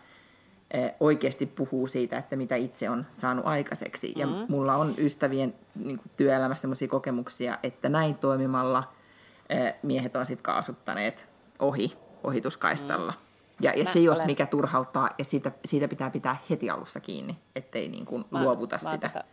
Eh, 0.74 0.94
oikeasti 1.00 1.46
puhuu 1.46 1.86
siitä, 1.86 2.18
että 2.18 2.36
mitä 2.36 2.56
itse 2.56 2.90
on 2.90 3.06
saanut 3.12 3.46
aikaiseksi. 3.46 4.12
Ja 4.16 4.26
mm-hmm. 4.26 4.46
mulla 4.48 4.76
on 4.76 4.94
ystävien 4.98 5.54
niin 5.74 5.96
kuin 5.96 6.10
työelämässä 6.16 6.60
sellaisia 6.60 6.88
kokemuksia, 6.88 7.58
että 7.62 7.88
näin 7.88 8.14
toimimalla 8.14 8.92
eh, 9.48 9.74
miehet 9.82 10.16
on 10.16 10.26
sitten 10.26 10.42
kaasuttaneet 10.42 11.28
ohi 11.58 11.96
ohituskaistalla. 12.24 13.12
Mm. 13.12 13.29
Ja, 13.60 13.72
ja 13.72 13.84
se 13.84 13.98
jos 13.98 14.18
olen... 14.18 14.26
mikä 14.26 14.46
turhauttaa, 14.46 15.10
ja 15.18 15.24
siitä, 15.24 15.52
siitä 15.64 15.88
pitää 15.88 16.10
pitää 16.10 16.36
heti 16.50 16.70
alussa 16.70 17.00
kiinni, 17.00 17.38
ettei 17.56 17.88
niin 17.88 18.06
kuin 18.06 18.24
mä, 18.30 18.42
luovuta 18.42 18.78
mä 18.82 18.90
sitä. 18.90 19.24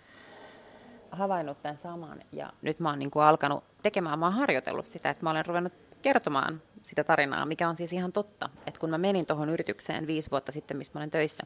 Havainnut 1.12 1.62
tämän 1.62 1.78
saman, 1.78 2.22
ja 2.32 2.54
nyt 2.62 2.80
mä 2.80 2.90
oon 2.90 3.00
niin 3.00 3.12
kuin 3.12 3.24
alkanut 3.24 3.64
tekemään, 3.84 4.20
mä 4.20 4.26
oon 4.26 4.36
harjoitellut 4.36 4.86
sitä, 4.86 5.10
että 5.10 5.24
mä 5.24 5.32
olen 5.32 5.46
ruvennut 5.46 5.74
kertomaan 6.02 6.62
sitä 6.84 7.04
tarinaa, 7.04 7.46
mikä 7.46 7.70
on 7.70 7.76
siis 7.76 7.94
ihan 7.94 8.12
totta. 8.12 8.50
Että 8.68 8.80
kun 8.80 8.90
mä 8.90 8.98
menin 8.98 9.26
tuohon 9.26 9.50
yritykseen 9.50 10.08
viisi 10.08 10.32
vuotta 10.32 10.52
sitten, 10.52 10.78
mistä 10.78 10.98
mä 10.98 11.00
olen 11.00 11.12
töissä, 11.12 11.46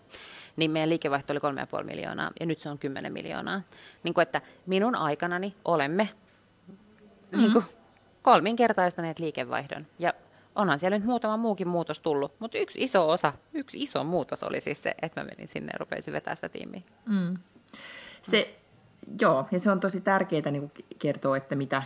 niin 0.56 0.72
meidän 0.72 0.90
liikevaihto 0.90 1.34
oli 1.34 1.40
3,5 1.80 1.84
miljoonaa 1.84 2.32
ja 2.40 2.46
nyt 2.46 2.60
se 2.60 2.70
on 2.70 2.78
10 2.78 3.14
miljoonaa. 3.14 3.62
Niin 4.04 4.14
kuin, 4.14 4.24
että 4.24 4.42
minun 4.66 4.96
aikanani 4.96 5.56
olemme 5.66 6.10
mm-hmm. 6.68 7.38
niin 7.38 7.54
kuin, 7.54 7.66
kolminkertaistaneet 8.22 9.20
liikevaihdon. 9.20 9.88
Ja 10.00 10.14
onhan 10.56 10.80
siellä 10.80 10.98
nyt 10.98 11.08
muutama 11.08 11.38
muukin 11.38 11.68
muutos 11.68 12.00
tullut, 12.00 12.40
mutta 12.40 12.58
yksi 12.58 12.84
iso 12.84 13.10
osa, 13.10 13.34
yksi 13.54 13.84
iso 13.84 14.04
muutos 14.04 14.44
oli 14.44 14.62
siis 14.62 14.84
se, 14.84 14.96
että 15.02 15.22
mä 15.22 15.28
menin 15.28 15.48
sinne 15.48 15.70
ja 15.74 15.80
rupesin 15.80 16.14
vetää 16.14 16.36
sitä 16.36 16.50
tiimiä. 16.50 16.82
Mm. 17.06 17.38
Se, 18.22 18.56
joo, 19.22 19.48
ja 19.52 19.60
se 19.60 19.72
on 19.72 19.80
tosi 19.80 20.02
tärkeää 20.02 20.52
niin 20.52 20.72
kertoa, 21.00 21.38
että 21.38 21.56
mitä 21.56 21.84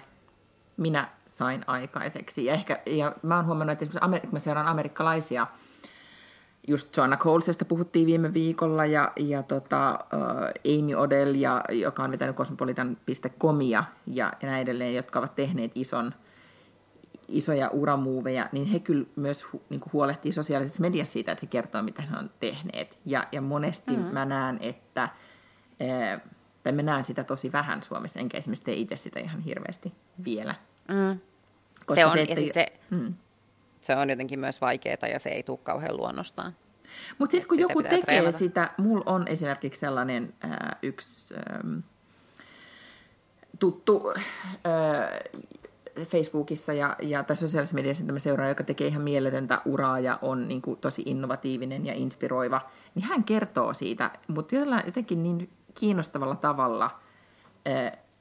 minä 0.78 1.09
sain 1.28 1.63
aikaiseksi. 1.68 2.45
Ja, 2.45 2.53
ehkä, 2.53 2.82
ja 2.86 3.16
mä 3.22 3.36
oon 3.36 3.45
huomannut, 3.45 3.82
että 3.82 3.97
esimerkiksi 3.97 4.34
mä 4.34 4.39
seuraan 4.39 4.68
amerikkalaisia, 4.68 5.47
just 6.68 6.97
Joanna 6.97 7.18
Colesesta 7.18 7.66
puhuttiin 7.66 8.05
viime 8.05 8.34
viikolla, 8.34 8.86
ja, 8.86 9.11
ja 9.16 9.43
tota, 9.43 9.99
uh, 10.13 10.80
Amy 10.80 10.95
Odell, 10.95 11.36
ja, 11.36 11.63
joka 11.70 12.03
on 12.03 12.11
vetänyt 12.11 12.36
Cosmopolitan.comia, 12.36 13.84
ja, 14.07 14.34
ja 14.41 14.49
näin 14.49 14.61
edelleen, 14.61 14.95
jotka 14.95 15.20
ovat 15.20 15.36
tehneet 15.36 15.72
ison, 15.76 16.13
isoja 17.28 17.69
uramuuveja, 17.69 18.49
niin 18.51 18.65
he 18.65 18.80
kyllä 18.80 19.05
myös 19.15 19.45
hu, 19.53 19.61
niin 19.69 19.82
huolehtii 19.93 20.32
sosiaalisessa 20.32 20.82
mediassa 20.82 21.13
siitä, 21.13 21.32
että 21.32 21.45
he 21.45 21.47
kertoo, 21.47 21.82
mitä 21.82 22.01
he 22.01 22.17
on 22.17 22.30
tehneet. 22.39 22.99
Ja, 23.05 23.28
ja 23.32 23.41
monesti 23.41 23.91
mm-hmm. 23.91 24.13
mä 24.13 24.26
näen, 24.26 24.57
että... 24.61 25.09
Eh, 25.80 26.21
tai 26.63 26.73
mä 26.73 26.82
näen 26.82 27.03
sitä 27.03 27.23
tosi 27.23 27.51
vähän 27.51 27.84
Suomessa, 27.84 28.19
enkä 28.19 28.38
esimerkiksi 28.38 28.65
tee 28.65 28.76
itse 28.76 28.97
sitä 28.97 29.19
ihan 29.19 29.41
hirveästi 29.41 29.93
vielä. 30.26 30.55
Mm. 30.88 31.19
Koska 31.86 31.95
se 31.95 32.05
on, 32.05 32.13
se, 32.13 32.21
että... 32.21 32.34
ja 32.34 32.39
sit 32.39 32.53
se, 32.53 32.67
mm. 32.89 33.13
se 33.82 33.95
on 33.95 34.09
jotenkin 34.09 34.39
myös 34.39 34.61
vaikeaa 34.61 35.07
ja 35.11 35.19
se 35.19 35.30
ei 35.30 35.43
tule 35.43 35.59
kauhean 35.63 35.97
luonnostaan. 35.97 36.53
Mutta 37.17 37.32
sitten 37.32 37.47
kun 37.47 37.59
joku 37.59 37.84
tekee 37.84 38.01
treenata. 38.01 38.38
sitä, 38.38 38.69
mulla 38.78 39.03
on 39.05 39.28
esimerkiksi 39.28 39.80
sellainen 39.80 40.34
äh, 40.45 40.51
yksi 40.82 41.34
äh, 41.34 41.84
tuttu 43.59 44.13
äh, 44.17 44.23
Facebookissa 46.03 46.73
ja, 46.73 46.95
ja 47.01 47.23
tai 47.23 47.35
sosiaalisessa 47.35 47.75
mediassa, 47.75 48.03
että 48.03 48.13
mä 48.13 48.19
seuraan, 48.19 48.49
joka 48.49 48.63
tekee 48.63 48.87
ihan 48.87 49.01
mieletöntä 49.01 49.61
uraa 49.65 49.99
ja 49.99 50.19
on 50.21 50.47
niin 50.47 50.61
kuin, 50.61 50.79
tosi 50.79 51.03
innovatiivinen 51.05 51.85
ja 51.85 51.93
inspiroiva, 51.93 52.61
niin 52.95 53.03
hän 53.03 53.23
kertoo 53.23 53.73
siitä, 53.73 54.11
mutta 54.27 54.55
jotenkin 54.85 55.23
niin 55.23 55.49
kiinnostavalla 55.79 56.35
tavalla. 56.35 56.99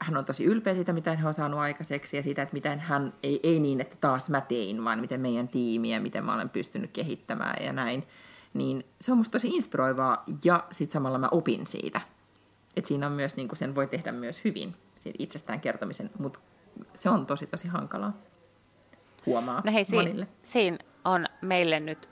Hän 0.01 0.17
on 0.17 0.25
tosi 0.25 0.45
ylpeä 0.45 0.75
siitä, 0.75 0.93
mitä 0.93 1.17
hän 1.17 1.27
on 1.27 1.35
saanut 1.35 1.61
aikaiseksi 1.61 2.17
ja 2.17 2.23
siitä, 2.23 2.43
että 2.43 2.53
miten 2.53 2.81
hän, 2.81 3.15
ei, 3.23 3.41
ei 3.43 3.61
niin, 3.61 3.81
että 3.81 3.97
taas 4.01 4.31
mä 4.31 4.41
tein, 4.41 4.85
vaan 4.85 5.01
miten 5.01 5.21
meidän 5.21 5.49
tiimi 5.49 5.93
ja 5.93 6.01
miten 6.01 6.25
mä 6.25 6.35
olen 6.35 6.51
pystynyt 6.51 6.91
kehittämään 6.91 7.65
ja 7.65 7.73
näin. 7.73 8.05
Niin 8.55 8.85
se 9.01 9.13
on 9.13 9.19
musta 9.19 9.33
tosi 9.33 9.49
inspiroivaa 9.49 10.25
ja 10.45 10.65
sitten 10.71 10.93
samalla 10.93 11.19
mä 11.19 11.29
opin 11.31 11.67
siitä. 11.67 12.01
Että 12.77 12.89
siinä 12.89 13.07
on 13.07 13.13
myös, 13.13 13.37
niin 13.37 13.49
sen 13.55 13.75
voi 13.75 13.87
tehdä 13.87 14.13
myös 14.13 14.41
hyvin, 14.45 14.75
siitä 14.99 15.17
itsestään 15.19 15.61
kertomisen, 15.61 16.11
mutta 16.19 16.39
se 16.95 17.11
on 17.11 17.27
tosi 17.27 17.47
tosi 17.47 17.69
hankalaa. 17.69 18.13
Huomaa 19.27 19.63
no 19.65 19.73
hei, 19.73 19.85
monille. 19.95 20.29
Siinä 20.43 20.79
on 21.05 21.27
meille 21.41 21.81
nyt 21.81 22.09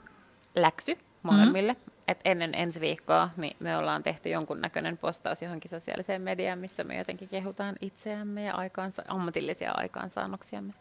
läksy 0.55 0.97
molemmille. 1.23 1.73
Mm-hmm 1.73 1.93
et 2.07 2.19
ennen 2.25 2.55
ensi 2.55 2.79
viikkoa 2.79 3.29
niin 3.37 3.57
me 3.59 3.77
ollaan 3.77 4.03
tehty 4.03 4.29
jonkunnäköinen 4.29 4.97
postaus 4.97 5.41
johonkin 5.41 5.69
sosiaaliseen 5.69 6.21
mediaan, 6.21 6.59
missä 6.59 6.83
me 6.83 6.97
jotenkin 6.97 7.29
kehutaan 7.29 7.75
itseämme 7.81 8.43
ja 8.43 8.55
aikaansa, 8.55 9.03
ammatillisia 9.07 9.71
aikaansaannoksiamme. 9.71 10.73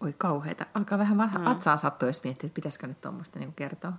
Oi 0.00 0.14
kauheita. 0.18 0.66
Alkaa 0.74 0.98
vähän 0.98 1.16
mm. 1.16 1.46
atsaa 1.46 1.76
sattua, 1.76 2.08
jos 2.08 2.24
miettii, 2.24 2.46
että 2.46 2.54
pitäisikö 2.54 2.86
nyt 2.86 3.00
tuommoista 3.00 3.38
niin 3.38 3.52
kertoa. 3.52 3.92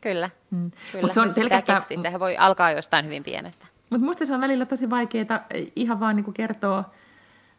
Kyllä. 0.00 0.30
Mm. 0.50 0.70
Kyllä. 0.92 1.02
Mut 1.02 1.14
se 1.14 1.20
on 1.20 1.34
pelkästään... 1.34 1.82
Sehän 2.02 2.20
voi 2.20 2.36
alkaa 2.36 2.70
jostain 2.70 3.04
hyvin 3.04 3.24
pienestä. 3.24 3.66
Mutta 3.90 4.06
musta 4.06 4.26
se 4.26 4.34
on 4.34 4.40
välillä 4.40 4.66
tosi 4.66 4.90
vaikeaa 4.90 5.40
ihan 5.76 6.00
vaan 6.00 6.16
niin 6.16 6.34
kertoa, 6.34 6.90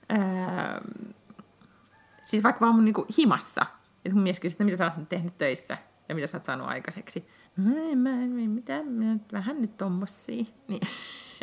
ää, 0.10 0.82
siis 2.24 2.44
vaikka 2.44 2.62
vaan 2.62 2.76
mun 2.76 2.86
niin 2.86 2.96
himassa. 3.18 3.66
Että 4.06 4.16
mun 4.16 4.24
mies 4.24 4.40
kysyy, 4.40 4.66
mitä 4.66 4.78
sä 4.78 4.92
oot 4.98 5.10
tehnyt 5.10 5.38
töissä 5.38 5.78
ja 6.10 6.16
mitä 6.16 6.28
sä 6.28 6.38
oot 6.38 6.44
saanut 6.44 6.68
aikaiseksi. 6.68 7.30
No 7.58 7.88
ei, 7.90 7.96
mä, 7.96 8.10
mitä, 8.48 8.84
mä, 8.84 9.18
vähän 9.32 9.62
nyt 9.62 9.78
tommosia. 9.78 10.46
Niin, 10.68 10.82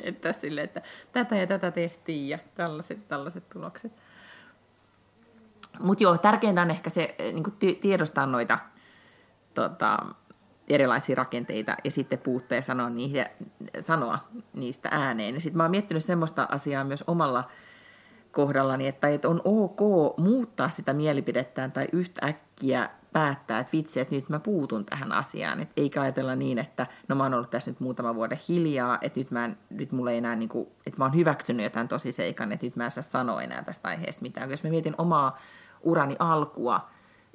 että 0.03 0.33
sille, 0.33 0.63
että 0.63 0.83
tätä 1.13 1.37
ja 1.37 1.47
tätä 1.47 1.71
tehtiin 1.71 2.29
ja 2.29 2.39
tällaiset, 2.55 3.09
tällaiset 3.09 3.49
tulokset. 3.49 3.93
Mutta 5.81 6.05
joo, 6.05 6.19
tärkeintä 6.19 6.63
on 6.63 6.71
ehkä 6.71 6.91
se 6.91 7.15
eh, 7.19 7.35
niin 7.35 7.79
tiedostaa 7.81 8.27
noita 8.27 8.59
tota, 9.55 9.99
erilaisia 10.69 11.17
rakenteita 11.17 11.77
ja 11.85 11.91
sitten 11.91 12.19
puuttua 12.19 12.57
ja 12.57 12.63
sanoa, 12.63 12.91
niihin, 12.91 13.27
sanoa 13.81 14.19
niistä 14.53 14.89
ääneen. 14.93 15.35
Ja 15.35 15.41
sitten 15.41 15.57
mä 15.57 15.65
oon 15.65 15.71
miettinyt 15.71 16.05
semmoista 16.05 16.49
asiaa 16.51 16.85
myös 16.85 17.05
omalla 17.07 17.51
kohdallani, 18.35 18.87
että, 18.87 19.09
että 19.09 19.29
on 19.29 19.41
ok 19.45 19.81
muuttaa 20.19 20.69
sitä 20.69 20.93
mielipidettään 20.93 21.73
tai 21.73 21.87
yhtäkkiä 21.93 22.91
päättää, 23.13 23.59
että 23.59 23.73
vitsi, 23.73 24.01
että 24.01 24.15
nyt 24.15 24.29
mä 24.29 24.39
puutun 24.39 24.85
tähän 24.85 25.13
asiaan. 25.13 25.61
Et 25.61 25.69
eikä 25.77 26.03
ajatella 26.03 26.37
niin, 26.37 26.59
että 26.59 26.87
no 27.09 27.17
mä 27.17 27.23
oon 27.23 27.35
ollut 27.35 27.51
tässä 27.51 27.71
nyt 27.71 27.81
muutama 27.81 28.15
vuoden 28.15 28.39
hiljaa, 28.49 28.99
että 29.01 29.21
nyt, 29.21 29.31
mä 29.31 29.45
en, 29.45 29.57
nyt 29.71 29.93
mulla 29.93 30.11
ei 30.11 30.19
enää, 30.19 30.37
niin 30.37 30.49
kuin, 30.49 30.69
että 30.87 30.99
mä 30.99 31.05
oon 31.05 31.15
hyväksynyt 31.15 31.65
jotain 31.65 31.89
tosi 31.89 32.13
seikan, 32.13 32.53
että 32.53 32.67
nyt 32.67 32.77
mä 32.77 32.85
en 32.85 32.91
saa 32.91 33.03
sanoa 33.03 33.43
enää 33.43 33.63
tästä 33.63 33.89
aiheesta 33.89 34.23
mitään. 34.23 34.51
Jos 34.51 34.65
mä 34.65 34.71
mietin 34.71 34.95
omaa 34.99 35.39
urani 35.83 36.17
alkua 36.19 36.89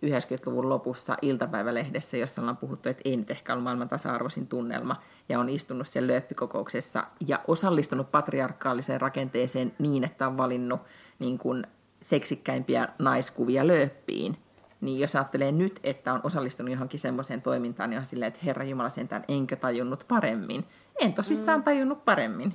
90-luvun 0.06 0.70
lopussa 0.70 1.18
iltapäivälehdessä, 1.22 2.18
jossa 2.18 2.42
ollaan 2.42 2.58
puhuttu, 2.58 2.90
että 2.90 3.02
ei 3.06 3.18
nyt 3.18 3.32
ehkä 3.32 3.54
ollut 3.54 3.64
maailman 3.64 3.90
tasa-arvoisin 3.90 4.48
tunnelma, 4.48 5.02
ja 5.30 5.40
on 5.40 5.50
istunut 5.50 5.88
siellä 5.88 6.08
lööppikokouksessa 6.08 7.04
ja 7.28 7.40
osallistunut 7.48 8.12
patriarkaaliseen 8.12 9.02
rakenteeseen 9.02 9.72
niin, 9.80 10.04
että 10.04 10.28
on 10.28 10.38
valinnut 10.38 10.82
niin 11.20 11.38
kuin 11.38 11.68
seksikkäimpiä 12.02 12.88
naiskuvia 13.00 13.68
lööppiin, 13.68 14.38
niin 14.82 15.00
jos 15.00 15.16
ajattelee 15.16 15.52
nyt, 15.52 15.80
että 15.84 16.14
on 16.14 16.22
osallistunut 16.24 16.72
johonkin 16.72 17.00
semmoiseen 17.00 17.42
toimintaan, 17.42 17.90
niin 17.90 18.00
on 18.00 18.06
silleen, 18.06 18.28
että 18.28 18.40
Herra 18.46 18.64
Jumala 18.64 18.90
sentään, 18.90 19.24
enkö 19.28 19.56
tajunnut 19.56 20.06
paremmin. 20.08 20.66
En 21.00 21.14
tosissaan 21.14 21.60
mm. 21.60 21.64
tajunnut 21.64 22.06
paremmin. 22.06 22.54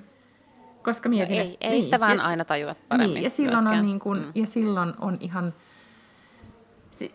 Koska 0.83 1.09
mietin, 1.09 1.37
no 1.37 1.43
ei, 1.43 1.57
ei 1.61 1.71
niin, 1.71 1.85
sitä 1.85 2.01
vaan 2.01 2.17
ja, 2.17 2.25
aina 2.25 2.45
tajua 2.45 2.75
paremmin. 2.89 3.15
Niin, 3.15 3.25
ja, 3.25 3.31
silloin 3.31 3.67
on 3.67 3.87
niin 3.87 4.01
kuin, 4.01 4.21
mm. 4.21 4.33
ja 4.35 4.47
silloin 4.47 4.95
on 5.01 5.17
ihan... 5.21 5.55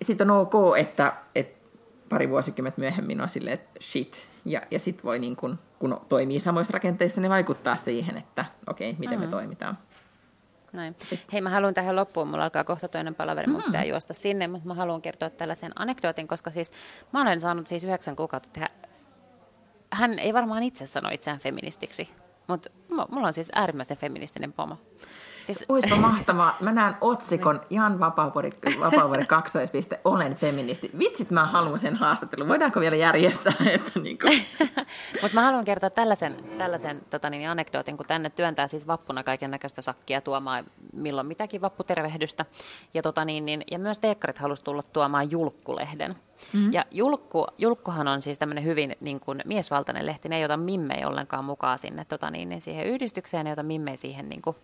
Sitten 0.01 0.32
on 0.32 0.38
ok, 0.38 0.77
että, 0.77 1.13
että 1.36 1.59
pari 2.09 2.30
vuosikymmentä 2.30 2.82
myöhemmin 2.82 3.21
on 3.21 3.30
silleen, 3.30 3.53
että 3.53 3.69
shit. 3.82 4.27
Ja, 4.45 4.61
ja 4.71 4.80
sitten 4.80 5.03
voi, 5.03 5.19
niin 5.19 5.36
kuin, 5.36 5.59
kun 5.80 6.01
toimii 6.09 6.39
samoissa 6.39 6.73
rakenteissa, 6.73 7.21
niin 7.21 7.30
vaikuttaa 7.30 7.75
siihen, 7.75 8.17
että 8.17 8.45
okei, 8.67 8.89
okay, 8.89 8.99
miten 8.99 9.19
mm-hmm. 9.19 9.30
me 9.30 9.32
toimitaan. 9.32 9.77
Näin. 10.73 10.95
Hei, 11.34 11.41
mä 11.41 11.49
haluan 11.49 11.73
tähän 11.73 11.95
loppuun, 11.95 12.27
mulla 12.27 12.43
alkaa 12.43 12.63
kohta 12.63 12.88
toinen 12.88 13.15
palaveri, 13.15 13.47
mm. 13.47 13.53
mun 13.53 13.63
pitää 13.63 13.84
juosta 13.84 14.13
sinne, 14.13 14.47
mutta 14.47 14.67
mä 14.67 14.73
haluan 14.73 15.01
kertoa 15.01 15.30
tällaisen 15.30 15.71
anekdootin, 15.75 16.27
koska 16.27 16.51
siis 16.51 16.71
mä 17.13 17.21
olen 17.21 17.39
saanut 17.39 17.67
siis 17.67 17.84
yhdeksän 17.84 18.15
kuukautta 18.15 18.49
tehdä, 18.53 18.69
hän 19.91 20.19
ei 20.19 20.34
varmaan 20.34 20.63
itse 20.63 20.86
sano 20.86 21.09
itseään 21.09 21.39
feministiksi, 21.39 22.09
mutta 22.47 22.69
mulla 23.11 23.27
on 23.27 23.34
siis 23.34 23.51
äärimmäisen 23.55 23.97
feministinen 23.97 24.53
pomo. 24.53 24.77
Siis... 25.54 25.66
Oispa 25.70 25.95
mahtavaa. 25.95 26.58
Mä 26.60 26.72
näen 26.72 26.95
otsikon 27.02 27.62
Jan 27.70 28.00
Vapaavuori, 28.00 28.52
Vapaavuori 28.80 29.26
kaksoispiste, 29.26 30.00
olen 30.04 30.36
feministi. 30.36 30.91
Vitsit 31.00 31.32
mä 31.32 31.45
haluan 31.45 31.80
sen 31.80 31.95
haastattelun. 31.95 32.47
Voidaanko 32.47 32.80
vielä 32.80 32.95
järjestää? 32.95 33.54
Että 33.74 34.00
niin 34.00 34.18
kuin... 34.20 34.41
Mutta 35.22 35.34
mä 35.34 35.41
haluan 35.41 35.66
kertoa 35.66 35.89
tällaisen, 35.89 36.36
tällaisen 36.58 37.02
tota 37.10 37.30
niin, 37.30 37.50
anekdootin, 37.50 37.97
kun 37.97 38.06
tänne 38.06 38.30
työntää 38.30 38.68
siis 38.68 38.88
vappuna 38.88 39.24
kaiken 39.24 39.52
näköistä 39.52 39.82
sakkia 39.82 40.22
tuomaan 40.22 40.66
milloin 40.93 41.28
mitäkin 41.28 41.62
vapputervehdystä. 41.62 42.45
Ja, 42.93 43.02
tota 43.02 43.26
niin, 43.26 43.45
niin, 43.45 43.64
ja 43.72 43.80
myös 43.80 44.00
teekkarit 44.00 44.38
halusi 44.38 44.64
tulla 44.64 44.84
tuomaan 44.84 45.32
julkkulehden. 45.32 46.16
Mm-hmm. 46.54 46.74
Ja 46.74 46.86
julkku, 46.91 47.47
julkkuhan 47.58 48.08
on 48.08 48.22
siis 48.22 48.38
tämmöinen 48.38 48.64
hyvin 48.64 48.95
niin 49.00 49.20
kuin 49.20 49.41
miesvaltainen 49.45 50.06
lehti, 50.06 50.30
ne 50.30 50.38
ei 50.38 50.45
ota 50.45 50.58
mimmei 50.58 51.06
ollenkaan 51.06 51.45
mukaan 51.45 51.78
sinne 51.78 52.06
tota 52.06 52.32
niin, 52.32 52.50
niin 52.50 52.62
siihen 52.62 52.86
yhdistykseen, 52.86 53.45
ne 53.45 53.50
ei 53.50 53.54
ota 53.54 53.64
mimmei 53.64 53.97
siihen 53.97 54.30
niin 54.30 54.41
kuin 54.41 54.56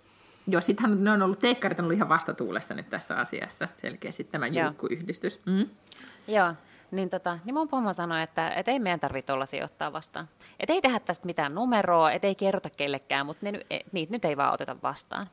Joo, 0.48 0.62
sittenhän 0.62 1.04
ne 1.04 1.12
on 1.12 1.22
ollut, 1.22 1.40
teekkarit 1.40 1.80
on 1.80 1.86
ollut 1.86 1.96
ihan 1.96 2.10
vastatuulessa 2.10 2.74
nyt 2.74 2.90
tässä 2.90 3.16
asiassa, 3.16 3.68
selkeästi 3.78 4.24
tämä 4.24 4.48
julkkuyhdistys. 4.48 5.40
Mm. 5.46 5.70
Joo, 6.28 6.54
niin, 6.92 7.10
tota, 7.10 7.40
niin 7.46 7.54
mun 7.54 7.68
pomo 7.68 7.94
sanoi, 7.94 8.22
että, 8.22 8.50
että 8.50 8.72
ei 8.72 8.80
meidän 8.80 9.00
tarvitse 9.00 9.34
olla 9.34 9.46
ottaa 9.64 9.94
vastaan. 9.94 10.28
Että 10.60 10.74
ei 10.74 10.82
tehdä 10.82 11.00
tästä 11.00 11.26
mitään 11.26 11.56
numeroa, 11.56 12.12
että 12.12 12.28
ei 12.28 12.36
kerrota 12.36 12.70
kellekään, 12.70 13.26
mutta 13.26 13.46
ne, 13.52 13.60
e, 13.70 13.80
niitä 13.92 14.14
nyt 14.14 14.26
ei 14.26 14.38
vaan 14.38 14.54
oteta 14.54 14.76
vastaan. 14.84 15.28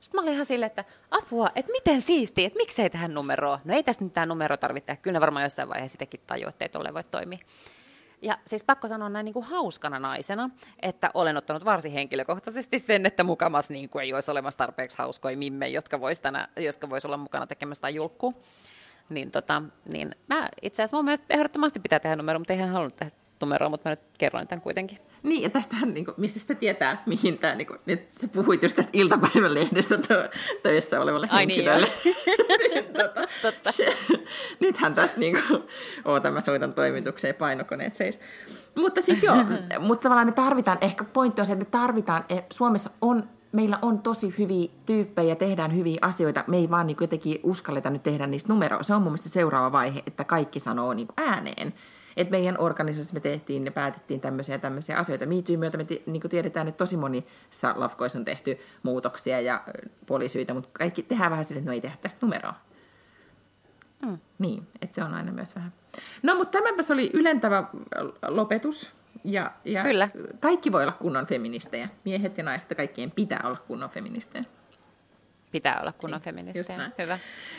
Sitten 0.00 0.18
mä 0.18 0.22
olin 0.22 0.34
ihan 0.34 0.46
silleen, 0.46 0.66
että 0.66 0.84
apua, 1.10 1.50
että 1.54 1.72
miten 1.72 2.02
siisti, 2.02 2.44
että 2.44 2.56
miksei 2.56 2.90
tähän 2.90 3.14
numeroa. 3.14 3.60
No 3.64 3.74
ei 3.74 3.82
tästä 3.82 4.04
nyt 4.04 4.12
tämä 4.12 4.26
numero 4.26 4.56
tarvitse, 4.56 4.96
kyllä 4.96 5.20
varmaan 5.20 5.42
jossain 5.42 5.68
vaiheessa 5.68 5.92
sitäkin 5.92 6.20
tajuu, 6.26 6.48
että 6.48 6.64
ei 6.64 6.68
tolle 6.68 6.94
voi 6.94 7.04
toimia. 7.04 7.38
Ja 8.22 8.38
siis 8.46 8.64
pakko 8.64 8.88
sanoa 8.88 9.08
näin 9.08 9.24
niin 9.24 9.32
kuin 9.32 9.44
hauskana 9.44 9.98
naisena, 9.98 10.50
että 10.82 11.10
olen 11.14 11.36
ottanut 11.36 11.64
varsin 11.64 11.92
henkilökohtaisesti 11.92 12.78
sen, 12.78 13.06
että 13.06 13.24
mukamas 13.24 13.70
niin 13.70 13.88
kuin 13.88 14.02
ei 14.02 14.14
olisi 14.14 14.30
olemassa 14.30 14.58
tarpeeksi 14.58 14.98
hauskoja 14.98 15.36
mimmejä, 15.36 15.74
jotka 15.74 16.00
voisi, 16.00 16.22
vois 16.90 17.04
olla 17.04 17.16
mukana 17.16 17.46
tekemässä 17.46 17.82
tai 17.82 17.94
julkkuu. 17.94 18.34
Niin, 19.08 19.30
tota, 19.30 19.62
niin 19.84 20.14
mä 20.28 20.48
itse 20.62 20.82
asiassa 20.82 20.96
mun 20.96 21.04
mielestä 21.04 21.26
ehdottomasti 21.30 21.80
pitää 21.80 22.00
tehdä 22.00 22.16
numero, 22.16 22.38
mutta 22.38 22.52
eihän 22.52 22.70
halunnut 22.70 22.96
tehdä 22.96 23.25
numeroa, 23.40 23.68
mutta 23.68 23.88
mä 23.88 23.92
nyt 23.92 24.00
kerroin 24.18 24.48
tämän 24.48 24.62
kuitenkin. 24.62 24.98
Niin, 25.22 25.42
ja 25.42 25.50
tästähän, 25.50 25.94
niin 25.94 26.04
kuin, 26.04 26.14
mistä 26.18 26.40
sitä 26.40 26.54
tietää, 26.54 27.02
mihin 27.06 27.38
tämä, 27.38 27.54
niin 27.54 27.66
kuin, 27.66 27.80
nyt 27.86 28.08
sä 28.20 28.28
puhuit 28.28 28.62
just 28.62 28.76
tästä 28.76 28.90
iltapäivälehdessä 28.92 29.98
tö, 29.98 30.30
töissä 30.62 31.00
olevalle 31.00 31.26
Ai 31.30 31.46
niin, 31.46 31.64
henkilölle. 31.64 31.88
Niin, 32.04 32.84
tota, 33.02 33.28
Totta. 33.42 33.70
Nythän 34.60 34.94
tässä 34.94 35.20
niin 35.20 35.38
kuin, 35.48 35.62
oota, 36.04 36.30
mä 36.30 36.40
soitan 36.40 36.74
toimitukseen 36.74 37.34
painokoneet 37.34 37.94
seis. 37.94 38.20
Mutta 38.74 39.00
siis 39.00 39.22
joo, 39.22 39.36
mutta 39.78 40.02
tavallaan 40.02 40.26
me 40.26 40.32
tarvitaan, 40.32 40.78
ehkä 40.80 41.04
pointti 41.04 41.40
on 41.40 41.46
se, 41.46 41.52
että 41.52 41.64
me 41.64 41.70
tarvitaan, 41.70 42.24
että 42.28 42.54
Suomessa 42.54 42.90
on 43.00 43.28
meillä 43.52 43.78
on 43.82 43.98
tosi 43.98 44.34
hyviä 44.38 44.68
tyyppejä, 44.86 45.36
tehdään 45.36 45.76
hyviä 45.76 45.98
asioita, 46.02 46.44
me 46.46 46.56
ei 46.56 46.70
vaan 46.70 46.86
niin 46.86 46.96
jotenkin 47.00 47.40
uskalleta 47.42 47.90
nyt 47.90 48.02
tehdä 48.02 48.26
niistä 48.26 48.52
numeroa. 48.52 48.82
Se 48.82 48.94
on 48.94 49.02
mun 49.02 49.12
mielestä 49.12 49.28
seuraava 49.28 49.72
vaihe, 49.72 50.02
että 50.06 50.24
kaikki 50.24 50.60
sanoo 50.60 50.94
niin 50.94 51.08
ääneen 51.16 51.74
että 52.16 52.30
meidän 52.30 52.56
organisaatiossa 52.58 53.14
me 53.14 53.20
tehtiin 53.20 53.64
ja 53.64 53.72
päätettiin 53.72 54.20
tämmöisiä 54.20 54.54
ja 54.54 54.58
tämmöisiä 54.58 54.96
asioita. 54.96 55.26
Miityyn 55.26 55.58
myötä 55.58 55.78
me 55.78 55.84
t- 55.84 56.06
niin 56.06 56.22
tiedetään, 56.30 56.68
että 56.68 56.78
tosi 56.78 56.96
monissa 56.96 57.74
lafkoissa 57.76 58.18
on 58.18 58.24
tehty 58.24 58.58
muutoksia 58.82 59.40
ja 59.40 59.62
poliisyitä, 60.06 60.54
mutta 60.54 60.68
kaikki 60.72 61.02
tehdään 61.02 61.30
vähän 61.30 61.44
sille, 61.44 61.58
että 61.58 61.70
no 61.70 61.74
ei 61.74 61.80
tehdä 61.80 61.96
tästä 62.00 62.26
numeroa. 62.26 62.54
Mm. 64.06 64.18
Niin, 64.38 64.66
että 64.82 64.94
se 64.94 65.04
on 65.04 65.14
aina 65.14 65.32
myös 65.32 65.54
vähän. 65.54 65.72
No, 66.22 66.34
mutta 66.34 66.58
tämäpäs 66.58 66.90
oli 66.90 67.10
ylentävä 67.14 67.64
lopetus. 68.28 68.92
Ja, 69.24 69.52
ja 69.64 69.82
Kyllä. 69.82 70.08
kaikki 70.40 70.72
voi 70.72 70.82
olla 70.82 70.92
kunnon 70.92 71.26
feministejä. 71.26 71.88
Miehet 72.04 72.38
ja 72.38 72.44
naiset, 72.44 72.74
kaikkien 72.76 73.10
pitää 73.10 73.40
olla 73.44 73.56
kunnon 73.68 73.90
feministejä 73.90 74.44
pitää 75.52 75.80
olla 75.80 75.92
kunnon 75.92 76.20
feministejä. 76.20 76.90
Hyvä. 76.98 77.18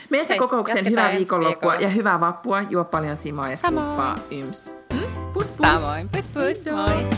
Meistä 0.09 0.33
Hei, 0.33 0.39
kokouksen 0.39 0.85
hyvää 0.85 1.11
viikonloppua 1.11 1.75
ja 1.75 1.89
hyvää 1.89 2.19
vappua. 2.19 2.61
Juo 2.61 2.83
paljon 2.83 3.15
simaa 3.15 3.49
ja 3.49 3.57
skuppaa 3.57 4.15
yms. 4.31 4.71
Mm? 4.93 5.33
Pus 5.33 5.51
pus. 5.51 5.57
Samoin. 5.57 6.09
Pus 6.09 6.27
pus. 6.27 6.65
Moi. 6.71 7.09